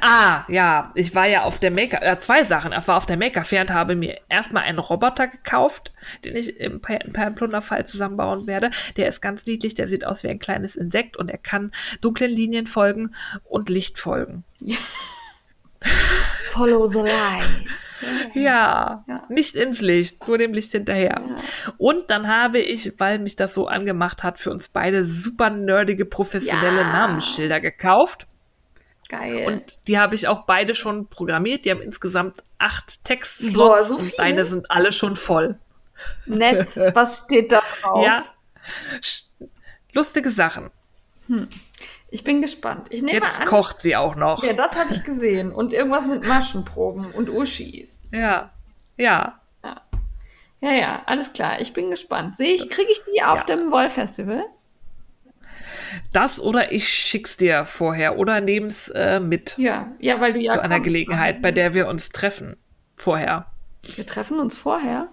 [0.01, 2.73] Ah, ja, ich war ja auf der Maker, äh, zwei Sachen.
[2.73, 5.93] Ich war auf der Maker-Fair und habe mir erstmal einen Roboter gekauft,
[6.25, 8.71] den ich im Perlenplunderfall zusammenbauen werde.
[8.97, 12.31] Der ist ganz niedlich, der sieht aus wie ein kleines Insekt und er kann dunklen
[12.31, 13.15] Linien folgen
[13.45, 14.45] und Licht folgen.
[16.51, 17.65] Follow the line.
[18.33, 19.25] Ja, Ja.
[19.29, 21.21] nicht ins Licht, nur dem Licht hinterher.
[21.79, 26.05] Und dann habe ich, weil mich das so angemacht hat, für uns beide super nerdige
[26.05, 26.93] professionelle Ja.
[26.93, 28.29] Namensschilder gekauft.
[29.09, 29.47] Geil.
[29.47, 31.65] Und die habe ich auch beide schon programmiert.
[31.65, 35.59] Die haben insgesamt acht Textslots so und deine sind alle schon voll.
[36.27, 36.77] Nett.
[36.95, 38.05] Was steht da drauf?
[38.05, 38.25] Ja.
[39.93, 40.71] Lustige Sachen.
[42.11, 42.87] Ich bin gespannt.
[42.91, 43.47] Ich nehme Jetzt an.
[43.47, 44.45] kocht sie auch noch.
[44.45, 45.53] Ja, das habe ich gesehen.
[45.53, 48.03] Und irgendwas mit Maschenproben und Uschis.
[48.13, 48.51] Ja.
[48.97, 49.41] Ja.
[50.61, 51.61] Ja, ja, alles klar.
[51.61, 52.37] Ich bin gespannt.
[52.37, 53.57] Sehe ich, kriege ich die auf ja.
[53.57, 54.45] dem Woll-Festival?
[56.13, 60.55] Das oder ich schick's dir vorher oder nehm's äh, mit Ja, ja, weil du ja
[60.55, 60.81] zu einer.
[60.81, 62.57] Gelegenheit, bei der wir uns treffen.
[62.97, 63.47] Vorher.
[63.83, 65.09] Wir treffen uns vorher.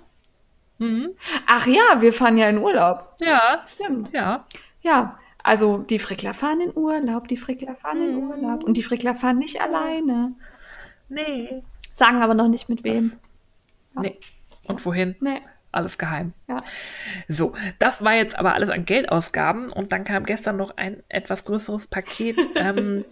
[0.80, 1.12] Mhm.
[1.48, 3.16] Ach ja, wir fahren ja in Urlaub.
[3.20, 3.62] Ja.
[3.66, 4.12] Stimmt.
[4.14, 4.46] Ja.
[4.82, 8.30] Ja, also die Frickler fahren in Urlaub, die Frickler fahren in Mhm.
[8.32, 8.64] Urlaub.
[8.64, 10.34] Und die Frickler fahren nicht alleine.
[11.10, 11.64] Nee.
[11.94, 13.12] Sagen aber noch nicht mit wem.
[14.00, 14.20] Nee.
[14.68, 15.16] Und wohin?
[15.22, 15.42] Nee.
[15.72, 16.34] Alles geheim.
[16.48, 16.64] Ja.
[17.28, 21.44] So, das war jetzt aber alles an Geldausgaben und dann kam gestern noch ein etwas
[21.46, 23.04] größeres Paket ähm,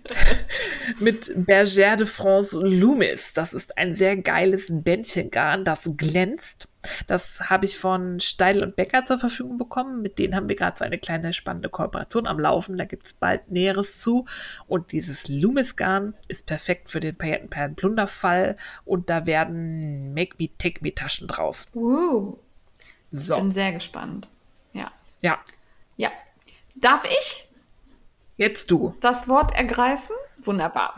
[0.99, 3.34] mit Bergère de France Loomis.
[3.34, 6.68] Das ist ein sehr geiles Bändchengarn, das glänzt.
[7.07, 10.01] Das habe ich von Steidl und Becker zur Verfügung bekommen.
[10.01, 12.77] Mit denen haben wir gerade so eine kleine spannende Kooperation am Laufen.
[12.77, 14.26] Da gibt es bald Näheres zu.
[14.68, 18.57] Und dieses Loomis-Garn ist perfekt für den Paillettenperlen-Plunderfall.
[18.85, 21.69] Und da werden Make-Me-Take-Me-Taschen draus.
[21.73, 22.38] Uh,
[23.14, 24.27] So, bin sehr gespannt.
[24.73, 24.91] Ja.
[25.22, 25.40] ja.
[25.98, 26.10] Ja.
[26.76, 27.48] Darf ich
[28.38, 28.95] Jetzt du.
[28.99, 30.15] das Wort ergreifen?
[30.41, 30.95] Wunderbar.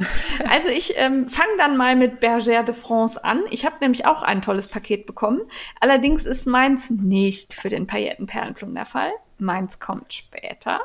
[0.49, 3.43] Also ich ähm, fange dann mal mit Bergère de France an.
[3.51, 5.41] Ich habe nämlich auch ein tolles Paket bekommen.
[5.81, 9.11] Allerdings ist meins nicht für den Paillettenperlenplunderfall.
[9.37, 10.79] Meins kommt später.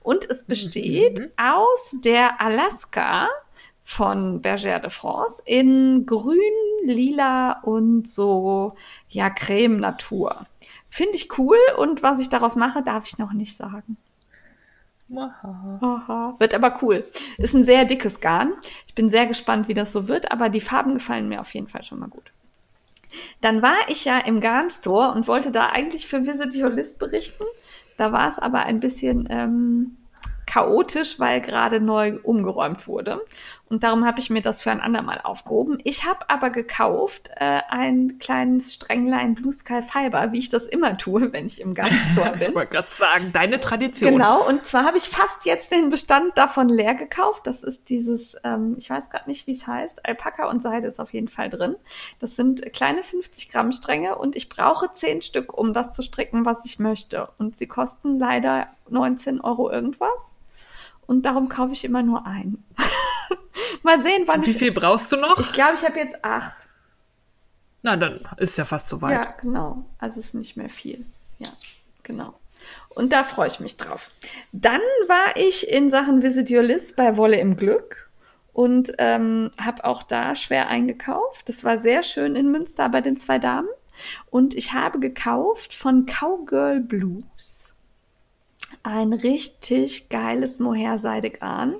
[0.00, 3.28] Und es besteht aus der Alaska
[3.82, 6.38] von Bergère de France in grün,
[6.84, 8.74] lila und so,
[9.08, 10.46] ja, Creme Natur.
[10.96, 13.98] Finde ich cool und was ich daraus mache, darf ich noch nicht sagen.
[15.14, 15.78] Aha.
[15.82, 16.34] Aha.
[16.38, 17.04] Wird aber cool.
[17.36, 18.54] Ist ein sehr dickes Garn.
[18.86, 21.68] Ich bin sehr gespannt, wie das so wird, aber die Farben gefallen mir auf jeden
[21.68, 22.32] Fall schon mal gut.
[23.42, 27.44] Dann war ich ja im Garnstore und wollte da eigentlich für Visit Your List berichten.
[27.98, 29.98] Da war es aber ein bisschen ähm,
[30.46, 33.20] chaotisch, weil gerade neu umgeräumt wurde.
[33.68, 35.78] Und darum habe ich mir das für ein andermal aufgehoben.
[35.82, 40.96] Ich habe aber gekauft äh, ein kleines Stränglein Blue Sky Fiber, wie ich das immer
[40.96, 42.42] tue, wenn ich im Gartenstore bin.
[42.42, 44.12] ich wollte gerade sagen, deine Tradition.
[44.12, 47.46] Genau, und zwar habe ich fast jetzt den Bestand davon leer gekauft.
[47.48, 51.00] Das ist dieses, ähm, ich weiß gerade nicht, wie es heißt, Alpaka und Seide ist
[51.00, 51.74] auf jeden Fall drin.
[52.20, 56.44] Das sind kleine 50 Gramm Stränge und ich brauche 10 Stück, um das zu stricken,
[56.44, 57.30] was ich möchte.
[57.38, 60.36] Und sie kosten leider 19 Euro irgendwas.
[61.06, 62.64] Und darum kaufe ich immer nur ein.
[63.82, 64.58] Mal sehen, wann Wie ich.
[64.58, 65.38] viel brauchst du noch?
[65.38, 66.54] Ich glaube, ich habe jetzt acht.
[67.82, 69.12] Na, dann ist ja fast so weit.
[69.12, 69.84] Ja, genau.
[69.98, 71.06] Also ist nicht mehr viel.
[71.38, 71.48] Ja,
[72.02, 72.34] genau.
[72.88, 74.10] Und da freue ich mich drauf.
[74.52, 78.10] Dann war ich in Sachen Visit Your List bei Wolle im Glück
[78.52, 81.48] und ähm, habe auch da schwer eingekauft.
[81.48, 83.68] Das war sehr schön in Münster bei den zwei Damen.
[84.30, 87.75] Und ich habe gekauft von Cowgirl Blues
[88.86, 91.76] ein richtig geiles Mohair-Seidegarn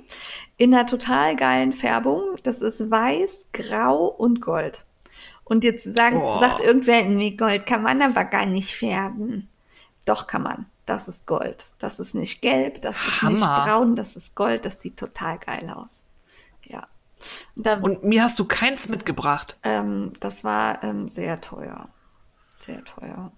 [0.57, 2.37] in einer total geilen Färbung.
[2.43, 4.83] Das ist weiß, grau und gold.
[5.45, 6.39] Und jetzt sagen, Oh.
[6.39, 9.49] sagt irgendwer, nee, Gold kann man aber gar nicht färben.
[10.05, 10.67] Doch kann man.
[10.87, 11.67] Das ist Gold.
[11.79, 13.65] Das ist nicht gelb, das ist nicht Hammer.
[13.65, 14.65] braun, das ist Gold.
[14.65, 16.03] Das sieht total geil aus.
[16.65, 16.85] Ja.
[17.55, 19.57] Und da, Und mir hast du keins mitgebracht.
[19.63, 21.85] ähm, das war ähm, sehr teuer.
[22.61, 23.31] Sehr teuer.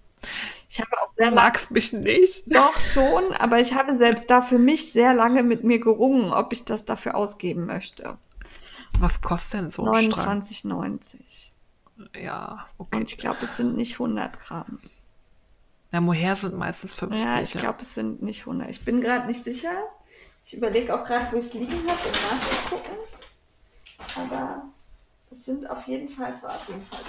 [0.69, 2.43] Ich habe auch sehr magst mich nicht.
[2.53, 6.53] doch schon, aber ich habe selbst da für mich sehr lange mit mir gerungen, ob
[6.53, 8.13] ich das dafür ausgeben möchte.
[8.99, 10.41] Was kostet denn so ein Strang?
[10.41, 11.51] 29,90.
[12.15, 12.97] Ja, okay.
[12.97, 14.79] Und ich glaube, es sind nicht 100 Gramm.
[15.91, 17.21] Ja, Mohair sind meistens 50.
[17.21, 18.69] Ja, ich glaube, es sind nicht 100.
[18.69, 19.71] Ich bin gerade nicht sicher.
[20.45, 22.97] Ich überlege auch gerade, wo ich es liegen habe, um nachzugucken.
[24.15, 24.63] Aber
[25.31, 26.99] es sind auf jeden Fall, es war auf jeden Fall.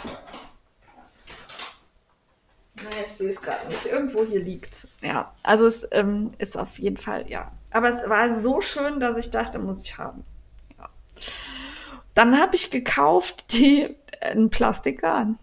[2.76, 3.86] Naja, ich sehe es gerade nicht.
[3.86, 7.50] Irgendwo hier liegt Ja, also es ähm, ist auf jeden Fall, ja.
[7.72, 10.22] Aber es war so schön, dass ich dachte, muss ich haben.
[10.78, 10.88] Ja.
[12.14, 15.38] Dann habe ich gekauft die, ein Plastikgarn.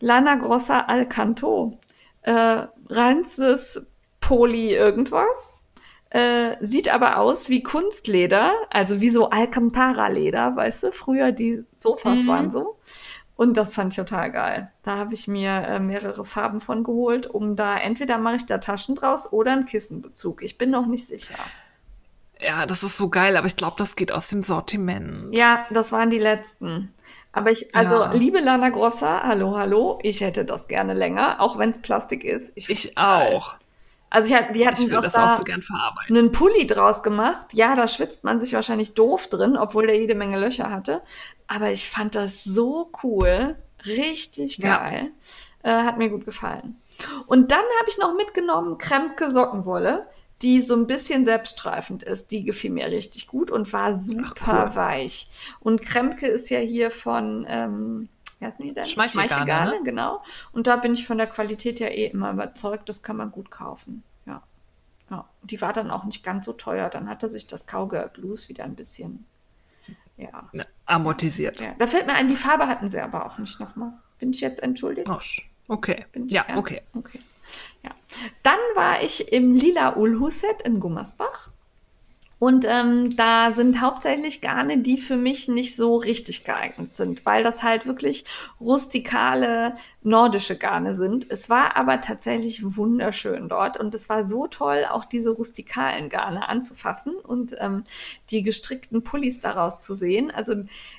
[0.00, 1.78] Lana Grossa Alcanto.
[2.22, 3.82] Äh, reinstes
[4.20, 5.62] Poly irgendwas.
[6.10, 10.92] Äh, sieht aber aus wie Kunstleder, also wie so Alcantara-Leder, weißt du?
[10.92, 12.26] Früher die Sofas Mhm.
[12.28, 12.76] waren so.
[13.36, 14.70] Und das fand ich total geil.
[14.82, 18.58] Da habe ich mir äh, mehrere Farben von geholt, um da entweder mache ich da
[18.58, 20.42] Taschen draus oder einen Kissenbezug.
[20.42, 21.34] Ich bin noch nicht sicher.
[22.40, 25.34] Ja, das ist so geil, aber ich glaube, das geht aus dem Sortiment.
[25.34, 26.92] Ja, das waren die letzten.
[27.32, 28.12] Aber ich, also Ja.
[28.12, 32.52] liebe Lana Grossa, hallo, hallo, ich hätte das gerne länger, auch wenn es Plastik ist.
[32.54, 33.56] Ich, Ich auch.
[34.14, 36.16] Also ich, die hatten Ich würde das da auch so gern verarbeiten.
[36.16, 37.48] einen Pulli draus gemacht.
[37.52, 41.02] Ja, da schwitzt man sich wahrscheinlich doof drin, obwohl der jede Menge Löcher hatte.
[41.48, 43.56] Aber ich fand das so cool.
[43.84, 44.78] Richtig Ja.
[44.78, 45.10] geil.
[45.64, 46.76] Äh, hat mir gut gefallen.
[47.26, 50.06] Und dann habe ich noch mitgenommen Kremke Sockenwolle,
[50.42, 52.30] die so ein bisschen selbststreifend ist.
[52.30, 54.76] Die gefiel mir richtig gut und war super cool.
[54.76, 55.28] weich.
[55.60, 58.08] Und Kremke ist ja hier von, ähm,
[58.44, 58.84] wie heißen die denn?
[58.84, 59.80] Schmeichelgarne, ne?
[59.84, 60.22] genau.
[60.52, 63.50] Und da bin ich von der Qualität ja eh immer überzeugt, das kann man gut
[63.50, 64.02] kaufen.
[64.26, 64.42] Ja.
[65.10, 66.90] Ja, die war dann auch nicht ganz so teuer.
[66.90, 69.24] Dann hatte sich das Cowgirl Blues wieder ein bisschen,
[70.16, 70.48] ja.
[70.52, 71.60] Ne, Amortisiert.
[71.60, 71.74] ja.
[71.78, 73.92] Da fällt mir ein, die Farbe hatten sie aber auch nicht nochmal.
[74.18, 75.08] Bin ich jetzt entschuldigt?
[75.08, 75.18] Oh,
[75.68, 76.04] okay.
[76.12, 76.82] Ich, Ja, okay.
[76.94, 77.20] Okay.
[77.82, 77.90] Ja.
[78.42, 81.50] Dann war ich im Lila Ulhuset in Gummersbach.
[82.44, 87.42] Und ähm, da sind hauptsächlich Garne, die für mich nicht so richtig geeignet sind, weil
[87.42, 88.26] das halt wirklich
[88.60, 91.30] rustikale nordische Garne sind.
[91.30, 96.46] Es war aber tatsächlich wunderschön dort und es war so toll, auch diese rustikalen Garne
[96.46, 97.84] anzufassen und ähm,
[98.28, 100.30] die gestrickten Pullis daraus zu sehen.
[100.30, 100.52] Also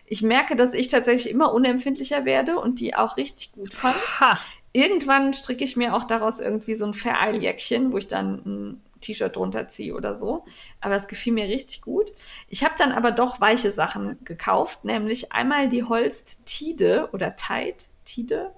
[0.08, 3.96] ich merke, dass ich tatsächlich immer unempfindlicher werde und die auch richtig gut fand.
[4.20, 4.40] Ha!
[4.74, 9.36] Irgendwann stricke ich mir auch daraus irgendwie so ein Vereiljäckchen, wo ich dann ein T-Shirt
[9.36, 10.46] drunter ziehe oder so.
[10.82, 12.12] Aber es gefiel mir richtig gut.
[12.50, 17.78] Ich habe dann aber doch weiche Sachen gekauft, nämlich einmal die Holst Tide oder Tide,
[18.06, 18.52] Tide.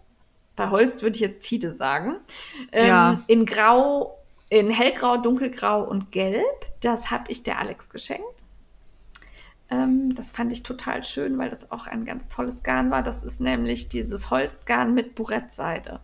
[0.55, 2.15] Bei Holst würde ich jetzt Tide sagen.
[2.71, 3.23] Ähm, Ja.
[3.27, 4.17] In Grau,
[4.49, 6.45] in hellgrau, dunkelgrau und gelb.
[6.81, 8.23] Das habe ich der Alex geschenkt.
[9.69, 13.03] Ähm, das fand ich total schön, weil das auch ein ganz tolles Garn war.
[13.03, 15.99] Das ist nämlich dieses Holzgarn mit Burettseide.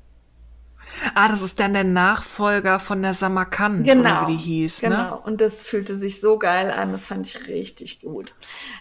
[1.16, 4.02] Ah, das ist dann der Nachfolger von der Samarkand, Genau.
[4.02, 4.96] oder wie die hieß, Genau.
[4.98, 5.18] ne?
[5.26, 6.92] Und das fühlte sich so geil an.
[6.92, 8.34] Das fand ich richtig gut.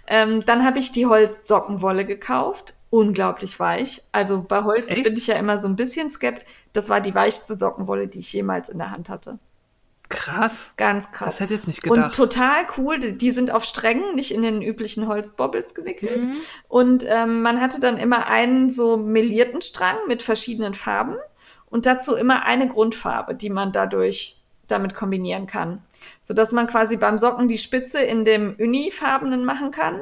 [0.07, 2.75] Ähm, dann habe ich die Holzsockenwolle gekauft.
[2.91, 4.03] Unglaublich weich.
[4.13, 5.05] Also bei Holz Echt?
[5.05, 6.45] bin ich ja immer so ein bisschen skeptisch.
[6.75, 9.39] Das war die weichste Sockenwolle, die ich jemals in der Hand hatte.
[10.11, 10.75] Krass.
[10.77, 11.31] Ganz krass.
[11.37, 12.15] Das hätte ich jetzt nicht Und gedacht.
[12.15, 16.25] total cool, die die sind auf Strängen, nicht in den üblichen Holzbobbles gewickelt.
[16.27, 16.37] Mhm.
[16.69, 21.17] Und ähm, man hatte dann immer einen so melierten Strang mit verschiedenen Farben
[21.73, 24.39] und dazu immer eine Grundfarbe, die man dadurch
[24.69, 25.83] damit kombinieren kann.
[26.23, 30.01] Sodass man quasi beim Socken die Spitze in dem Uni-farbenen machen kann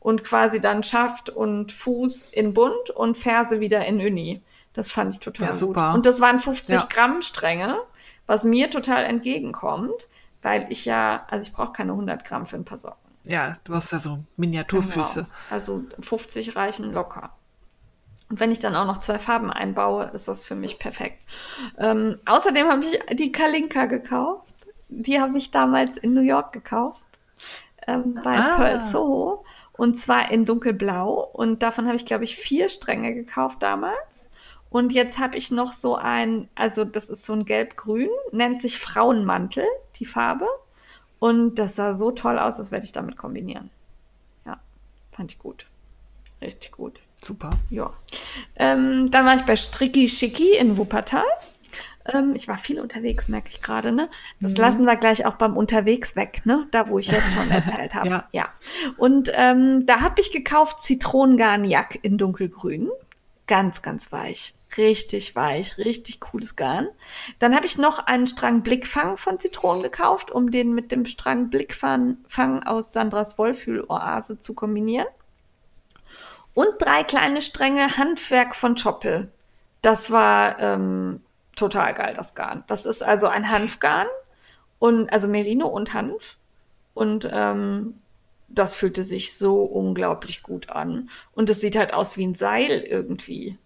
[0.00, 4.42] und quasi dann Schaft und Fuß in bunt und Ferse wieder in Uni.
[4.74, 5.60] Das fand ich total Ja, gut.
[5.60, 5.94] super.
[5.94, 6.86] Und das waren 50 Ja.
[6.88, 7.78] Gramm Stränge,
[8.26, 10.08] was mir total entgegenkommt,
[10.42, 12.96] weil ich ja, also ich brauche keine 100 Gramm für ein paar Socken.
[13.24, 15.22] Ja, du hast ja so Miniaturfüße.
[15.22, 15.26] Genau.
[15.50, 17.30] Also 50 reichen locker.
[18.30, 21.18] Und wenn ich dann auch noch zwei Farben einbaue, ist das für mich perfekt.
[21.78, 24.44] Ähm, außerdem habe ich die Kalinka gekauft.
[24.88, 27.02] Die habe ich damals in New York gekauft.
[27.86, 28.56] Ähm, bei Ah.
[28.56, 29.44] Pearl Soho.
[29.72, 31.30] Und zwar in dunkelblau.
[31.32, 34.28] Und davon habe ich, glaube ich, vier Stränge gekauft damals.
[34.70, 38.78] Und jetzt habe ich noch so ein, also das ist so ein gelb-grün, nennt sich
[38.78, 39.64] Frauenmantel,
[39.96, 40.46] die Farbe.
[41.18, 43.70] Und das sah so toll aus, das werde ich damit kombinieren.
[44.44, 44.58] Ja,
[45.12, 45.66] fand ich gut.
[46.42, 47.00] Richtig gut.
[47.22, 47.50] Super.
[47.70, 47.90] Ja.
[48.56, 51.24] Ähm, dann war ich bei Stricki Schicki in Wuppertal.
[52.12, 54.08] Ähm, ich war viel unterwegs, merke ich gerade, ne?
[54.40, 56.66] Das lassen wir gleich auch beim Unterwegs weg, ne?
[56.70, 58.08] Da, wo ich jetzt schon erzählt habe.
[58.08, 58.28] Ja.
[58.32, 58.48] ja.
[58.96, 62.88] Und ähm, da habe ich gekauft Zitronengarnjack in dunkelgrün.
[63.46, 64.54] Ganz, ganz weich.
[64.76, 66.88] Richtig weich, richtig cooles Garn.
[67.38, 71.48] Dann habe ich noch einen Strang Blickfang von Zitronen gekauft, um den mit dem Strang
[71.48, 75.06] Blickfang Fang aus Sandras Wollfühl-Oase zu kombinieren.
[76.54, 79.28] Und drei kleine Stränge Handwerk von Choppel.
[79.82, 81.20] Das war ähm,
[81.54, 82.64] total geil, das Garn.
[82.66, 84.08] Das ist also ein Hanfgarn
[84.78, 86.36] und also Merino und Hanf.
[86.94, 88.00] Und ähm,
[88.48, 91.10] das fühlte sich so unglaublich gut an.
[91.32, 93.56] Und es sieht halt aus wie ein Seil irgendwie.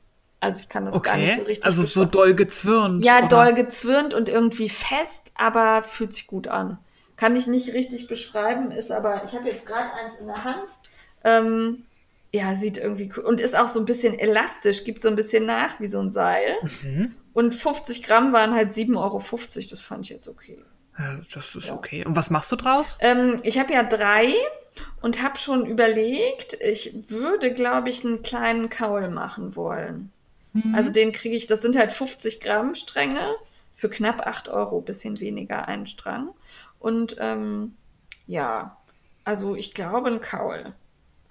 [0.41, 1.49] Also ich kann das gar nicht so Okay.
[1.49, 3.05] richtig Also so doll gezwirnt.
[3.05, 3.29] Ja, oder?
[3.29, 6.79] doll gezwirnt und irgendwie fest, aber fühlt sich gut an.
[7.17, 10.67] Kann ich nicht richtig beschreiben, ist aber, ich habe jetzt gerade eins in der Hand.
[11.23, 11.85] Ähm,
[12.33, 15.45] ja, sieht irgendwie cool und ist auch so ein bisschen elastisch, gibt so ein bisschen
[15.45, 16.57] nach wie so ein Seil.
[16.83, 17.15] Mhm.
[17.35, 19.23] Und 50 Gramm waren halt 7,50 Euro.
[19.71, 20.59] Das fand ich jetzt okay.
[20.99, 22.05] Ja, das ist okay.
[22.05, 22.97] Und was machst du draus?
[23.01, 24.33] Ähm, ich habe ja drei
[25.01, 30.11] und habe schon überlegt, ich würde, glaube ich, einen kleinen Kaul machen wollen.
[30.75, 33.37] Also den kriege ich, das sind halt 50 Gramm Stränge
[33.73, 36.31] für knapp 8 Euro, bisschen weniger einen Strang.
[36.79, 37.75] Und ähm,
[38.27, 38.77] ja,
[39.25, 40.75] also ich glaube ein Kaul.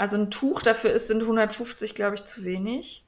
[0.02, 3.06] Also ein Tuch dafür ist, sind 150, glaube ich, zu wenig.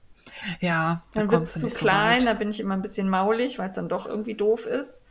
[0.59, 2.27] Ja, da Dann wird es zu so klein, weit.
[2.27, 5.03] da bin ich immer ein bisschen maulig, weil es dann doch irgendwie doof ist.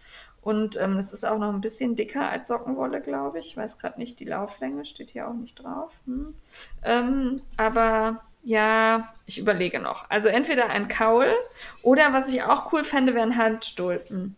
[0.43, 3.47] Und ähm, es ist auch noch ein bisschen dicker als Sockenwolle, glaube ich.
[3.49, 5.91] Ich weiß gerade nicht, die Lauflänge steht hier auch nicht drauf.
[6.07, 6.37] Hm.
[6.85, 10.09] Ähm, aber ja, ich überlege noch.
[10.09, 11.35] Also entweder ein Kaul
[11.83, 14.37] oder was ich auch cool fände, wären Handstulpen.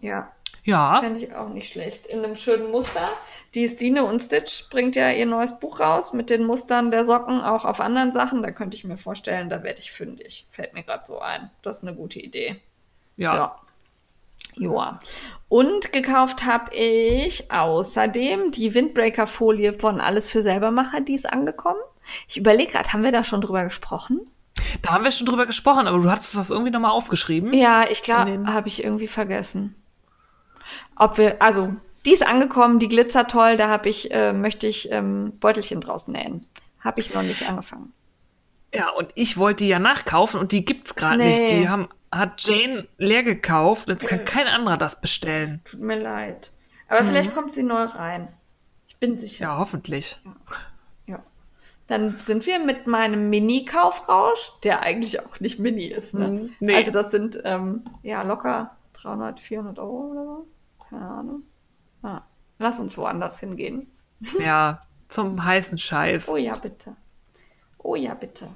[0.00, 0.32] Ja,
[0.64, 2.06] Ja, fände ich auch nicht schlecht.
[2.06, 3.08] In einem schönen Muster.
[3.54, 7.40] Die Stine und Stitch bringt ja ihr neues Buch raus mit den Mustern der Socken
[7.40, 8.42] auch auf anderen Sachen.
[8.42, 10.46] Da könnte ich mir vorstellen, da werde ich fündig.
[10.50, 11.50] Fällt mir gerade so ein.
[11.62, 12.60] Das ist eine gute Idee.
[13.16, 13.34] ja.
[13.34, 13.56] Ja.
[14.56, 15.00] Joa.
[15.48, 21.80] Und gekauft habe ich außerdem die Windbreaker-Folie von Alles für Selbermacher, die ist angekommen.
[22.28, 24.20] Ich überlege gerade, haben wir da schon drüber gesprochen?
[24.82, 27.52] Da haben wir schon drüber gesprochen, aber du hattest das irgendwie nochmal aufgeschrieben.
[27.54, 29.79] Ja, ich glaube, habe ich irgendwie vergessen.
[30.96, 31.74] Ob wir, also,
[32.04, 36.08] die ist angekommen, die glitzert toll, da habe ich, äh, möchte ich ähm, Beutelchen draus
[36.08, 36.46] nähen.
[36.80, 37.92] Habe ich noch nicht angefangen.
[38.74, 41.40] Ja, und ich wollte die ja nachkaufen und die gibt's gerade Nee.
[41.40, 41.52] nicht.
[41.56, 43.88] Die haben, hat Jane leer gekauft.
[43.88, 45.60] Jetzt kann kein anderer das bestellen.
[45.64, 46.52] Tut mir leid.
[46.88, 48.28] Aber vielleicht kommt sie neu rein.
[48.88, 49.44] Ich bin sicher.
[49.46, 50.20] Ja, hoffentlich.
[51.06, 51.22] Ja.
[51.86, 56.14] Dann sind wir mit meinem Mini-Kaufrausch, der eigentlich auch nicht Mini ist.
[56.14, 56.28] Ne?
[56.28, 56.50] Mhm.
[56.60, 56.74] Nee.
[56.76, 60.46] Also das sind ähm, ja locker 300, 400 Euro oder so.
[60.90, 61.42] Keine Ahnung.
[62.02, 62.22] Ah,
[62.58, 63.90] lass uns woanders hingehen.
[64.38, 66.28] Ja, zum heißen Scheiß.
[66.28, 66.94] Oh ja, bitte.
[67.78, 68.48] Oh ja, bitte.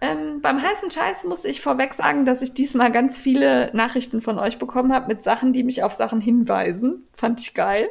[0.00, 4.38] Ähm, beim heißen Scheiß muss ich vorweg sagen, dass ich diesmal ganz viele Nachrichten von
[4.38, 7.06] euch bekommen habe mit Sachen, die mich auf Sachen hinweisen.
[7.12, 7.88] Fand ich geil.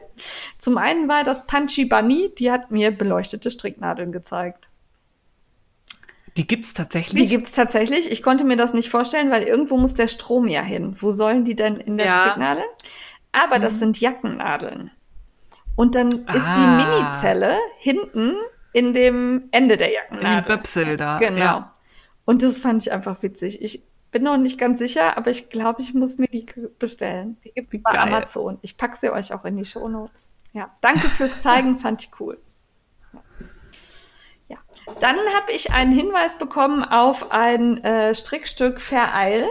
[0.57, 4.69] Zum einen war das Punchy Bunny, die hat mir beleuchtete Stricknadeln gezeigt.
[6.37, 7.21] Die gibt's tatsächlich.
[7.21, 8.11] Die gibt's tatsächlich.
[8.11, 10.95] Ich konnte mir das nicht vorstellen, weil irgendwo muss der Strom ja hin.
[10.99, 12.17] Wo sollen die denn in der Ja.
[12.17, 12.63] Stricknadel?
[13.43, 14.91] Aber das sind Jackennadeln.
[15.75, 16.77] Und dann ist die Ah.
[16.77, 18.35] Mini-Zelle hinten
[18.73, 20.41] in dem Ende der in Jackennadel.
[20.43, 21.17] den Böpsel da.
[21.17, 21.39] Genau.
[21.39, 21.73] Ja.
[22.25, 23.61] Und das fand ich einfach witzig.
[23.61, 26.45] Ich bin noch nicht ganz sicher, aber ich glaube, ich muss mir die
[26.79, 27.37] bestellen.
[27.43, 27.99] Die gibt es bei.
[27.99, 28.57] Amazon.
[28.61, 30.27] Ich packe sie euch auch in die Shownotes.
[30.53, 32.39] Ja, danke fürs Zeigen, fand ich cool.
[34.47, 34.57] Ja.
[35.01, 39.47] Dann habe ich einen Hinweis bekommen auf ein äh, Strickstück Vereil.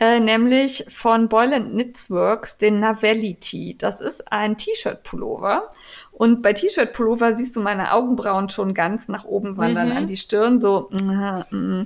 [0.00, 3.36] Äh, nämlich von Boyland Knitsworks den Navelli
[3.78, 5.70] Das ist ein T-Shirt-Pullover.
[6.12, 9.96] Und bei T-Shirt-Pullover siehst du meine Augenbrauen schon ganz nach oben wandern Mhm.
[9.96, 10.58] an die Stirn.
[10.58, 11.84] So, mm, mm.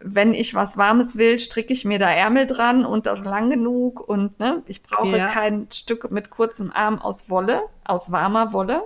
[0.00, 4.00] wenn ich was Warmes will, stricke ich mir da Ärmel dran und das lang genug.
[4.00, 5.26] Und ne, ich brauche Ja.
[5.28, 8.82] kein Stück mit kurzem Arm aus Wolle, aus warmer Wolle.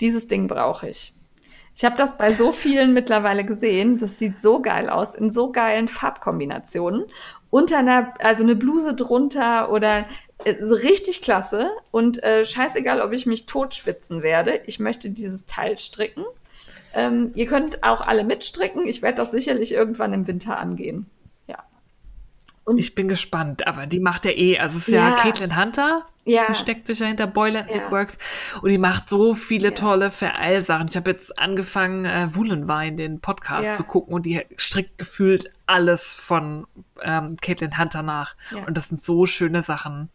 [0.00, 1.12] Dieses Ding brauche ich.
[1.78, 3.98] Ich habe das bei so vielen mittlerweile gesehen.
[3.98, 7.04] Das sieht so geil aus, in so geilen Farbkombinationen.
[7.50, 10.06] Unter einer, also eine Bluse drunter oder
[10.44, 11.70] äh, so richtig klasse.
[11.90, 14.60] Und äh, scheißegal, ob ich mich totschwitzen werde.
[14.66, 16.24] Ich möchte dieses Teil stricken.
[16.94, 18.86] Ähm, ihr könnt auch alle mitstricken.
[18.86, 21.06] Ich werde das sicherlich irgendwann im Winter angehen.
[22.68, 22.78] Ja.
[22.78, 25.16] Ich bin gespannt, aber die macht ja eh, also es ist ja, Ja.
[25.16, 26.46] Caitlin Hunter, Ja.
[26.48, 27.76] die steckt sich ja hinter Boyland Ja.
[27.76, 28.18] Networks
[28.62, 29.74] und die macht so viele Ja.
[29.74, 30.86] tolle Vereilsachen.
[30.90, 36.14] Ich habe jetzt angefangen, äh, Woolenwein, den Podcast zu gucken und die strickt gefühlt alles
[36.14, 36.66] von
[37.02, 38.34] ähm, Caitlin Hunter nach.
[38.66, 40.08] Und das sind so schöne Sachen.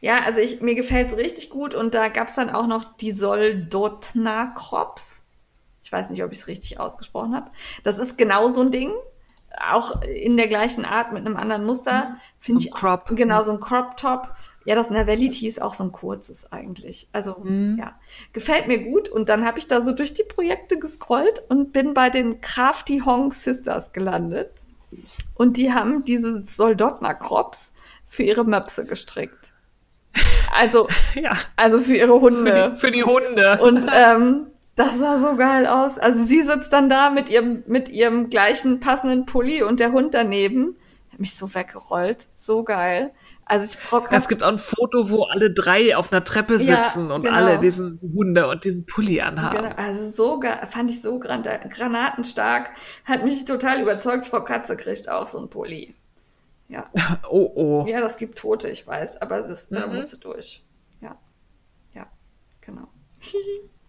[0.00, 4.54] Ja, also ich, mir gefällt's richtig gut und da gab's dann auch noch die Soldotna
[4.56, 5.26] Crops.
[5.82, 7.50] Ich weiß nicht, ob ich es richtig ausgesprochen habe.
[7.82, 8.92] Das ist genau so ein Ding,
[9.72, 12.16] auch in der gleichen Art mit einem anderen Muster.
[12.38, 13.06] Finde So ich Crop.
[13.16, 14.28] Genau, so ein Crop Top.
[14.64, 17.08] Ja, das Navelli ist auch so ein kurzes eigentlich.
[17.12, 17.76] Also Mhm.
[17.78, 17.98] ja,
[18.32, 19.08] gefällt mir gut.
[19.08, 23.02] Und dann habe ich da so durch die Projekte gescrollt und bin bei den Crafty
[23.04, 24.50] Hong Sisters gelandet.
[25.34, 27.72] Und die haben diese Soldotna Crops
[28.06, 29.52] für ihre Möpse gestrickt.
[30.54, 32.70] Also, Ja, also für ihre für Hunde.
[32.74, 33.58] die, für die Hunde.
[33.62, 34.46] Und ähm,
[34.80, 35.98] das sah so geil aus.
[35.98, 40.14] Also sie sitzt dann da mit ihrem, mit ihrem gleichen passenden Pulli und der Hund
[40.14, 40.76] daneben.
[41.12, 42.28] Hat mich so weggerollt.
[42.34, 43.12] So geil.
[43.44, 46.84] Also ich Frau es gibt auch ein Foto, wo alle drei auf einer Treppe Ja,
[46.84, 47.34] sitzen und genau.
[47.36, 49.56] alle diesen Hunde und diesen Pulli anhaben.
[49.56, 52.70] Genau, also so fand ich so gran granatenstark.
[53.04, 54.26] Hat mich total überzeugt.
[54.26, 55.94] Frau Katze kriegt auch so einen Pulli.
[56.68, 56.88] Ja,
[57.28, 57.84] Oh, oh.
[57.88, 59.96] ja, das gibt Tote, ich weiß, aber das, da Mhm.
[59.96, 60.62] musste durch.
[61.00, 61.14] Ja,
[61.92, 62.06] ja,
[62.60, 62.86] genau.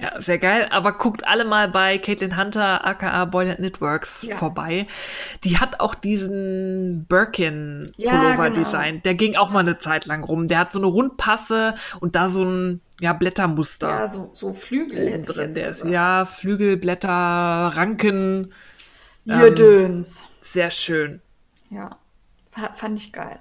[0.00, 0.68] Ja, sehr geil.
[0.70, 4.36] Aber guckt alle mal bei Caitlin Hunter, aka Boyland Networks, Ja.
[4.36, 4.86] vorbei.
[5.44, 8.90] Die hat auch diesen Birkin-Pullover-Design.
[8.94, 9.02] genau.
[9.02, 10.48] Der ging auch mal eine Zeit lang rum.
[10.48, 15.22] Der hat so eine Rundpasse und da so ein ja, Blättermuster Ja, so, so Flügel
[15.22, 15.54] drin.
[15.54, 18.52] Der ist, ja, Flügel, Blätter, Ranken.
[19.24, 20.24] Ihr ähm, Döns.
[20.40, 21.20] Sehr schön.
[21.70, 21.96] Ja,
[22.50, 23.38] fa- fand ich geil.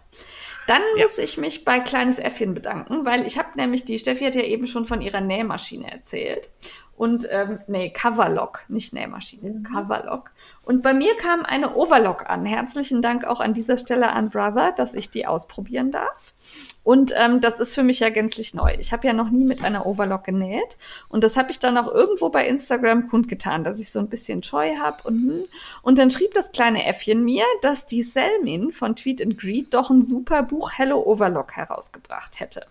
[0.68, 1.04] Dann Ja.
[1.04, 4.44] muss ich mich bei Kleines Äffchen bedanken, weil ich habe nämlich, die Steffi hat ja
[4.44, 6.50] eben schon von ihrer Nähmaschine erzählt.
[6.96, 10.32] Und, ähm, nee, Coverlock, nicht Nähmaschine, Coverlock.
[10.64, 12.46] Und bei mir kam eine Overlock an.
[12.46, 16.34] Herzlichen Dank auch an dieser Stelle an Brother, dass ich die ausprobieren darf.
[16.88, 18.74] Und ähm, das ist für mich ja gänzlich neu.
[18.80, 20.78] Ich habe ja noch nie mit einer Overlock genäht.
[21.10, 24.42] Und das habe ich dann auch irgendwo bei Instagram kundgetan, dass ich so ein bisschen
[24.42, 25.04] Scheu habe.
[25.04, 25.46] Und, hm.
[25.82, 29.90] und dann schrieb das kleine Äffchen mir, dass die Selmin von Tweet and Greed doch
[29.90, 32.62] ein super Buch Hello Overlock herausgebracht hätte.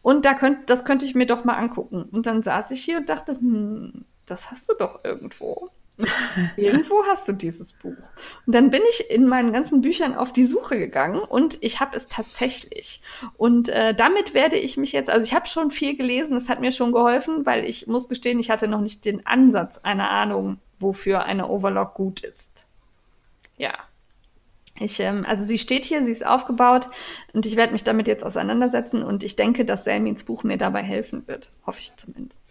[0.00, 2.08] Und da könnt, das könnte ich mir doch mal angucken.
[2.12, 5.68] Und dann saß ich hier und dachte, hm, das hast du doch irgendwo.
[6.56, 7.96] Irgendwo hast du dieses Buch.
[8.46, 11.96] Und dann bin ich in meinen ganzen Büchern auf die Suche gegangen und ich habe
[11.96, 13.00] es tatsächlich.
[13.36, 16.60] Und äh, damit werde ich mich jetzt, also ich habe schon viel gelesen, es hat
[16.60, 20.58] mir schon geholfen, weil ich muss gestehen, ich hatte noch nicht den Ansatz einer Ahnung,
[20.80, 22.66] wofür eine Overlock gut ist.
[23.56, 23.74] Ja.
[24.80, 26.88] Ich, ähm, also sie steht hier, sie ist aufgebaut
[27.32, 30.82] und ich werde mich damit jetzt auseinandersetzen und ich denke, dass Selmins Buch mir dabei
[30.82, 31.50] helfen wird.
[31.64, 32.42] Hoffe ich zumindest.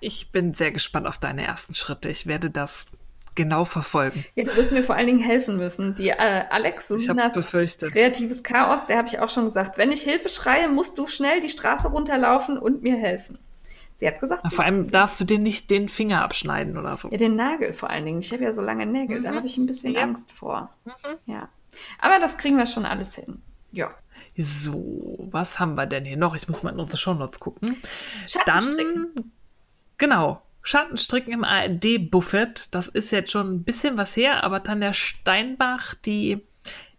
[0.00, 2.08] Ich bin sehr gespannt auf deine ersten Schritte.
[2.08, 2.86] Ich werde das
[3.34, 4.24] genau verfolgen.
[4.36, 5.94] Ja, du wirst mir vor allen Dingen helfen müssen.
[5.96, 7.92] Die äh, Alex Ich habe Solinas es befürchtet.
[7.92, 9.76] kreatives Chaos, der habe ich auch schon gesagt.
[9.76, 13.38] Wenn ich Hilfe schreie, musst du schnell die Straße runterlaufen und mir helfen.
[13.96, 17.08] Sie hat gesagt, Vor allem darfst du dir nicht den Finger abschneiden oder so.
[17.10, 18.20] ja, den Nagel vor allen Dingen.
[18.20, 19.36] Ich habe ja so lange Nägel, da Mhm.
[19.36, 20.02] habe ich ein bisschen Ja.
[20.02, 20.70] Angst vor.
[21.26, 21.48] Ja,
[22.00, 23.40] aber das kriegen wir schon alles hin.
[23.72, 23.90] Ja.
[24.36, 26.34] So, was haben wir denn hier noch?
[26.34, 27.76] Ich muss mal in unsere Shownotes gucken.
[28.46, 29.12] Dann,
[29.98, 32.68] genau, Schattenstricken im ARD-Buffet.
[32.70, 36.42] Das ist jetzt schon ein bisschen was her, aber Tanja Steinbach, die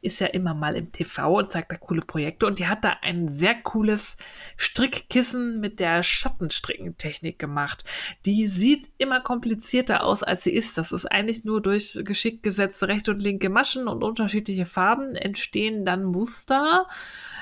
[0.05, 2.45] ist ja immer mal im TV und zeigt da coole Projekte.
[2.45, 4.17] Und die hat da ein sehr cooles
[4.55, 7.84] Strickkissen mit der Schattenstrickentechnik gemacht.
[8.26, 10.77] Die sieht immer komplizierter aus, als sie ist.
[10.77, 15.85] Das ist eigentlich nur durch geschickt gesetzte rechte und linke Maschen und unterschiedliche Farben entstehen
[15.85, 16.88] dann Muster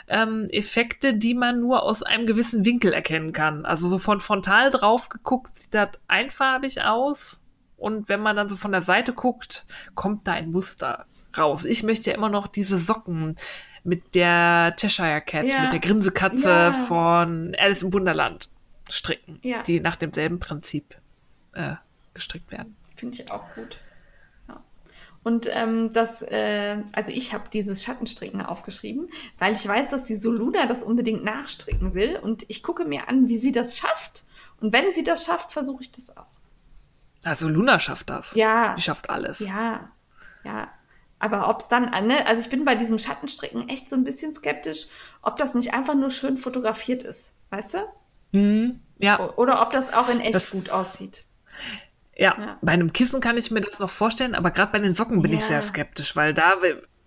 [0.07, 3.65] ähm, Effekte, die man nur aus einem gewissen Winkel erkennen kann.
[3.65, 7.41] Also so von frontal drauf geguckt sieht das einfarbig aus.
[7.77, 9.65] Und wenn man dann so von der Seite guckt,
[9.95, 11.05] kommt da ein Muster
[11.37, 11.65] raus.
[11.65, 13.35] Ich möchte ja immer noch diese Socken
[13.83, 15.63] mit der Cheshire Cat, Ja.
[15.63, 16.71] mit der Grinsekatze Ja.
[16.73, 18.49] von Alice im Wunderland
[18.89, 19.61] stricken, Ja.
[19.63, 20.95] die nach demselben Prinzip
[21.53, 21.75] äh,
[22.13, 22.75] gestrickt werden.
[22.95, 23.77] Finde ich auch gut.
[25.23, 29.09] Und ähm, das, äh, also ich habe dieses Schattenstricken aufgeschrieben,
[29.39, 32.17] weil ich weiß, dass die Soluna das unbedingt nachstricken will.
[32.17, 34.25] Und ich gucke mir an, wie sie das schafft.
[34.59, 36.25] Und wenn sie das schafft, versuche ich das auch.
[37.23, 38.35] Also Luna schafft das.
[38.35, 38.75] Ja.
[38.75, 39.39] Die schafft alles.
[39.39, 39.89] Ja,
[40.43, 40.67] ja.
[41.19, 44.33] Aber ob es dann, ne, also ich bin bei diesem Schattenstricken echt so ein bisschen
[44.33, 44.87] skeptisch,
[45.21, 47.77] ob das nicht einfach nur schön fotografiert ist, weißt du?
[48.37, 48.81] Mhm.
[48.97, 49.31] Ja.
[49.37, 51.23] Oder ob das auch in echt Das- gut aussieht.
[52.15, 52.57] Ja, Ja.
[52.61, 55.33] bei einem Kissen kann ich mir das noch vorstellen, aber gerade bei den Socken bin
[55.33, 55.47] ich Ja.
[55.47, 56.55] sehr skeptisch, weil da,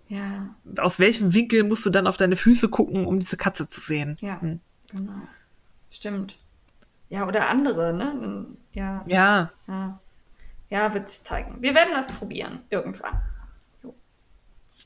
[0.09, 3.81] Ja, aus welchem Winkel musst du dann auf deine Füße gucken, um diese Katze zu
[3.81, 4.17] sehen?
[4.21, 4.61] ja, Hm.
[4.91, 5.13] genau.
[5.91, 6.39] Stimmt.
[7.09, 8.47] Ja, oder andere, ne?
[8.73, 10.01] Ja, Ja, ja.
[10.69, 11.63] Ja, wird sich zeigen.
[11.63, 13.21] Wir werden das probieren, irgendwann.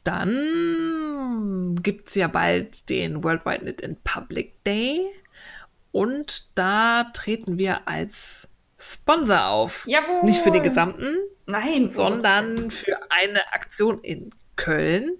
[0.05, 5.07] dann gibt's ja bald den Worldwide Knit in Public Day
[5.93, 8.49] und da treten wir als
[8.81, 9.85] Sponsor auf.
[9.87, 10.25] Jawohl.
[10.25, 11.15] Nicht für den gesamten,
[11.47, 15.17] Nein, sondern für eine Aktion in Köln.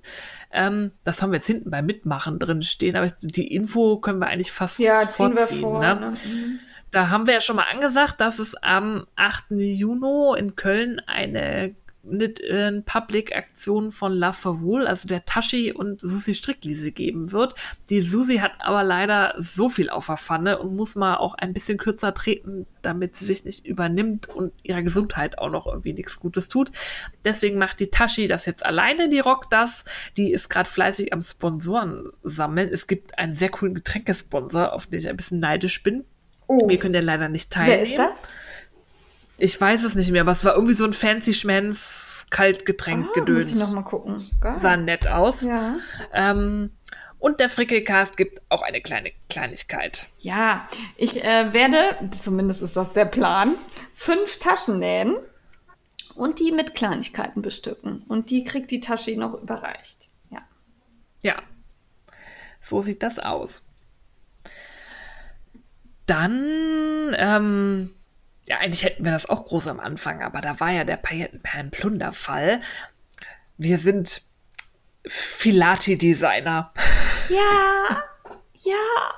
[0.53, 4.29] Ähm, das haben wir jetzt hinten beim Mitmachen drin stehen, aber die Info können wir
[4.29, 5.61] eigentlich fast Ja, ziehen wir vorziehen.
[5.61, 5.81] vor.
[5.81, 5.95] ne?
[5.97, 6.11] Ne?
[6.11, 6.59] Mhm.
[6.91, 9.45] Da haben wir ja schon mal angesagt, dass es am 8.
[9.51, 11.75] Juni in Köln eine
[12.11, 17.33] Knit in Public Aktion von Love for Wool, also der Tashi und Susi Strickliese geben
[17.33, 17.55] wird.
[17.89, 21.53] Die Susi hat aber leider so viel auf der Pfanne und muss mal auch ein
[21.53, 26.19] bisschen kürzer treten, damit sie sich nicht übernimmt und ihrer Gesundheit auch noch irgendwie nichts
[26.21, 26.71] Gutes tut.
[27.25, 29.85] Deswegen macht die Tashi das jetzt alleine, die rockt das.
[30.17, 32.71] Die ist gerade fleißig am Sponsoren sammeln.
[32.73, 36.05] Es gibt einen sehr coolen Getränkesponsor, auf den ich ein bisschen neidisch bin.
[36.47, 37.77] Oh, Wir können ja leider nicht teilnehmen.
[37.77, 38.29] wer ist das?
[39.41, 43.21] Ich weiß es nicht mehr, aber es war irgendwie so ein fancy Schmanz Kaltgetränk Ah,
[43.23, 44.31] muss ich noch mal gucken.
[44.41, 44.59] Geil.
[44.59, 45.43] Sah nett aus.
[45.43, 45.77] Ja.
[46.13, 46.71] Ähm,
[47.19, 50.07] und der Frickelcast gibt auch eine kleine Kleinigkeit.
[50.19, 53.55] Ja, ich äh, werde, zumindest ist das der Plan,
[53.95, 55.17] fünf Taschen nähen
[56.15, 58.05] und die mit Kleinigkeiten bestücken.
[58.09, 60.09] Und die kriegt die Tasche noch überreicht.
[60.31, 60.43] Ja.
[61.23, 61.37] Ja,
[62.61, 63.63] so sieht das aus.
[66.07, 67.91] Dann, ähm,
[68.51, 72.61] ja, eigentlich hätten wir das auch groß am Anfang, aber da war ja der Paillettenperlen-Plunder-Fall.
[73.57, 74.23] Wir sind
[75.07, 76.73] Filati-Designer.
[77.29, 78.03] Ja,
[78.65, 79.15] ja.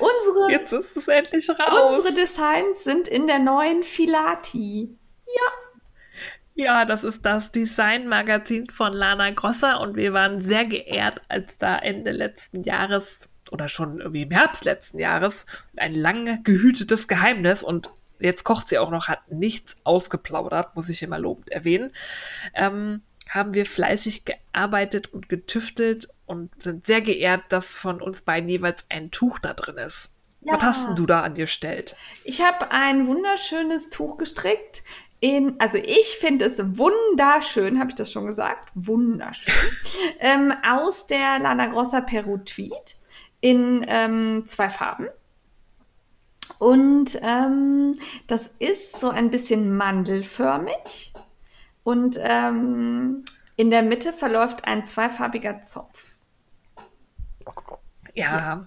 [0.00, 1.94] Unsere, Jetzt ist es endlich raus.
[1.94, 4.98] unsere Designs sind in der neuen Filati.
[6.54, 11.78] Ja, das ist das Designmagazin von Lana Grosser und wir waren sehr geehrt, als da
[11.78, 15.46] Ende letzten Jahres oder schon irgendwie im Herbst letzten Jahres
[15.76, 17.90] ein lange gehütetes Geheimnis und
[18.22, 21.92] jetzt kocht sie auch noch, hat nichts ausgeplaudert, muss ich immer lobend erwähnen.
[22.54, 28.48] Ähm, haben wir fleißig gearbeitet und getüftelt und sind sehr geehrt, dass von uns beiden
[28.48, 30.10] jeweils ein Tuch da drin ist.
[30.42, 30.54] Ja.
[30.54, 31.96] Was hast denn du da angestellt?
[32.24, 34.82] Ich habe ein wunderschönes Tuch gestrickt.
[35.20, 38.70] In, also ich finde es wunderschön, habe ich das schon gesagt?
[38.74, 39.54] Wunderschön.
[40.18, 42.96] ähm, aus der Lana Grossa Peru Tweed
[43.40, 45.08] in ähm, zwei Farben.
[46.58, 47.94] Und ähm,
[48.26, 51.12] das ist so ein bisschen mandelförmig.
[51.84, 53.24] Und ähm,
[53.56, 56.14] in der Mitte verläuft ein zweifarbiger Zopf.
[58.14, 58.66] Ja,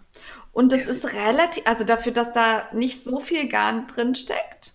[0.51, 4.73] Und es ist relativ, also dafür, dass da nicht so viel Garn drin steckt,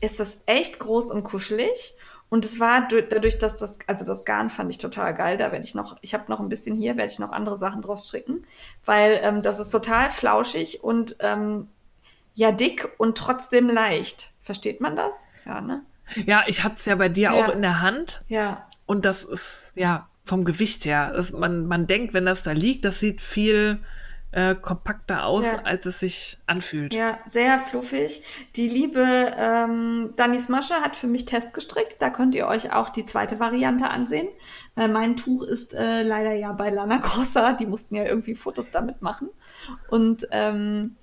[0.00, 1.94] ist das echt groß und kuschelig.
[2.28, 5.36] Und es war du- dadurch, dass das, also das Garn fand ich total geil.
[5.36, 7.82] Da werde ich noch, ich habe noch ein bisschen hier, werde ich noch andere Sachen
[7.82, 8.46] draus stricken,
[8.84, 11.68] weil ähm, das ist total flauschig und ähm,
[12.34, 14.30] ja dick und trotzdem leicht.
[14.40, 15.28] Versteht man das?
[15.46, 15.82] Ja, ne?
[16.26, 17.32] ja, ich hatte es ja bei dir Ja.
[17.32, 18.22] auch in der Hand.
[18.28, 18.66] Ja.
[18.86, 21.12] Und das ist, ja, vom Gewicht her.
[21.14, 23.80] Das, man, man denkt, wenn das da liegt, das sieht viel
[24.32, 25.60] äh, kompakter aus, Ja.
[25.64, 26.94] als es sich anfühlt.
[26.94, 28.22] Ja, sehr fluffig.
[28.56, 29.04] Die liebe
[29.36, 31.96] ähm, Danis Masche hat für mich Test gestrickt.
[32.00, 34.28] Da könnt ihr euch auch die zweite Variante ansehen.
[34.74, 37.52] Äh, mein Tuch ist äh, leider ja bei Lana Grossa.
[37.52, 39.28] Die mussten ja irgendwie Fotos damit machen.
[39.88, 40.96] Und ähm,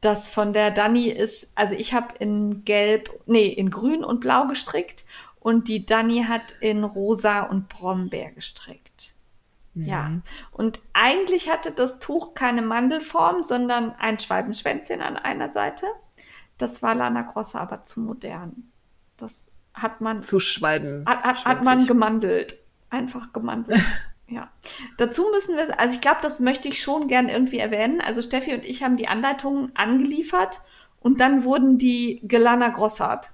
[0.00, 4.46] das von der Dani ist, also ich habe in Gelb, nee, in Grün und Blau
[4.46, 5.04] gestrickt.
[5.40, 9.14] Und die Dani hat in Rosa und Brombeer gestrickt.
[9.74, 10.10] Ja,
[10.50, 15.86] und eigentlich hatte das Tuch keine Mandelform, sondern ein Schwalbenschwänzchen an einer Seite.
[16.58, 18.72] Das war Lana Grossa aber zu modern.
[19.16, 21.04] Das hat man, Zu Schwalben.
[21.06, 22.58] hat, hat, hat man gemandelt.
[22.90, 23.80] Einfach gemandelt.
[24.28, 24.50] ja.
[24.98, 28.00] Dazu müssen wir, also ich glaube, das möchte ich schon gern irgendwie erwähnen.
[28.00, 30.60] Also Steffi und ich haben die Anleitungen angeliefert
[31.00, 33.30] und dann wurden die gelana grossart.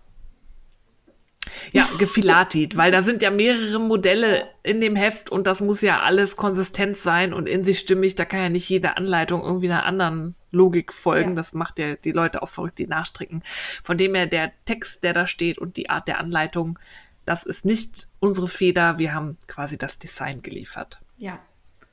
[1.73, 6.01] Ja, gefilatit, weil da sind ja mehrere Modelle in dem Heft und das muss ja
[6.01, 8.15] alles konsistent sein und in sich stimmig.
[8.15, 11.31] Da kann ja nicht jede Anleitung irgendwie einer anderen Logik folgen.
[11.31, 11.37] Ja.
[11.37, 13.43] Das macht ja die Leute auch verrückt, die nachstricken.
[13.83, 16.79] Von dem her der Text, der da steht und die Art der Anleitung,
[17.25, 21.01] das ist nicht unsere Feder, wir haben quasi das Design geliefert.
[21.17, 21.39] Ja.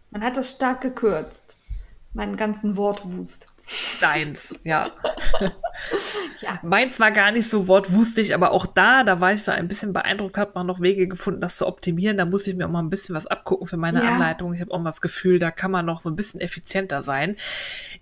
[0.09, 1.57] Man hat das stark gekürzt.
[2.13, 3.47] Meinen ganzen Wortwust.
[4.01, 4.91] Deins, ja.
[6.41, 6.59] Ja.
[6.61, 9.93] Meins war gar nicht so wortwustig, aber auch da, da war ich so ein bisschen
[9.93, 12.17] beeindruckt, hat man noch Wege gefunden, das zu optimieren.
[12.17, 14.11] Da muss ich mir auch mal ein bisschen was abgucken für meine Ja.
[14.11, 14.53] Anleitung.
[14.53, 17.37] Ich habe auch mal das Gefühl, da kann man noch so ein bisschen effizienter sein.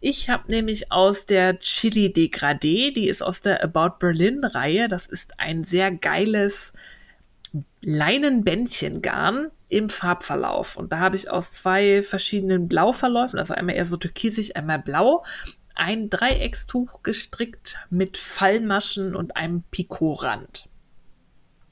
[0.02, 4.88] Ich habe nämlich aus der Chili Degradé, die ist aus der About Berlin Reihe.
[4.90, 6.74] Das ist ein sehr geiles
[7.82, 10.76] Leinenbändchengarn im Farbverlauf.
[10.76, 15.24] Und da habe ich aus zwei verschiedenen Blauverläufen, also einmal eher so türkisig, einmal blau,
[15.76, 20.70] ein Dreieckstuch gestrickt mit Fallmaschen und einem Picotrand.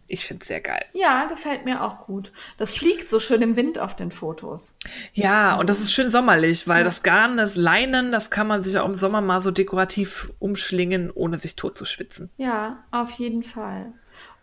[0.10, 0.86] Ich finde es sehr geil.
[0.94, 2.32] Ja, gefällt mir auch gut.
[2.58, 4.74] Das fliegt so schön im Wind auf den Fotos.
[5.14, 8.78] Ja, und das ist schön sommerlich, weil das Garn, das Leinen, das kann man sich
[8.80, 12.30] auch im Sommer mal so dekorativ umschlingen, ohne sich tot zu schwitzen.
[12.38, 13.92] Ja, auf jeden Fall.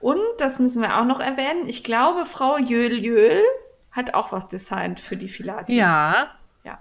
[0.04, 3.42] Und, das müssen wir auch noch erwähnen, ich glaube, Frau Jöl
[3.90, 5.74] hat auch was designt für die Filati.
[5.74, 6.28] Ja,
[6.62, 6.78] Ja.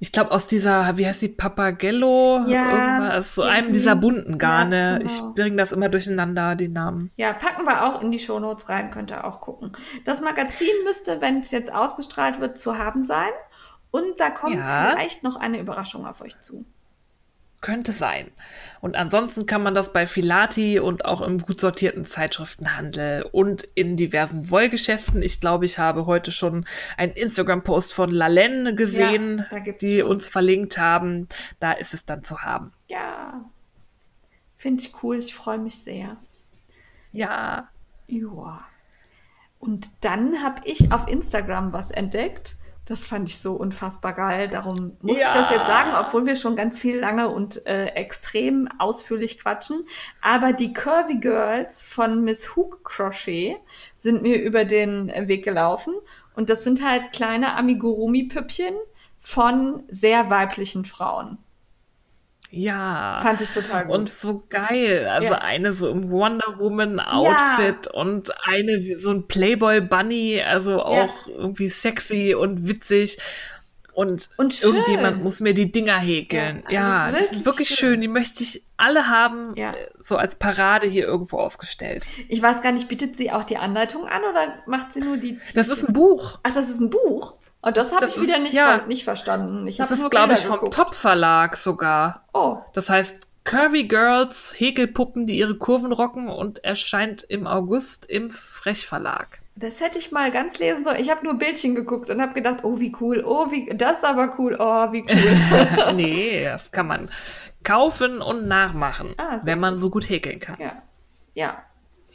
[0.00, 2.44] ich glaube aus dieser, wie heißt die, Papagello?
[2.48, 4.76] Ja, irgendwas, so einem dieser bunten Garne.
[4.76, 5.10] Ja, genau.
[5.10, 7.12] Ich bringe das immer durcheinander, die Namen.
[7.16, 9.70] Ja, packen wir auch in die Shownotes rein, könnt ihr auch gucken.
[10.04, 13.30] Das Magazin müsste, wenn es jetzt ausgestrahlt wird, zu haben sein.
[13.92, 14.90] Und da kommt Ja.
[14.90, 16.64] vielleicht noch eine Überraschung auf euch zu.
[17.60, 18.30] Könnte sein.
[18.80, 23.98] Und ansonsten kann man das bei Filati und auch im gut sortierten Zeitschriftenhandel und in
[23.98, 25.22] diversen Wollgeschäften.
[25.22, 26.64] Ich glaube, ich habe heute schon
[26.96, 30.08] einen Instagram-Post von Lalen gesehen, Ja, die schon.
[30.10, 31.28] uns verlinkt haben.
[31.58, 32.72] Da ist es dann zu haben.
[32.88, 33.44] Ja,
[34.56, 35.18] finde ich cool.
[35.18, 36.16] Ich freue mich sehr.
[37.12, 37.68] Ja.
[38.06, 38.64] Ja.
[39.58, 42.56] Und dann habe ich auf Instagram was entdeckt.
[42.90, 44.48] Das fand ich so unfassbar geil.
[44.48, 45.58] Darum muss ich das Ja.
[45.58, 49.86] jetzt sagen, obwohl wir schon ganz viel lange und äh, extrem ausführlich quatschen.
[50.20, 53.58] Aber die Curvy Girls von Miss Hook Crochet
[53.96, 55.94] sind mir über den Weg gelaufen.
[56.34, 58.74] Und das sind halt kleine Amigurumi-Püppchen
[59.20, 61.38] von sehr weiblichen Frauen.
[62.50, 63.20] Ja.
[63.22, 63.94] Fand ich total gut.
[63.94, 65.08] Und so geil.
[65.08, 65.38] Also Ja.
[65.40, 71.26] eine so im Wonder Woman Outfit und eine wie so ein Playboy Bunny, also auch
[71.28, 73.18] irgendwie sexy und witzig.
[73.92, 74.70] Und, Und schön.
[74.76, 76.62] irgendjemand muss mir die Dinger häkeln.
[76.68, 77.76] Ja, Ja, also die wirklich wirklich schön.
[77.76, 78.00] schön.
[78.00, 79.72] Die möchte ich alle haben, Ja.
[79.72, 82.04] äh, so als Parade hier irgendwo ausgestellt.
[82.28, 85.38] ich weiß gar nicht, bietet sie auch die Anleitung an oder macht sie nur die?
[85.54, 86.38] Das ist ein Buch.
[86.44, 87.34] Ach, das ist ein Buch.
[87.62, 88.78] Und das habe ich wieder ist- nicht, ja.
[88.78, 89.66] ver nicht verstanden.
[89.66, 90.74] Ich Das ist, glaube ich, vom geguckt.
[90.74, 92.24] Top Verlag sogar.
[92.32, 98.30] Oh, Das heißt Curvy Girls, Häkelpuppen, die ihre Kurven rocken und erscheint im August im
[98.30, 99.40] Frech Verlag.
[99.56, 101.00] das hätte ich mal ganz lesen sollen.
[101.00, 103.22] Ich habe nur Bildchen geguckt und habe gedacht, oh, wie cool.
[103.26, 104.56] Oh, wie das ist aber cool.
[104.58, 105.92] Oh, wie cool.
[105.94, 107.10] nee, das kann man
[107.64, 110.56] kaufen und nachmachen, Ah, wenn man so gut häkeln kann.
[110.58, 110.82] ja.
[111.34, 111.62] Ja.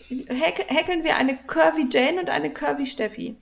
[0.08, 3.36] Häk häkeln wir eine Curvy Jane und eine Curvy Steffi.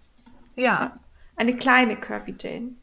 [0.56, 0.98] Ja,
[1.36, 2.76] Eine kleine Curvy Jane.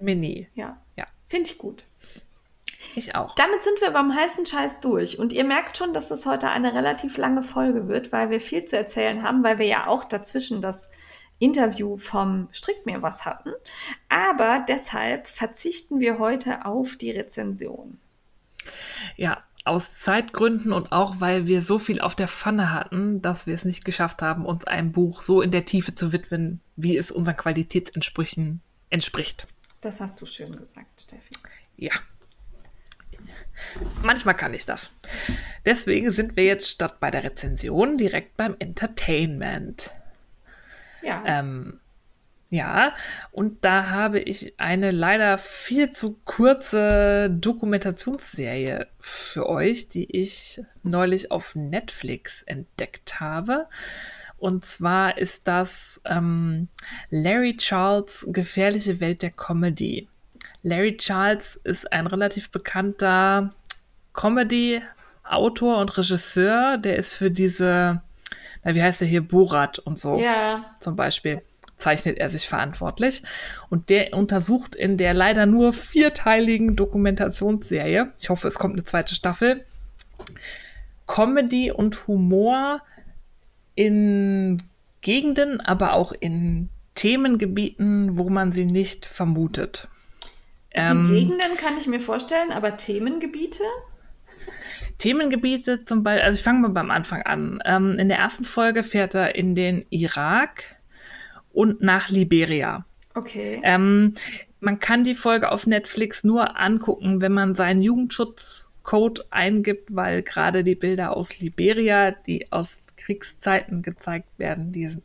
[0.00, 0.48] Mini.
[0.54, 0.80] Ja.
[0.96, 1.06] Ja.
[1.28, 1.84] Finde ich gut.
[2.94, 3.34] Ich auch.
[3.34, 5.18] Damit sind wir beim heißen Scheiß durch.
[5.18, 8.64] Und ihr merkt schon, dass es heute eine relativ lange Folge wird, weil wir viel
[8.64, 10.90] zu erzählen haben, weil wir ja auch dazwischen das
[11.38, 13.52] Interview vom Strick mir was hatten.
[14.08, 17.98] Aber deshalb verzichten wir heute auf die Rezension.
[19.16, 23.54] Ja, aus Zeitgründen und auch weil wir so viel auf der Pfanne hatten, dass wir
[23.54, 27.10] es nicht geschafft haben, uns einem Buch so in der Tiefe zu widmen, wie es
[27.10, 28.60] unseren Qualitätsansprüchen
[28.90, 29.46] entspricht.
[29.80, 31.34] Das hast du schön gesagt, Steffi.
[31.76, 31.92] Ja.
[34.02, 34.90] Manchmal kann ich das.
[35.64, 39.94] Deswegen sind wir jetzt statt bei der Rezension direkt beim Entertainment.
[41.02, 41.22] Ja.
[41.26, 41.80] Ähm,
[42.54, 42.94] ja,
[43.32, 51.32] und da habe ich eine leider viel zu kurze Dokumentationsserie für euch, die ich neulich
[51.32, 53.66] auf Netflix entdeckt habe.
[54.38, 56.68] Und zwar ist das ähm,
[57.10, 60.06] Larry Charles Gefährliche Welt der Comedy.
[60.62, 63.50] Larry Charles ist ein relativ bekannter
[64.12, 66.78] Comedy-Autor und Regisseur.
[66.78, 68.00] Der ist für diese,
[68.62, 70.64] na, wie heißt der hier, Borat und so ja.
[70.78, 71.42] zum Beispiel
[71.84, 73.22] zeichnet er sich verantwortlich.
[73.68, 79.14] Und der untersucht in der leider nur vierteiligen Dokumentationsserie, ich hoffe, es kommt eine zweite
[79.14, 79.64] Staffel,
[81.06, 82.80] Comedy und Humor
[83.74, 84.62] in
[85.02, 89.88] Gegenden, aber auch in Themengebieten, wo man sie nicht vermutet.
[90.72, 93.62] Die Ähm, Gegenden kann ich mir vorstellen, aber Themengebiete?
[94.98, 97.60] Themengebiete zum Beispiel, also ich fange mal beim Anfang an.
[97.64, 100.73] Ähm, in der ersten Folge fährt er in den Irak
[101.54, 102.84] und nach Liberia.
[103.14, 103.60] Okay.
[103.62, 104.14] Ähm,
[104.60, 110.64] man kann die Folge auf Netflix nur angucken, wenn man seinen Jugendschutzcode eingibt, weil gerade
[110.64, 115.02] die Bilder aus Liberia, die aus Kriegszeiten gezeigt werden, die sind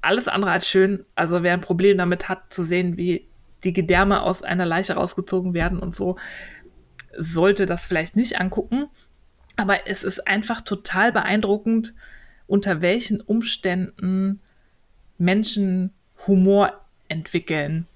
[0.00, 1.04] alles andere als schön.
[1.14, 3.26] Also wer ein Problem damit hat, zu sehen, wie
[3.62, 6.16] die Gedärme aus einer Leiche rausgezogen werden und so,
[7.16, 8.86] sollte das vielleicht nicht angucken.
[9.56, 11.94] Aber es ist einfach total beeindruckend,
[12.46, 14.40] unter welchen Umständen
[15.18, 15.90] Menschen
[16.26, 17.86] Humor entwickeln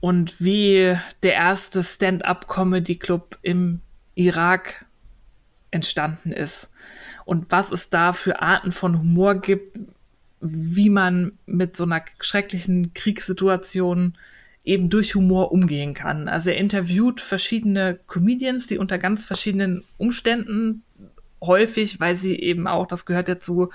[0.00, 3.80] und wie der erste Stand-up-Comedy-Club im
[4.14, 4.86] Irak
[5.70, 6.70] entstanden ist
[7.24, 9.78] und was es da für Arten von Humor gibt,
[10.40, 14.14] wie man mit so einer schrecklichen Kriegssituation
[14.64, 16.28] eben durch Humor umgehen kann.
[16.28, 20.82] Also er interviewt verschiedene Comedians, die unter ganz verschiedenen Umständen
[21.40, 23.70] häufig, weil sie eben auch, das gehört dazu,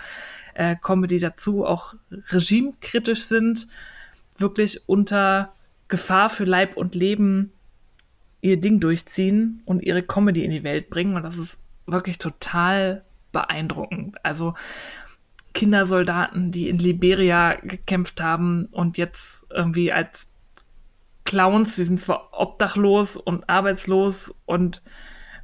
[0.54, 1.96] äh, Comedy dazu, auch
[2.30, 3.68] regimekritisch sind,
[4.38, 5.54] wirklich unter
[5.88, 7.52] Gefahr für Leib und Leben
[8.42, 11.16] ihr Ding durchziehen und ihre Comedy in die Welt bringen.
[11.16, 14.24] Und das ist wirklich total beeindruckend.
[14.24, 14.54] Also
[15.54, 20.32] Kindersoldaten, die in Liberia gekämpft haben und jetzt irgendwie als
[21.24, 24.84] Clowns, sie sind zwar obdachlos und arbeitslos und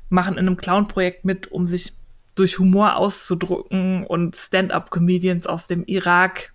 [0.10, 1.94] machen in einem Clown-Projekt mit, um sich
[2.36, 6.54] durch Humor auszudrücken und Stand-up-Comedians aus dem Irak,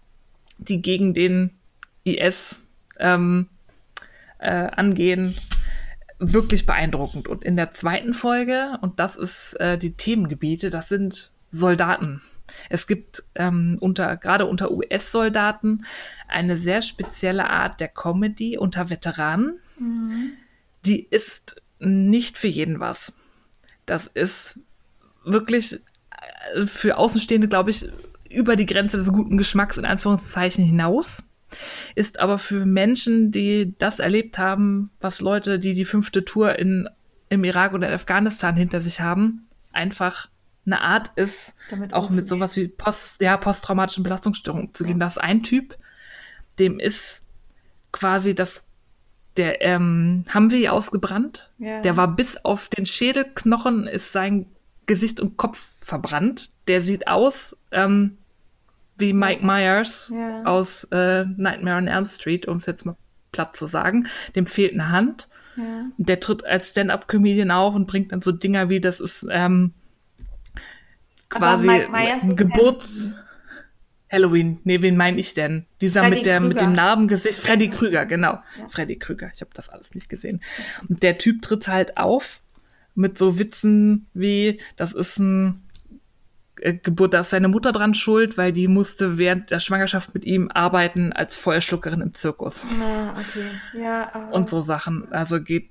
[0.59, 1.51] die gegen den
[2.05, 2.63] IS
[2.99, 3.49] ähm,
[4.39, 5.37] äh, angehen,
[6.19, 7.29] wirklich beeindruckend.
[7.29, 12.23] Und in der zweiten Folge, und das ist äh, die Themengebiete, das sind Soldaten.
[12.71, 15.85] Es gibt ähm, unter, gerade unter US-Soldaten
[16.29, 19.59] eine sehr spezielle Art der Comedy unter Veteranen.
[19.79, 20.33] Mhm.
[20.85, 23.17] Die ist nicht für jeden was.
[23.85, 24.61] Das ist
[25.27, 25.81] wirklich
[26.55, 27.87] äh, für Außenstehende, glaube ich,
[28.31, 31.23] über die Grenze des guten Geschmacks in Anführungszeichen hinaus.
[31.95, 36.89] Ist aber für Menschen, die das erlebt haben, was Leute, die die fünfte Tour in,
[37.29, 40.29] im Irak oder in Afghanistan hinter sich haben, einfach
[40.67, 44.99] eine Art ist, Damit auch mit sowas wie Post, ja, posttraumatischen Belastungsstörungen zu gehen.
[44.99, 45.07] Ja.
[45.07, 45.77] Das ist ein Typ,
[46.59, 47.23] dem ist
[47.93, 48.65] quasi das,
[49.37, 51.53] der ähm, haben wir ausgebrannt.
[51.59, 51.81] Ja.
[51.83, 54.47] Der war bis auf den Schädelknochen, ist sein
[54.87, 56.51] Gesicht und Kopf verbrannt.
[56.69, 58.19] Der sieht aus ähm,
[58.99, 60.45] wie Mike Myers ja.
[60.45, 62.97] aus äh, Nightmare on Elm Street, um es jetzt mal
[63.33, 64.07] platt zu sagen.
[64.35, 65.29] Dem fehlt eine Hand.
[65.57, 65.87] Ja.
[65.99, 69.73] Der tritt als Stand-up-Comedian auf und bringt dann so Dinger wie, das ist ähm,
[71.29, 73.15] quasi ein Geburts...
[74.09, 75.67] Halloween, nee, wen meine ich denn?
[75.81, 76.49] Dieser Freddy mit der Krüger.
[76.49, 78.35] mit dem Narbengesicht, Freddy Krüger, genau.
[78.59, 78.69] Ja.
[78.69, 80.41] Freddy Krüger, ich habe das alles nicht gesehen.
[80.89, 82.41] Und der Typ tritt halt auf
[82.97, 85.63] mit so Witzen wie, das ist ein
[86.61, 90.25] äh, Geburt, da ist seine Mutter dran schuld, weil die musste während der Schwangerschaft mit
[90.25, 92.67] ihm arbeiten als Feuerschluckerin im Zirkus.
[92.81, 93.81] Ah, okay.
[93.81, 95.13] Ja, aber Und so Sachen.
[95.13, 95.71] Also geht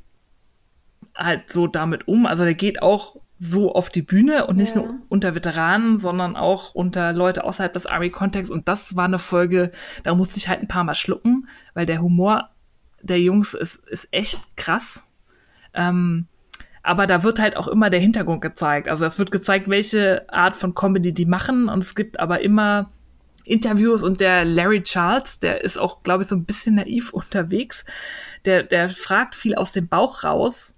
[1.16, 2.26] halt so damit um.
[2.26, 4.82] Also der geht auch so auf die Bühne und nicht ja.
[4.82, 8.52] nur unter Veteranen, sondern auch unter Leute außerhalb des Army-Kontexts.
[8.52, 9.72] Und das war eine Folge,
[10.04, 12.50] da musste ich halt ein paar Mal schlucken, weil der Humor
[13.02, 15.04] der Jungs ist, ist echt krass.
[15.74, 16.28] Ähm,
[16.86, 18.88] aber da wird halt auch immer der Hintergrund gezeigt.
[18.88, 22.91] Also es wird gezeigt, welche Art von Comedy die machen und es gibt aber immer
[23.44, 27.86] Interviews und der Larry Charles, der ist auch, glaube ich, so ein bisschen naiv unterwegs.
[28.45, 30.76] Der, der fragt viel aus dem Bauch raus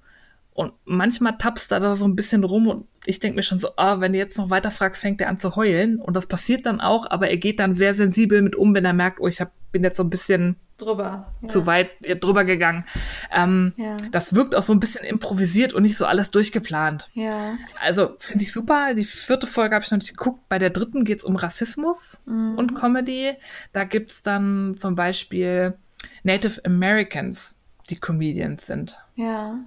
[0.53, 3.69] und manchmal tappst er da so ein bisschen rum und ich denke mir schon so,
[3.77, 6.01] ah, wenn du jetzt noch weiter fragst, fängt er an zu heulen.
[6.01, 8.91] Und das passiert dann auch, aber er geht dann sehr sensibel mit um, wenn er
[8.91, 11.31] merkt, oh, ich hab, bin jetzt so ein bisschen drüber.
[11.41, 11.47] Ja.
[11.47, 12.85] Zu weit ja, drüber gegangen.
[13.31, 13.97] Ähm, ja.
[14.11, 17.09] Das wirkt auch so ein bisschen improvisiert und nicht so alles durchgeplant.
[17.13, 17.57] Ja.
[17.81, 18.93] Also finde ich super.
[18.93, 20.47] Die vierte Folge habe ich noch nicht geguckt.
[20.49, 22.55] Bei der dritten geht es um Rassismus mhm.
[22.57, 23.33] und Comedy.
[23.73, 25.75] Da gibt es dann zum Beispiel
[26.23, 27.57] Native Americans,
[27.89, 28.97] die Comedians sind.
[29.15, 29.59] Ja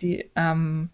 [0.00, 0.90] die ähm,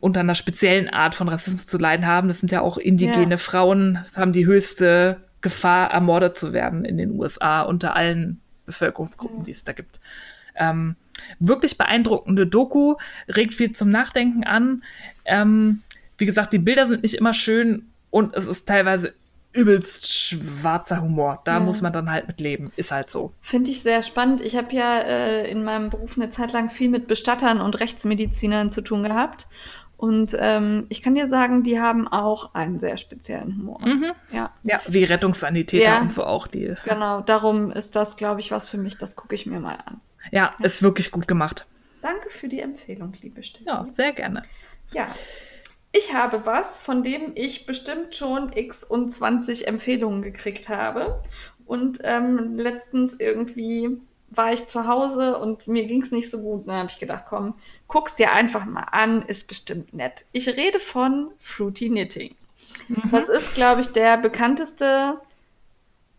[0.00, 2.28] unter einer speziellen Art von Rassismus zu leiden haben.
[2.28, 3.38] Das sind ja auch indigene.
[3.38, 9.50] Frauen, haben die höchste Gefahr, ermordet zu werden in den USA unter allen Bevölkerungsgruppen, die
[9.50, 10.00] es da gibt.
[10.54, 10.96] Ähm,
[11.40, 12.96] wirklich beeindruckende Doku,
[13.28, 14.84] regt viel zum Nachdenken an.
[15.24, 15.82] Ähm,
[16.16, 19.14] wie gesagt, die Bilder sind nicht immer schön und es ist teilweise
[19.52, 21.40] übelst schwarzer Humor.
[21.44, 21.60] Da ja.
[21.60, 22.70] muss man dann halt mit leben.
[22.76, 23.32] Ist halt so.
[23.40, 24.40] Finde ich sehr spannend.
[24.40, 28.70] Ich habe ja äh, in meinem Beruf eine Zeit lang viel mit Bestattern und Rechtsmedizinern
[28.70, 29.46] zu tun gehabt.
[29.98, 33.80] Und ähm, ich kann dir sagen, die haben auch einen sehr speziellen Humor.
[33.84, 34.12] Mhm.
[34.30, 34.54] Ja.
[34.62, 36.00] ja, wie Rettungssanitäter ja.
[36.00, 36.72] und so auch die.
[36.84, 38.96] Genau, darum ist das, glaube ich, was für mich.
[38.96, 40.00] Das gucke ich mir mal an.
[40.30, 41.66] Ja, ja, ist wirklich gut gemacht.
[42.00, 43.64] Danke für die Empfehlung, liebe Steffi.
[43.66, 44.44] Ja, sehr gerne.
[44.92, 45.08] Ja,
[45.90, 51.20] ich habe was, von dem ich bestimmt schon x und 20 Empfehlungen gekriegt habe.
[51.66, 53.98] Und ähm, letztens irgendwie
[54.30, 56.68] war ich zu Hause und mir ging es nicht so gut.
[56.68, 57.54] Dann habe ich gedacht, komm,
[57.86, 60.24] guck's dir einfach mal an, ist bestimmt nett.
[60.32, 62.34] Ich rede von Fruity Knitting.
[62.88, 63.02] Mhm.
[63.10, 65.20] Das ist, glaube ich, der bekannteste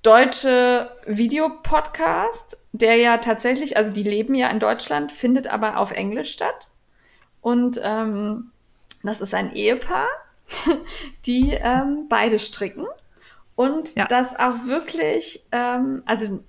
[0.01, 6.31] deutsche Videopodcast, der ja tatsächlich, also die leben ja in Deutschland, findet aber auf Englisch
[6.31, 6.69] statt.
[7.41, 8.51] Und ähm,
[9.03, 10.07] das ist ein Ehepaar,
[11.25, 12.85] die ähm, beide stricken.
[13.55, 14.05] Und Ja.
[14.05, 16.39] das auch wirklich, ähm, also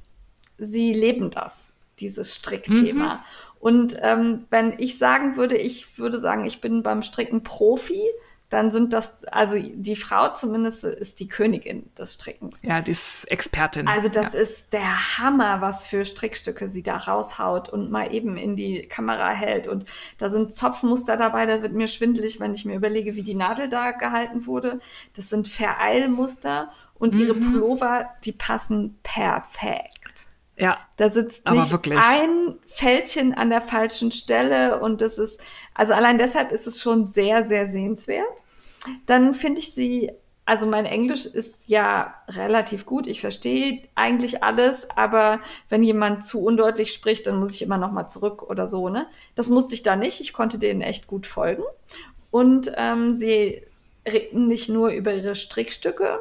[0.61, 3.15] sie leben das, dieses Strickthema.
[3.15, 3.21] Mhm.
[3.59, 8.03] Und ähm, wenn ich sagen würde, ich würde sagen, ich bin beim Stricken Profi,
[8.51, 12.65] dann sind das, also die Frau zumindest ist die Königin des Strickens.
[12.65, 13.87] Ja, die ist Expertin.
[13.87, 14.41] Also das ja.
[14.41, 19.31] ist der Hammer, was für Strickstücke sie da raushaut und mal eben in die Kamera
[19.31, 19.69] hält.
[19.69, 19.85] Und
[20.19, 23.69] da sind Zopfmuster dabei, da wird mir schwindelig, wenn ich mir überlege, wie die Nadel
[23.69, 24.81] da gehalten wurde.
[25.15, 27.53] Das sind Vereilmuster und ihre Mhm.
[27.53, 30.00] Pullover, die passen perfekt.
[30.61, 31.99] Ja, Da sitzt Aber nicht wirklich.
[31.99, 35.41] ein Fältchen an der falschen Stelle und das ist,
[35.75, 38.45] also allein deshalb ist es schon sehr, sehr sehenswert.
[39.07, 40.13] Dann finde ich sie,
[40.45, 46.43] also mein Englisch ist ja relativ gut, ich verstehe eigentlich alles, aber wenn jemand zu
[46.43, 49.07] undeutlich spricht, dann muss ich immer noch mal zurück oder so, ne?
[49.35, 51.63] Das musste ich da nicht, ich konnte denen echt gut folgen.
[52.31, 53.63] Und ähm, sie
[54.11, 56.21] reden nicht nur über ihre Strickstücke,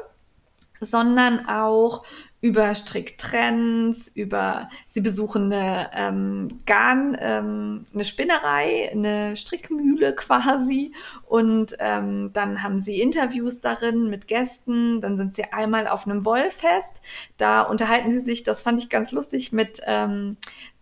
[0.80, 2.04] sondern auch
[2.40, 10.94] über Stricktrends, über sie besuchen eine ähm, Garn, ähm, eine Spinnerei, eine Strickmühle quasi.
[11.26, 16.24] Und ähm, dann haben sie Interviews darin mit Gästen, dann sind sie einmal auf einem
[16.24, 17.02] Wollfest,
[17.36, 20.36] da unterhalten sie sich, das fand ich ganz lustig, mit ähm,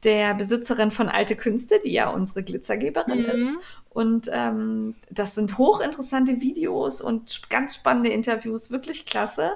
[0.04, 3.24] der Besitzerin von Alte Künste, die ja unsere Glitzergeberin Mhm.
[3.26, 3.52] ist.
[3.90, 9.52] Und ähm, das sind hochinteressante Videos und ganz spannende Interviews, wirklich klasse.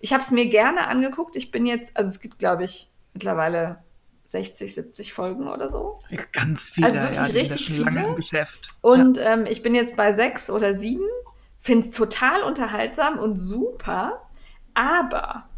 [0.00, 1.36] Ich habe es mir gerne angeguckt.
[1.36, 3.78] Ich bin jetzt, also es gibt, glaube ich, mittlerweile
[4.26, 5.96] 60, 70 Folgen oder so.
[6.32, 6.86] ganz viele.
[6.88, 8.08] Also wirklich ja, richtig ja schon lange viele.
[8.10, 8.66] im Geschäft.
[8.82, 11.06] Und ähm, ich bin jetzt bei sechs oder sieben,
[11.58, 14.20] finde es total unterhaltsam und super.
[14.74, 15.48] Aber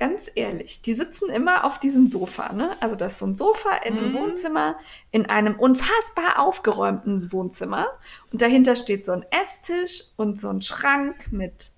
[0.00, 2.70] ganz ehrlich, die sitzen immer auf diesem Sofa, ne?
[2.80, 4.14] Also das ist so ein Sofa in einem Mhm.
[4.14, 4.76] Wohnzimmer,
[5.12, 7.86] in einem unfassbar aufgeräumten Wohnzimmer.
[8.32, 11.72] Und dahinter steht so ein Esstisch und so ein Schrank mit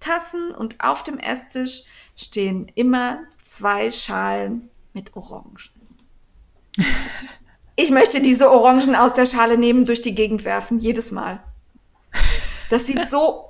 [0.00, 0.52] Tassen.
[0.52, 1.84] Und auf dem Esstisch
[2.16, 5.56] stehen immer zwei Schalen mit Orangen.
[7.78, 11.42] Ich möchte diese Orangen aus der Schale nehmen, durch die Gegend werfen, jedes Mal.
[12.70, 13.44] Das sieht so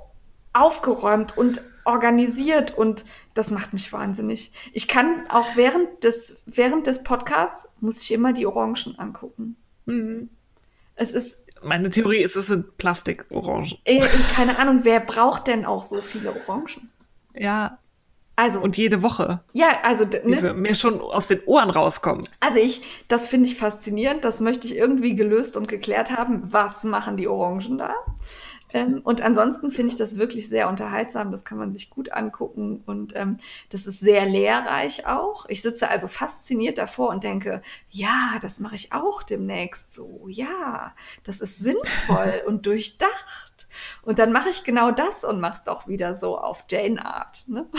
[0.52, 3.04] aufgeräumt und organisiert und
[3.34, 4.52] das macht mich wahnsinnig.
[4.72, 9.56] Ich kann auch während des, während des Podcasts muss ich immer die Orangen angucken.
[9.86, 10.28] Mhm.
[10.96, 13.72] Es ist, Meine Theorie ist, es sind Plastikorangen.
[13.84, 14.00] äh,
[14.34, 16.90] keine Ahnung, wer braucht denn auch so viele Orangen?
[17.34, 17.78] Ja,
[18.36, 19.40] Also, und jede Woche.
[19.52, 20.54] ja, also, ne?
[20.54, 22.26] mir schon aus den Ohren rauskommen.
[22.40, 24.24] also ich, das finde ich faszinierend.
[24.24, 26.42] Das möchte ich irgendwie gelöst und geklärt haben.
[26.50, 27.92] Was machen die Orangen da?
[28.76, 31.30] Ähm, und ansonsten finde ich das wirklich sehr unterhaltsam.
[31.30, 33.38] Das kann man sich gut angucken und ähm,
[33.70, 35.46] das ist sehr lehrreich auch.
[35.48, 40.26] Ich sitze also fasziniert davor und denke, ja, das mache ich auch demnächst so.
[40.28, 40.94] Ja,
[41.24, 43.66] das ist sinnvoll und durchdacht.
[44.02, 47.44] Und dann mache ich genau das und mache es doch wieder so auf Jane Art.
[47.46, 47.66] Ne?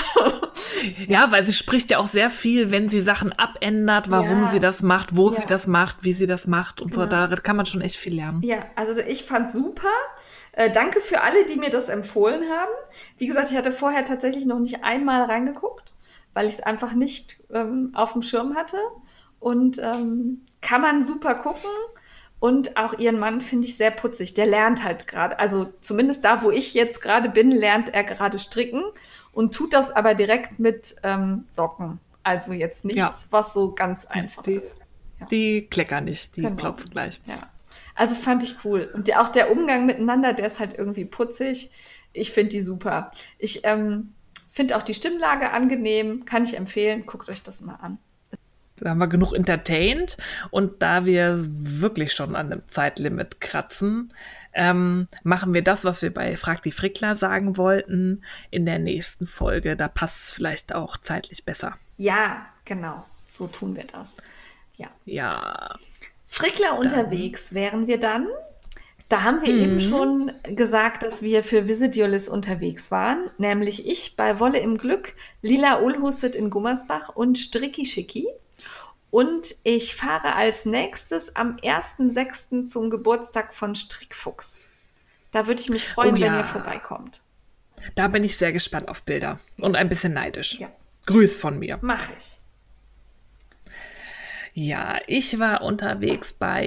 [1.07, 4.51] Ja, weil sie spricht ja auch sehr viel, wenn sie Sachen abändert, warum Ja.
[4.51, 5.37] sie das macht, wo Ja.
[5.37, 7.01] sie das macht, wie sie das macht und so.
[7.01, 7.27] Genau.
[7.27, 8.41] Da kann man schon echt viel lernen.
[8.43, 9.87] Ja, also ich fand super.
[10.53, 12.71] Äh, danke für alle, die mir das empfohlen haben.
[13.17, 15.93] Wie gesagt, ich hatte vorher tatsächlich noch nicht einmal reingeguckt,
[16.33, 18.77] weil ich es einfach nicht ähm, auf dem Schirm hatte.
[19.39, 21.69] Und ähm, kann man super gucken.
[22.39, 24.33] Und auch ihren Mann finde ich sehr putzig.
[24.35, 28.37] Der lernt halt gerade, also zumindest da, wo ich jetzt gerade bin, lernt er gerade
[28.37, 28.83] stricken
[29.31, 31.99] und tut das aber direkt mit ähm, Socken.
[32.23, 33.11] Also jetzt nichts, Ja.
[33.31, 34.79] was so ganz einfach die- ist.
[35.31, 36.55] Die kleckern nicht, die Genau.
[36.55, 37.19] klotzen gleich.
[37.25, 37.35] Ja.
[37.97, 38.89] Also fand ich cool.
[38.93, 41.71] Und der, auch der Umgang miteinander, der ist halt irgendwie putzig.
[42.13, 43.11] Ich finde die super.
[43.39, 44.13] Ich ähm,
[44.51, 47.07] finde auch die Stimmlage angenehm, kann ich empfehlen.
[47.07, 47.97] Guckt euch das mal an.
[48.77, 50.17] Da haben wir genug entertained
[50.51, 54.09] und da wir wirklich schon an einem Zeitlimit kratzen,
[54.53, 59.25] ähm, machen wir das, was wir bei Frag die Frickler sagen wollten, in der nächsten
[59.25, 59.75] Folge.
[59.75, 61.75] Da passt es vielleicht auch zeitlich besser.
[61.97, 63.03] Ja, genau.
[63.29, 64.17] So tun wir das.
[64.77, 64.89] Ja.
[65.05, 65.75] Ja,
[66.27, 68.27] Frickler unterwegs wären wir dann.
[69.09, 73.29] Da haben wir eben schon gesagt, dass wir für Visit Liz unterwegs waren.
[73.37, 78.27] Nämlich ich bei Wolle im Glück, Lila Ulhusset in Gummersbach und Stricki Schicki.
[79.09, 82.65] Und ich fahre als nächstes am 1.6.
[82.65, 84.59] zum Geburtstag von Strickfuchs.
[85.31, 86.37] Da würde ich mich freuen, Oh wenn ja.
[86.39, 87.21] ihr vorbeikommt.
[87.95, 90.59] da bin ich sehr gespannt auf Bilder und ein bisschen neidisch.
[90.59, 90.67] Ja.
[91.05, 91.79] Grüß von mir.
[91.81, 92.36] Mache ich.
[94.59, 96.65] Ja, ich war unterwegs bei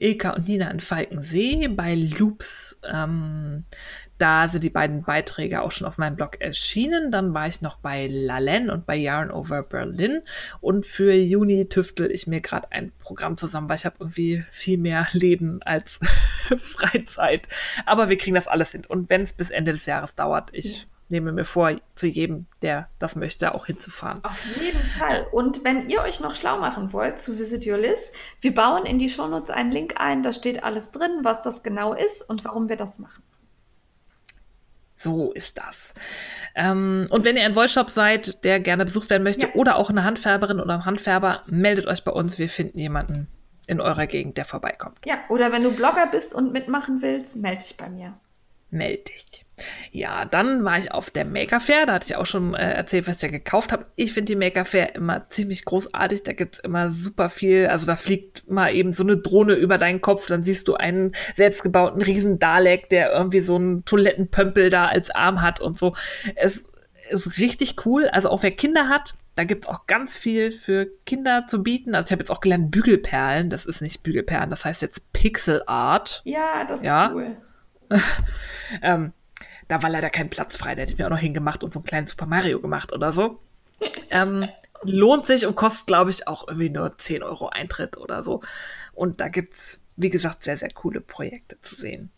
[0.00, 2.78] Ilka und Nina in Falkensee, bei Loops.
[2.82, 3.64] Ähm,
[4.18, 7.10] Da sind die beiden Beiträge auch schon auf meinem Blog erschienen.
[7.10, 10.22] Dann war ich noch bei Lalen und bei Yarn Over Berlin.
[10.62, 14.78] Und für Juni tüftel ich mir gerade ein Programm zusammen, weil ich habe irgendwie viel
[14.78, 16.00] mehr Läden als
[16.56, 17.42] Freizeit.
[17.84, 18.86] Aber wir kriegen das alles hin.
[18.88, 20.86] Und wenn es bis Ende des Jahres dauert, ich.
[21.08, 24.24] Nehme mir vor, zu jedem, der das möchte, auch hinzufahren.
[24.24, 25.26] Auf jeden Fall.
[25.32, 28.98] Und wenn ihr euch noch schlau machen wollt zu Visit Your List, wir bauen in
[28.98, 30.22] die Shownotes einen Link ein.
[30.22, 33.22] Da steht alles drin, was das genau ist und warum wir das machen.
[34.96, 35.94] So ist das.
[36.54, 39.54] Ähm, und wenn ihr ein Wollshop seid, der gerne besucht werden möchte, ja.
[39.54, 42.38] oder auch eine Handfärberin oder ein Handfärber, meldet euch bei uns.
[42.38, 43.28] Wir finden jemanden
[43.66, 44.98] in eurer Gegend, der vorbeikommt.
[45.04, 48.14] Ja, oder wenn du Blogger bist und mitmachen willst, melde dich bei mir.
[48.70, 49.45] Melde dich.
[49.90, 51.86] Ja, dann war ich auf der Maker Fair.
[51.86, 53.86] Da hatte ich auch schon äh, erzählt, was ich ja gekauft habe.
[53.96, 56.22] Ich finde die Maker Fair immer ziemlich großartig.
[56.24, 57.66] Da gibt es immer super viel.
[57.66, 60.26] Also da fliegt mal eben so eine Drohne über deinen Kopf.
[60.26, 65.40] Dann siehst du einen selbstgebauten riesen Dalek, der irgendwie so einen Toilettenpömpel da als Arm
[65.40, 65.94] hat und so.
[66.34, 66.64] Es
[67.08, 68.08] ist richtig cool.
[68.08, 71.94] Also auch wer Kinder hat, da gibt es auch ganz viel für Kinder zu bieten.
[71.94, 73.50] Also ich habe jetzt auch gelernt Bügelperlen.
[73.50, 76.22] Das ist nicht Bügelperlen, das heißt jetzt Pixel Art.
[76.24, 77.10] Ja, das ist ja.
[77.12, 77.36] cool.
[78.82, 79.12] ähm,
[79.68, 80.74] da war leider kein Platz frei.
[80.74, 83.12] Da hätte ich mir auch noch hingemacht und so einen kleinen Super Mario gemacht oder
[83.12, 83.40] so.
[84.10, 84.48] ähm,
[84.82, 88.42] lohnt sich und kostet, glaube ich, auch irgendwie nur 10 Euro Eintritt oder so.
[88.92, 92.10] Und da gibt es, wie gesagt, sehr, sehr coole Projekte zu sehen.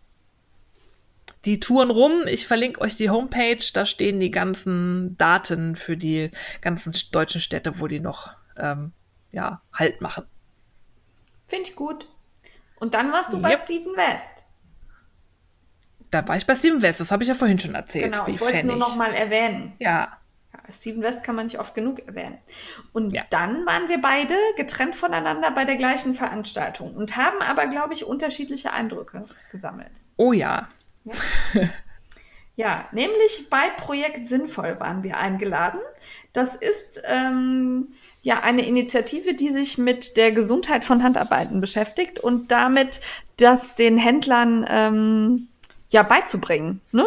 [1.45, 6.31] Die Touren rum, ich verlinke euch die Homepage, da stehen die ganzen Daten für die
[6.61, 8.93] ganzen deutschen Städte, wo die noch ähm,
[9.31, 10.25] ja, Halt machen.
[11.47, 12.09] Finde ich gut.
[12.81, 13.43] Und dann warst du yep.
[13.45, 14.45] bei Steven West
[16.11, 18.13] da war ich bei Steven West, das habe ich ja vorhin schon erzählt.
[18.13, 19.75] Genau, ich wollte es nur noch mal erwähnen.
[19.79, 20.19] Ja.
[20.53, 20.61] ja.
[20.71, 22.39] Steven West kann man nicht oft genug erwähnen.
[22.93, 23.25] Und ja.
[23.31, 28.05] dann waren wir beide getrennt voneinander bei der gleichen Veranstaltung und haben aber, glaube ich,
[28.05, 29.93] unterschiedliche Eindrücke gesammelt.
[30.17, 30.69] Oh ja.
[31.05, 31.15] Ja,
[32.57, 35.81] ja nämlich bei Projekt Sinnvoll waren wir eingeladen.
[36.33, 37.89] Das ist ähm,
[38.23, 43.01] ja eine Initiative, die sich mit der Gesundheit von Handarbeiten beschäftigt und damit,
[43.37, 45.49] dass den Händlern ähm,
[45.91, 47.07] ja beizubringen, ne?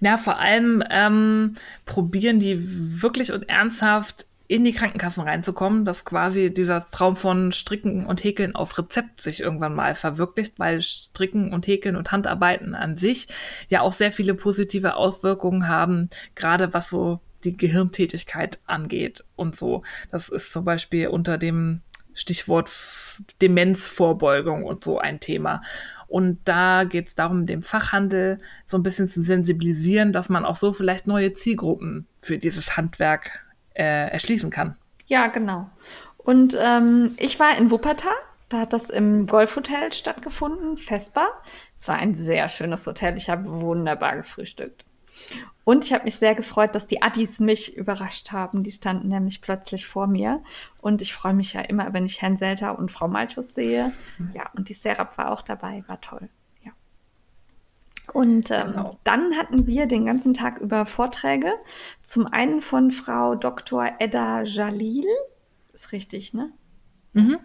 [0.00, 1.54] Na, vor allem ähm,
[1.84, 8.04] probieren die wirklich und ernsthaft in die Krankenkassen reinzukommen, dass quasi dieser Traum von Stricken
[8.04, 12.96] und Häkeln auf Rezept sich irgendwann mal verwirklicht, weil Stricken und Häkeln und Handarbeiten an
[12.96, 13.28] sich
[13.68, 19.84] ja auch sehr viele positive Auswirkungen haben, gerade was so die Gehirntätigkeit angeht und so.
[20.10, 21.82] Das ist zum Beispiel unter dem
[22.12, 22.70] Stichwort
[23.40, 25.62] Demenzvorbeugung und so ein Thema.
[26.10, 30.56] Und da geht es darum, dem Fachhandel so ein bisschen zu sensibilisieren, dass man auch
[30.56, 34.76] so vielleicht neue Zielgruppen für dieses Handwerk äh, erschließen kann.
[35.06, 35.70] Ja, genau.
[36.18, 38.12] Und ähm, ich war in Wuppertal.
[38.48, 41.28] Da hat das im Golfhotel stattgefunden, Vespa.
[41.78, 43.16] Es war ein sehr schönes Hotel.
[43.16, 44.84] Ich habe wunderbar gefrühstückt.
[45.64, 48.62] Und ich habe mich sehr gefreut, dass die Addis mich überrascht haben.
[48.62, 50.42] Die standen nämlich plötzlich vor mir.
[50.80, 53.92] Und ich freue mich ja immer, wenn ich Herrn Selter und Frau Malchus sehe.
[54.34, 56.28] Ja, und die Serap war auch dabei, war toll.
[56.62, 56.72] Ja.
[58.12, 58.90] Und ähm, genau.
[59.04, 61.52] dann hatten wir den ganzen Tag über Vorträge.
[62.02, 63.90] Zum einen von Frau Dr.
[63.98, 65.06] Edda Jalil.
[65.72, 66.52] Ist richtig, ne?
[67.12, 67.38] Mhm.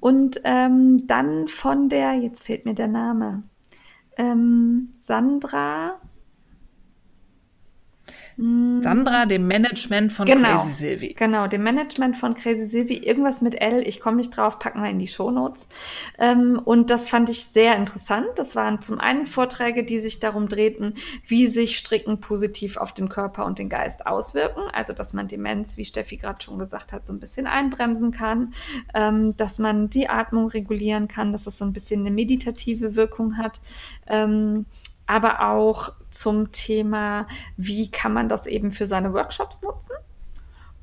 [0.00, 3.42] Und ähm, dann von der, jetzt fehlt mir der Name,
[4.16, 6.00] ähm, Sandra.
[8.40, 11.14] Sandra, dem Management von genau, Crazy Sylvie.
[11.14, 13.04] Genau, dem Management von Crazy Sylvie.
[13.04, 15.66] Irgendwas mit L, ich komme nicht drauf, packen wir in die Shownotes.
[16.18, 18.28] Ähm, und das fand ich sehr interessant.
[18.36, 20.94] Das waren zum einen Vorträge, die sich darum drehten,
[21.26, 24.62] wie sich Stricken positiv auf den Körper und den Geist auswirken.
[24.72, 28.54] Also, dass man Demenz, wie Steffi gerade schon gesagt hat, so ein bisschen einbremsen kann,
[28.94, 33.36] ähm, dass man die Atmung regulieren kann, dass es so ein bisschen eine meditative Wirkung
[33.36, 33.60] hat.
[34.06, 34.64] Ähm,
[35.10, 37.26] aber auch zum Thema,
[37.56, 39.96] wie kann man das eben für seine Workshops nutzen.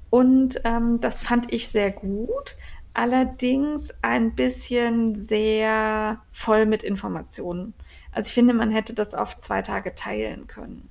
[0.09, 2.57] Und ähm, das fand ich sehr gut,
[2.93, 7.73] allerdings ein bisschen sehr voll mit Informationen.
[8.11, 10.89] Also ich finde, man hätte das auf zwei Tage teilen können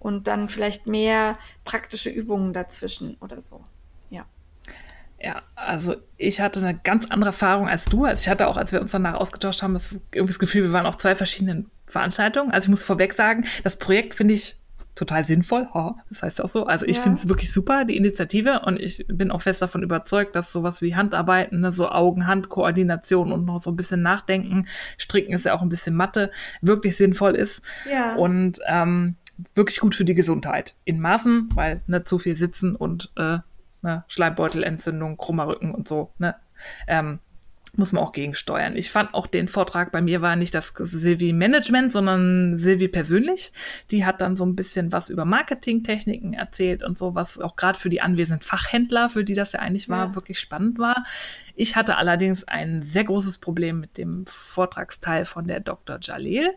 [0.00, 3.62] und dann vielleicht mehr praktische Übungen dazwischen oder so.
[5.24, 5.40] Ja.
[5.54, 8.04] Also ich hatte eine ganz andere Erfahrung als du.
[8.04, 10.72] Also ich hatte auch, als wir uns danach ausgetauscht haben, das, irgendwie das Gefühl, wir
[10.72, 12.50] waren auf zwei verschiedenen Veranstaltung.
[12.50, 14.56] Also ich muss vorweg sagen, das Projekt finde ich
[14.94, 15.68] total sinnvoll.
[16.08, 16.66] das heißt auch so.
[16.66, 17.02] Also ich ja.
[17.02, 18.62] finde es wirklich super, die Initiative.
[18.64, 23.44] Und ich bin auch fest davon überzeugt, dass sowas wie Handarbeiten, ne, so Augen-Hand-Koordination und
[23.44, 24.66] noch so ein bisschen Nachdenken,
[24.98, 26.30] Stricken ist ja auch ein bisschen Mathe,
[26.60, 27.62] wirklich sinnvoll ist.
[27.90, 28.14] Ja.
[28.14, 29.16] Und ähm,
[29.54, 30.74] wirklich gut für die Gesundheit.
[30.84, 33.38] In Maßen, weil nicht ne, zu viel sitzen und äh,
[33.82, 36.12] ne, Schleimbeutelentzündung, krummer Rücken und so.
[36.18, 36.34] Ne?
[36.86, 37.18] Ähm,
[37.78, 38.76] muss man auch gegensteuern.
[38.76, 43.52] Ich fand auch den Vortrag, bei mir war nicht das Silvi Management, sondern Silvi persönlich.
[43.90, 47.78] Die hat dann so ein bisschen was über Marketingtechniken erzählt und so, was auch gerade
[47.78, 50.14] für die anwesenden Fachhändler, für die das ja eigentlich war, ja.
[50.14, 51.04] wirklich spannend war.
[51.54, 55.98] Ich hatte allerdings ein sehr großes Problem mit dem Vortragsteil von der Dr.
[56.00, 56.50] Jalil.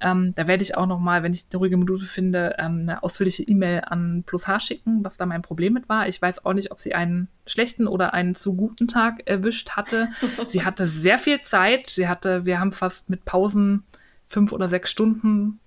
[0.00, 3.02] Ähm, da werde ich auch noch mal, wenn ich eine ruhige Minute finde, ähm, eine
[3.02, 6.08] ausführliche E-Mail an Plus H schicken, was da mein Problem mit war.
[6.08, 10.08] Ich weiß auch nicht, ob sie einen schlechten oder einen zu guten Tag erwischt hatte.
[10.48, 11.90] sie hatte sehr viel Zeit.
[11.90, 13.84] Sie hatte, wir haben fast mit Pausen
[14.28, 15.60] fünf oder sechs Stunden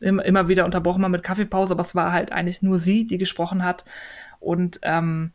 [0.00, 3.18] immer, immer wieder unterbrochen, mal mit Kaffeepause, aber es war halt eigentlich nur sie, die
[3.18, 3.84] gesprochen hat.
[4.40, 5.32] Und ähm,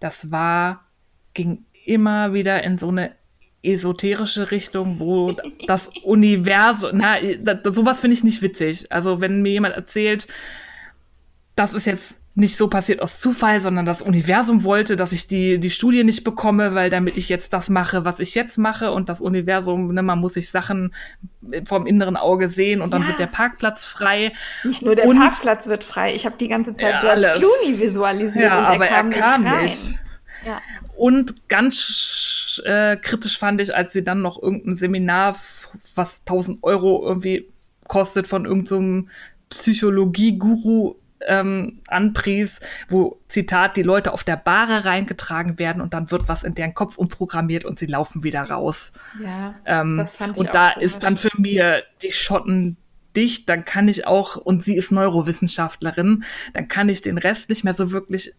[0.00, 0.86] das war,
[1.34, 3.12] ging immer wieder in so eine
[3.62, 5.34] esoterische Richtung, wo
[5.66, 8.90] das Universum, na, da, sowas finde ich nicht witzig.
[8.90, 10.28] Also wenn mir jemand erzählt,
[11.56, 15.58] das ist jetzt nicht so passiert aus Zufall, sondern das Universum wollte, dass ich die,
[15.58, 19.08] die Studie nicht bekomme, weil damit ich jetzt das mache, was ich jetzt mache und
[19.08, 20.94] das Universum, ne, man muss sich Sachen
[21.66, 23.08] vom inneren Auge sehen und dann ja.
[23.08, 24.32] wird der Parkplatz frei.
[24.62, 27.80] Nicht nur der und, Parkplatz wird frei, ich habe die ganze Zeit ja, George Clooney
[27.80, 29.98] visualisiert ja, und er aber kam, er kam nicht, nicht.
[30.48, 30.62] Ja.
[30.96, 35.36] Und ganz äh, kritisch fand ich, als sie dann noch irgendein Seminar,
[35.94, 37.48] was 1000 Euro irgendwie
[37.86, 39.08] kostet, von irgendeinem
[39.50, 40.94] so Psychologie-Guru
[41.26, 46.44] ähm, anpries, wo, Zitat, die Leute auf der Bahre reingetragen werden und dann wird was
[46.44, 48.92] in deren Kopf umprogrammiert und sie laufen wieder raus.
[49.22, 52.76] Ja, ähm, das fand ich Und da ist dann für mir die Schotten
[53.16, 57.64] dicht, dann kann ich auch, und sie ist Neurowissenschaftlerin, dann kann ich den Rest nicht
[57.64, 58.32] mehr so wirklich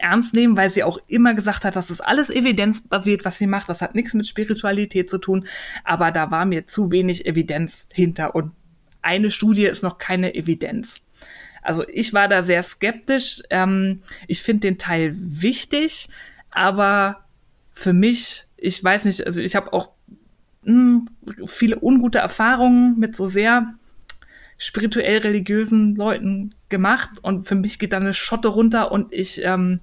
[0.00, 3.68] ernst nehmen, weil sie auch immer gesagt hat, das ist alles evidenzbasiert, was sie macht.
[3.68, 5.46] Das hat nichts mit Spiritualität zu tun.
[5.84, 8.34] Aber da war mir zu wenig Evidenz hinter.
[8.34, 8.52] Und
[9.02, 11.00] eine Studie ist noch keine Evidenz.
[11.62, 13.42] Also ich war da sehr skeptisch.
[13.50, 16.08] Ähm, ich finde den Teil wichtig,
[16.50, 17.24] aber
[17.72, 19.90] für mich, ich weiß nicht, also ich habe auch
[20.64, 23.74] mh, hm, viele ungute Erfahrungen mit so sehr
[24.60, 29.80] spirituell religiösen Leuten gemacht und für mich geht da eine Schotte runter und ich ähm,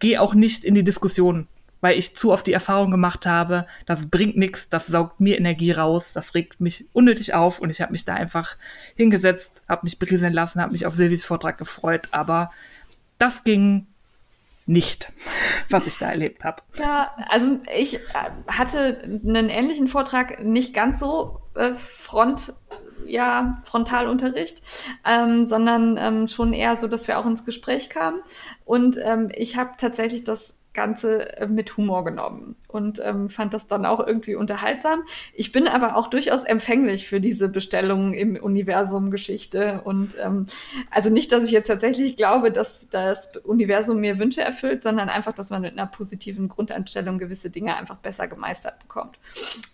[0.00, 1.46] gehe auch nicht in die Diskussion,
[1.80, 5.70] weil ich zu oft die Erfahrung gemacht habe, das bringt nichts, das saugt mir Energie
[5.70, 8.56] raus, das regt mich unnötig auf und ich habe mich da einfach
[8.96, 12.50] hingesetzt, habe mich berieseln lassen, habe mich auf Silvis Vortrag gefreut, aber
[13.18, 13.86] das ging
[14.66, 15.12] nicht,
[15.70, 16.62] was ich da erlebt habe.
[16.78, 18.00] Ja, also ich äh,
[18.48, 22.52] hatte einen ähnlichen Vortrag, nicht ganz so äh, front
[23.06, 24.62] ja, Frontalunterricht,
[25.04, 28.20] ähm, sondern ähm, schon eher so, dass wir auch ins Gespräch kamen.
[28.64, 33.66] Und ähm, ich habe tatsächlich das Ganze äh, mit Humor genommen und ähm, fand das
[33.66, 35.02] dann auch irgendwie unterhaltsam.
[35.34, 40.46] Ich bin aber auch durchaus empfänglich für diese Bestellungen im Universum Geschichte und ähm,
[40.90, 45.32] also nicht, dass ich jetzt tatsächlich glaube, dass das Universum mir Wünsche erfüllt, sondern einfach,
[45.32, 49.18] dass man mit einer positiven Grundeinstellung gewisse Dinge einfach besser gemeistert bekommt.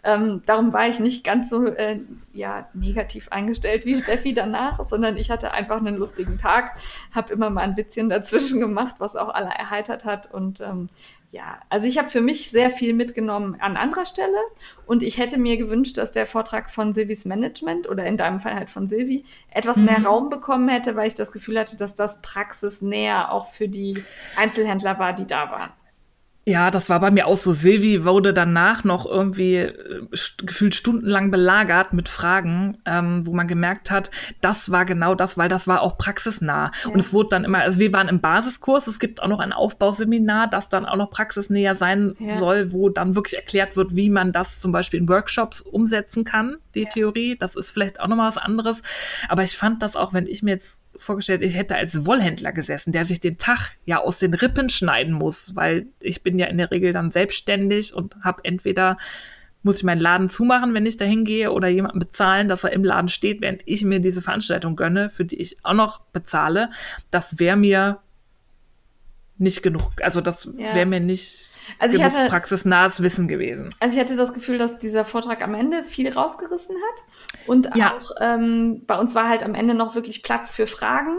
[0.05, 1.99] Ähm, darum war ich nicht ganz so äh,
[2.33, 6.79] ja negativ eingestellt wie Steffi danach, sondern ich hatte einfach einen lustigen Tag,
[7.13, 10.89] habe immer mal ein Witzchen dazwischen gemacht, was auch alle erheitert hat und ähm,
[11.33, 14.37] ja, also ich habe für mich sehr viel mitgenommen an anderer Stelle
[14.85, 18.55] und ich hätte mir gewünscht, dass der Vortrag von Silvis Management oder in deinem Fall
[18.55, 19.87] halt von Silvi etwas mhm.
[19.87, 24.05] mehr Raum bekommen hätte, weil ich das Gefühl hatte, dass das praxisnäher auch für die
[24.37, 25.73] Einzelhändler war, die da waren.
[26.45, 27.53] Ja, das war bei mir auch so.
[27.53, 30.03] Silvi wurde danach noch irgendwie äh,
[30.45, 34.11] gefühlt stundenlang belagert mit Fragen, ähm, wo man gemerkt hat,
[34.41, 36.73] das war genau das, weil das war auch praxisnah.
[36.85, 36.91] Ja.
[36.91, 39.53] Und es wurde dann immer, also wir waren im Basiskurs, es gibt auch noch ein
[39.53, 42.37] Aufbauseminar, das dann auch noch praxisnäher sein ja.
[42.39, 46.57] soll, wo dann wirklich erklärt wird, wie man das zum Beispiel in Workshops umsetzen kann,
[46.75, 46.89] die ja.
[46.89, 47.37] Theorie.
[47.39, 48.83] Das ist vielleicht auch nochmal was anderes.
[49.29, 52.93] Aber ich fand das auch, wenn ich mir jetzt vorgestellt, ich hätte als Wollhändler gesessen,
[52.93, 56.59] der sich den Tag ja aus den Rippen schneiden muss, weil ich bin ja in
[56.59, 58.99] der Regel dann selbstständig und habe entweder
[59.63, 62.85] muss ich meinen Laden zumachen, wenn ich da hingehe, oder jemanden bezahlen, dass er im
[62.85, 66.71] Laden steht, während ich mir diese Veranstaltung gönne, für die ich auch noch bezahle.
[67.13, 67.99] Das wäre mir
[69.39, 69.93] nicht genug.
[70.03, 70.75] Also das ja.
[70.75, 73.69] wäre mir nicht also ich hatte, praxisnahes Wissen gewesen.
[73.81, 77.32] Also ich hatte das Gefühl, dass dieser Vortrag am Ende viel rausgerissen hat.
[77.47, 77.97] Und ja.
[77.97, 81.19] auch ähm, bei uns war halt am Ende noch wirklich Platz für Fragen.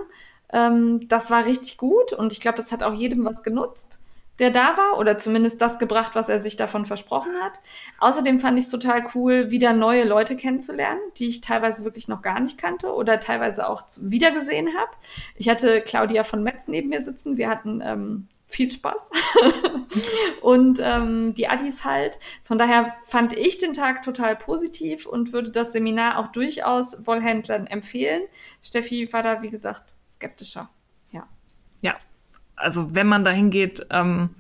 [0.51, 3.99] Ähm, das war richtig gut und ich glaube, das hat auch jedem was genutzt,
[4.39, 7.53] der da war oder zumindest das gebracht, was er sich davon versprochen hat.
[7.99, 12.21] Außerdem fand ich es total cool, wieder neue Leute kennenzulernen, die ich teilweise wirklich noch
[12.21, 14.91] gar nicht kannte oder teilweise auch wiedergesehen habe.
[15.35, 17.37] Ich hatte Claudia von Metz neben mir sitzen.
[17.37, 19.09] Wir hatten ähm, viel Spaß.
[20.41, 22.19] und ähm, die Addis halt.
[22.43, 27.67] Von daher fand ich den Tag total positiv und würde das Seminar auch durchaus Wollhändlern
[27.67, 28.21] empfehlen.
[28.61, 30.69] Steffi war da, wie gesagt, skeptischer.
[31.11, 31.23] Ja.
[31.81, 31.95] Ja.
[32.55, 34.35] Also wenn man dahin geht ähm,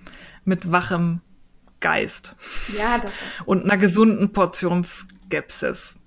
[0.45, 1.21] mit wachem
[1.79, 2.35] Geist.
[2.77, 3.11] Ja, das
[3.45, 5.99] Und einer gesunden Portion Skepsis.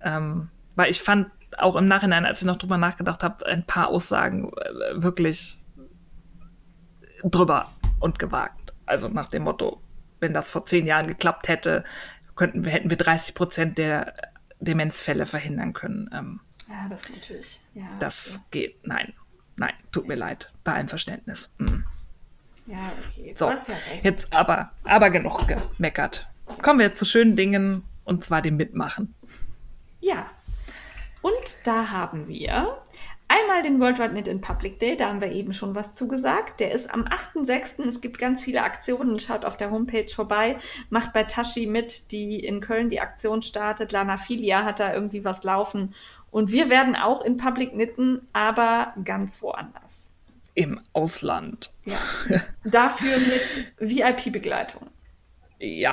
[0.00, 3.88] Ähm, weil ich fand auch im Nachhinein, als ich noch drüber nachgedacht habe, ein paar
[3.88, 5.65] Aussagen äh, wirklich
[7.24, 8.72] drüber und gewagt.
[8.86, 9.80] Also nach dem Motto,
[10.20, 11.84] wenn das vor zehn Jahren geklappt hätte,
[12.36, 14.14] könnten wir, hätten wir 30 Prozent der
[14.60, 16.10] Demenzfälle verhindern können.
[16.12, 17.58] Ähm, Ja, das natürlich.
[17.74, 18.44] Ja, das okay.
[18.50, 19.12] geht, nein,
[19.56, 21.50] nein, tut mir leid, bei allem Verständnis.
[21.58, 21.80] Mm.
[22.66, 22.78] Ja,
[23.10, 23.32] okay.
[23.32, 24.04] Du So, hast ja recht.
[24.04, 26.26] jetzt aber, aber genug gemeckert.
[26.62, 29.14] Kommen wir zu schönen Dingen und zwar dem Mitmachen.
[30.00, 30.26] Ja.
[31.22, 31.34] Und
[31.64, 32.78] da haben wir
[33.40, 36.60] einmal den Worldwide Knit in Public Day, da haben wir eben schon was zugesagt.
[36.60, 37.86] Der ist am 8.6.
[37.86, 39.20] Es gibt ganz viele Aktionen.
[39.20, 40.56] Schaut auf der Homepage vorbei.
[40.90, 43.92] Macht bei Tashi mit, die in Köln die Aktion startet.
[43.92, 45.94] Lana Filia hat da irgendwie was laufen.
[46.30, 50.14] Und wir werden auch in Public knitten, aber ganz woanders.
[50.54, 51.72] Im Ausland.
[51.84, 51.98] Ja.
[52.64, 54.86] Dafür mit VIP-Begleitung.
[55.58, 55.92] Ja.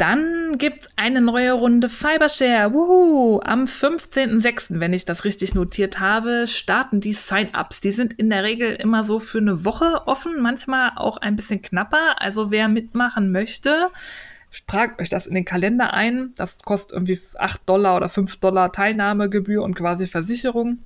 [0.00, 2.72] Dann gibt's eine neue Runde Fibershare.
[2.72, 3.40] Wuhu!
[3.44, 7.82] Am 15.06., wenn ich das richtig notiert habe, starten die Sign-ups.
[7.82, 11.60] Die sind in der Regel immer so für eine Woche offen, manchmal auch ein bisschen
[11.60, 12.22] knapper.
[12.22, 13.90] Also wer mitmachen möchte,
[14.66, 16.32] tragt euch das in den Kalender ein.
[16.34, 20.78] Das kostet irgendwie 8 Dollar oder 5 Dollar Teilnahmegebühr und quasi Versicherung.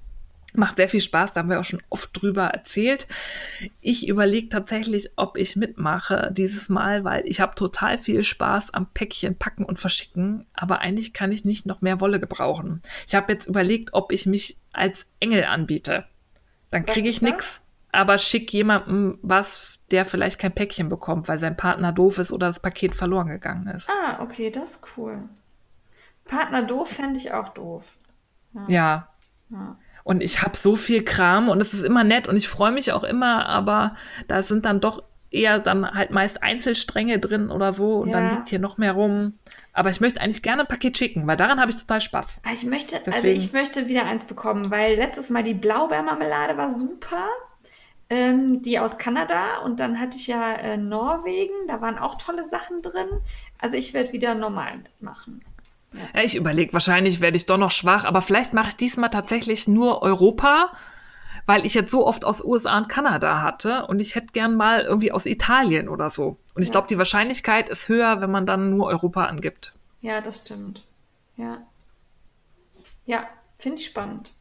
[0.57, 3.09] Macht sehr viel Spaß, da haben wir auch schon oft drüber erzählt.
[3.81, 8.87] Ich überlege tatsächlich, ob ich mitmache dieses Mal, weil ich habe total viel Spaß am
[8.87, 12.83] Päckchen packen und verschicken, aber eigentlich kann ich nicht noch mehr Wolle gebrauchen.
[13.07, 16.05] Ich habe jetzt überlegt, ob ich mich als Engel anbiete.
[16.71, 17.61] Dann kriege ich nichts,
[17.91, 22.47] aber schick jemandem was, der vielleicht kein Päckchen bekommt, weil sein Partner doof ist oder
[22.47, 23.91] das Paket verloren gegangen ist.
[23.91, 25.29] Ah, okay, das ist cool.
[26.25, 27.97] Partner doof fände ich auch doof.
[28.69, 29.09] Ja.
[29.51, 29.79] Ja.
[30.05, 32.93] Und ich habe so viel Kram und es ist immer nett und ich freue mich
[32.93, 33.97] auch immer, aber
[34.29, 38.37] da sind dann doch eher dann halt meist Einzelstränge drin oder so und dann Ja.
[38.37, 39.39] liegt hier noch mehr rum.
[39.73, 42.43] Aber ich möchte eigentlich gerne ein Paket schicken, weil daran habe ich total Spaß.
[42.45, 46.71] Ah, Ich möchte, also ich möchte wieder eins bekommen, weil letztes Mal die Blaubeermarmelade war
[46.71, 47.27] super.
[48.11, 52.45] Ähm, die aus Kanada und dann hatte ich ja äh, Norwegen, da waren auch tolle
[52.45, 53.09] Sachen drin.
[53.59, 55.41] Also ich werde wieder normal mitmachen.
[56.15, 59.69] Ja, ich überlege, wahrscheinlich werde ich doch noch schwach, aber vielleicht mache ich diesmal tatsächlich
[59.69, 60.71] nur Europa,
[61.47, 64.83] weil ich jetzt so oft aus USA und Kanada hatte und ich hätte gern mal
[64.83, 66.39] irgendwie aus Italien oder so.
[66.55, 66.73] Und ich Ja.
[66.73, 69.75] glaube, die Wahrscheinlichkeit ist höher, wenn man dann nur Europa angibt.
[70.01, 70.85] Ja, das stimmt.
[71.37, 71.59] Ja.
[73.07, 73.27] Ja,
[73.59, 74.33] finde ich spannend.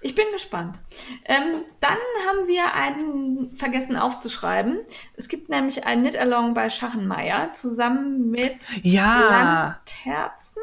[0.00, 0.78] Ich bin gespannt.
[1.24, 1.96] Ähm, dann
[2.28, 4.78] haben wir einen vergessen aufzuschreiben.
[5.16, 9.28] Es gibt nämlich ein Knit-Along bei Schachenmeier zusammen mit Ja.
[9.30, 10.62] Landherzen.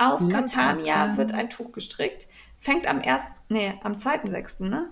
[0.00, 0.56] Aus Landherzen.
[0.56, 2.26] Catania wird ein Tuch gestrickt.
[2.58, 4.88] Fängt am 1., nee, am 2.6., ne?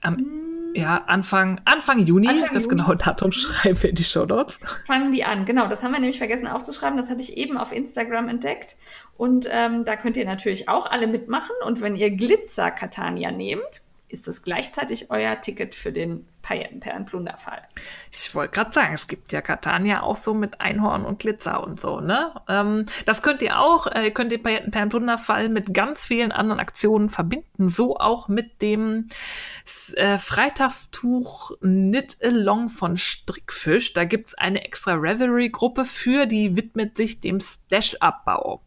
[0.00, 2.76] Am, ja, Anfang, Anfang Juni, Anfang das Juni.
[2.76, 4.58] genaue Datum schreiben wir in die Show Notes.
[4.86, 5.44] Fangen die an.
[5.44, 6.96] Genau, das haben wir nämlich vergessen aufzuschreiben.
[6.96, 8.76] Das habe ich eben auf Instagram entdeckt.
[9.18, 11.54] Und ähm, da könnt ihr natürlich auch alle mitmachen.
[11.66, 17.62] Und wenn ihr Glitzer Catania nehmt, ist es gleichzeitig euer Ticket für den Paillettenperlen-Plunderfall.
[18.12, 21.80] Ich wollte gerade sagen, es gibt ja Catania auch so mit Einhorn und Glitzer und
[21.80, 22.32] so, ne?
[22.48, 27.08] Ähm, das könnt ihr auch, äh, ihr könnt den Paillettenperlenplunderfall mit ganz vielen anderen Aktionen
[27.08, 29.08] verbinden, so auch mit dem
[29.94, 33.92] äh, Freitagstuch Knit Along von Strickfisch.
[33.92, 38.62] Da gibt's eine extra Revelry-Gruppe für, die widmet sich dem Stash-Abbau.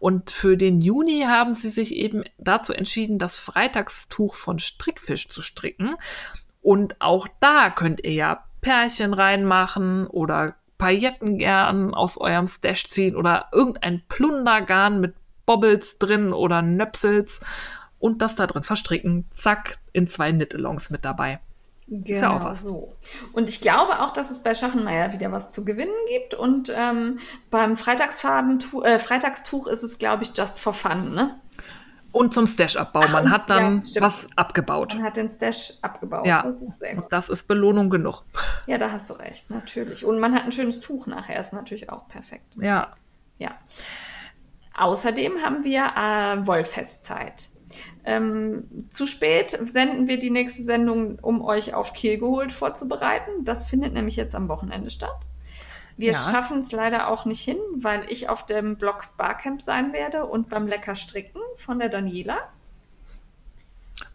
[0.00, 5.42] Und für den Juni haben sie sich eben dazu entschieden, das Freitagstuch von Strickfisch zu
[5.42, 5.96] stricken.
[6.60, 13.16] Und auch da könnt ihr ja Pärchen reinmachen oder Pailletten gern aus eurem Stash ziehen
[13.16, 15.14] oder irgendein Plundergarn mit
[15.46, 17.40] Bobbles drin oder Nöpsels
[17.98, 19.26] und das da drin verstricken.
[19.30, 21.40] Zack, in zwei Knit-Alongs mit dabei.
[21.88, 22.60] Genau ja auch was.
[22.62, 22.94] so.
[23.32, 26.34] Und ich glaube auch, dass es bei Schachenmeier wieder was zu gewinnen gibt.
[26.34, 27.18] Und ähm,
[27.50, 31.38] beim Freitagsfarbentuch, äh, Freitagstuch ist es, glaube ich, just for fun, ne?
[32.12, 33.08] Und zum Stash-Abbau.
[33.08, 34.94] Man hat dann ja, was abgebaut.
[34.94, 36.26] Man hat den Stash abgebaut.
[36.26, 37.04] Ja, Das ist sehr gut.
[37.04, 38.22] und das ist Belohnung genug.
[38.66, 40.04] Ja, da hast du recht, natürlich.
[40.04, 42.44] Und man hat ein schönes Tuch nachher, ist natürlich auch perfekt.
[42.56, 42.92] Ja,
[43.38, 43.52] Ja.
[44.76, 47.48] Außerdem haben wir äh, Wollfestzeit.
[48.04, 53.44] Ähm, zu spät senden wir die nächste Sendung, um euch auf Kiel geholt vorzubereiten.
[53.44, 55.20] Das findet nämlich jetzt am Wochenende statt.
[55.96, 56.18] Wir Ja.
[56.18, 60.48] schaffen es leider auch nicht hin, weil ich auf dem Blogs Barcamp sein werde und
[60.48, 62.38] beim Lecker Stricken von der Daniela.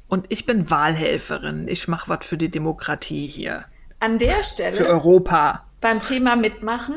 [0.09, 1.67] und ich bin Wahlhelferin.
[1.67, 3.65] Ich mache was für die Demokratie hier.
[3.99, 5.65] An der Für Stelle Europa.
[5.81, 6.95] beim Thema Mitmachen,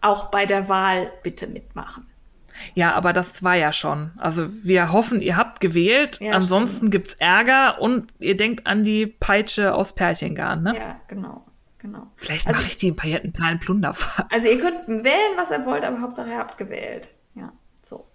[0.00, 2.06] auch bei der Wahl bitte mitmachen.
[2.74, 4.10] Ja, aber das war ja schon.
[4.16, 6.18] Also wir hoffen, ihr habt gewählt.
[6.20, 10.76] Ja, Ansonsten gibt's Ärger und ihr denkt an die Peitsche aus Pärchengarn, ne?
[10.76, 11.46] Ja, genau.
[11.78, 12.06] genau.
[12.16, 14.30] Vielleicht Also- mache ich die in Paillettenplan Plunderfahrt.
[14.32, 17.10] Also ihr könnt wählen, was ihr wollt, aber Hauptsache ihr habt gewählt.
[17.34, 18.06] Ja, so.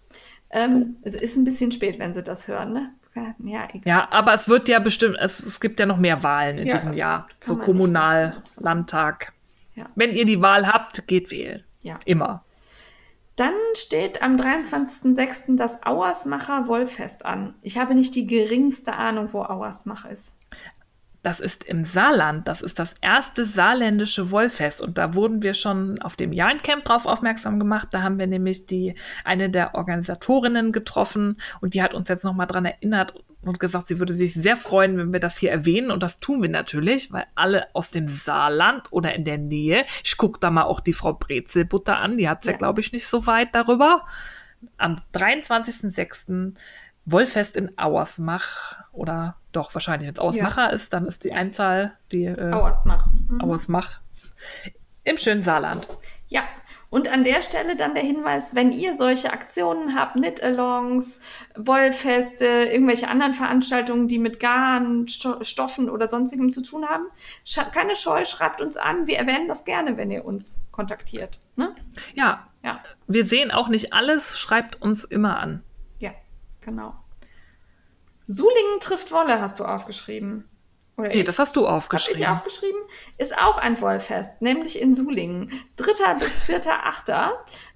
[0.52, 2.92] Ähm, Es ist ein bisschen spät, wenn sie das hören, ne?
[3.40, 3.82] Ja, egal.
[3.86, 6.76] Ja, aber es wird ja bestimmt, es, es gibt ja noch mehr Wahlen in Ja,
[6.76, 7.28] diesem Jahr.
[7.42, 8.44] So Kommunal.
[8.60, 9.32] Landtag.
[9.76, 9.86] Ja.
[9.96, 11.64] Wenn ihr die Wahl habt, geht wählen.
[11.82, 11.98] Ja.
[12.04, 12.44] Immer.
[13.36, 15.58] Dann steht am 23.06.
[15.58, 17.56] das Auersmacher Wollfest an.
[17.62, 20.36] Ich habe nicht die geringste Ahnung, wo Auersmach ist.
[21.22, 22.48] Das ist im Saarland.
[22.48, 24.80] Das ist das erste saarländische Wollfest.
[24.80, 27.88] Und da wurden wir schon auf dem Jahrencamp drauf aufmerksam gemacht.
[27.92, 32.48] Da haben wir nämlich die, eine der Organisatorinnen getroffen und die hat uns jetzt nochmal
[32.48, 33.16] dran erinnert
[33.46, 35.92] und gesagt, sie würde sich sehr freuen, wenn wir das hier erwähnen.
[35.92, 40.18] Und das tun wir natürlich, weil alle aus dem Saarland oder in der Nähe, ich
[40.18, 42.58] gucke da mal auch die Frau Brezelbutter an, die hat es ja, Ja.
[42.58, 44.06] glaube ich, nicht so weit darüber.
[44.78, 46.54] Am 23.06.
[47.08, 52.26] Wollfest in Auersmach oder doch wahrscheinlich, wenn es Auersmacher ist, dann ist die Einzahl die
[52.26, 53.08] äh, Auersmach.
[53.30, 53.42] Mhm.
[53.42, 54.00] Auersmach
[55.04, 55.88] im schönen Saarland.
[56.30, 56.42] Ja,
[56.90, 61.20] und an der Stelle dann der Hinweis, wenn ihr solche Aktionen habt, Knit-Alongs,
[61.56, 67.06] Wollfeste, irgendwelche anderen Veranstaltungen, die mit Garn, Sto Stoffen oder sonstigem zu tun haben,
[67.74, 69.08] keine Scheu, schreibt uns an.
[69.08, 71.40] Wir erwähnen das gerne, wenn ihr uns kontaktiert.
[71.56, 71.76] Ne?
[72.14, 75.64] Ja, Ja, wir sehen auch nicht alles, schreibt uns immer an.
[76.00, 76.12] ja,
[76.62, 76.96] genau.
[78.28, 80.46] Sulingen trifft Wolle, hast du aufgeschrieben.
[80.98, 82.22] Oder Nee, das hast du Hab aufgeschrieben.
[82.22, 82.80] ich aufgeschrieben,
[83.18, 85.52] ist auch ein Wollfest, nämlich in Sulingen.
[85.76, 86.16] 3.
[86.16, 87.32] bis 4.8.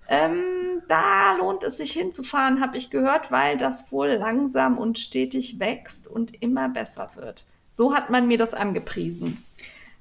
[0.08, 5.60] Ähm, da lohnt es sich hinzufahren, habe ich gehört, weil das wohl langsam und stetig
[5.60, 7.46] wächst und immer besser wird.
[7.74, 9.44] So hat man mir das angepriesen.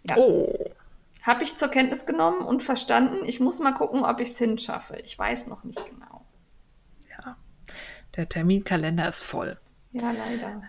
[0.09, 0.17] Ja.
[0.17, 0.49] Oh,
[1.23, 3.25] Habe ich zur Kenntnis genommen und verstanden.
[3.27, 4.97] Ich muss mal gucken, ob ich es hinschaffe.
[4.97, 6.25] Ich weiß noch nicht genau.
[7.11, 7.37] ja.
[8.17, 9.59] Der Terminkalender ist voll.
[9.93, 10.63] Ja, leider.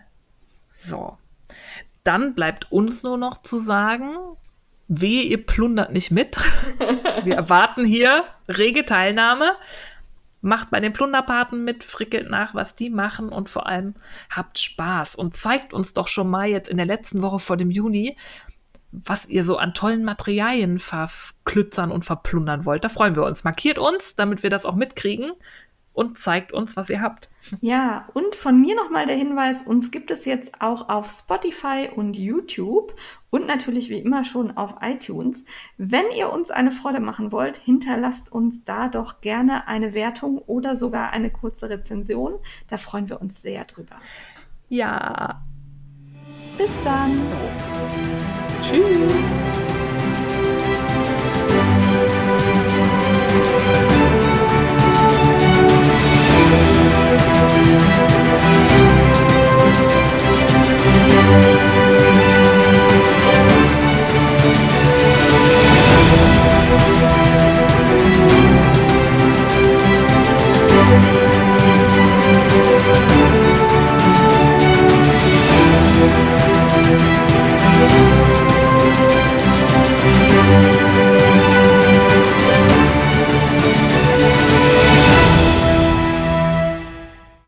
[0.74, 1.18] So.
[2.04, 4.16] Dann bleibt uns nur noch zu sagen,
[4.88, 6.38] wehe, ihr plundert nicht mit.
[7.24, 9.54] Wir erwarten hier rege Teilnahme.
[10.42, 13.94] Macht bei den Plunderpaten mit, frickelt nach, was die machen und vor allem
[14.30, 17.70] habt Spaß und zeigt uns doch schon mal jetzt in der letzten Woche vor dem
[17.70, 18.16] Juni,
[18.92, 22.86] was ihr so an tollen Materialien verklützern und verplundern wollt.
[22.86, 23.44] Da freuen wir uns.
[23.44, 25.34] Markiert uns, damit wir das auch mitkriegen
[25.94, 27.30] und zeigt uns, was ihr habt.
[27.62, 32.16] Ja, und von mir nochmal der Hinweis, uns gibt es jetzt auch auf Spotify und
[32.16, 32.94] YouTube
[33.30, 35.46] und natürlich wie immer schon auf iTunes.
[35.78, 40.76] Wenn ihr uns eine Freude machen wollt, hinterlasst uns da doch gerne eine Wertung oder
[40.76, 42.36] sogar eine kurze Rezension.
[42.68, 43.96] Da freuen wir uns sehr drüber.
[44.70, 45.42] Ja,
[46.60, 47.18] Bis dann.
[48.62, 49.79] Tschüss.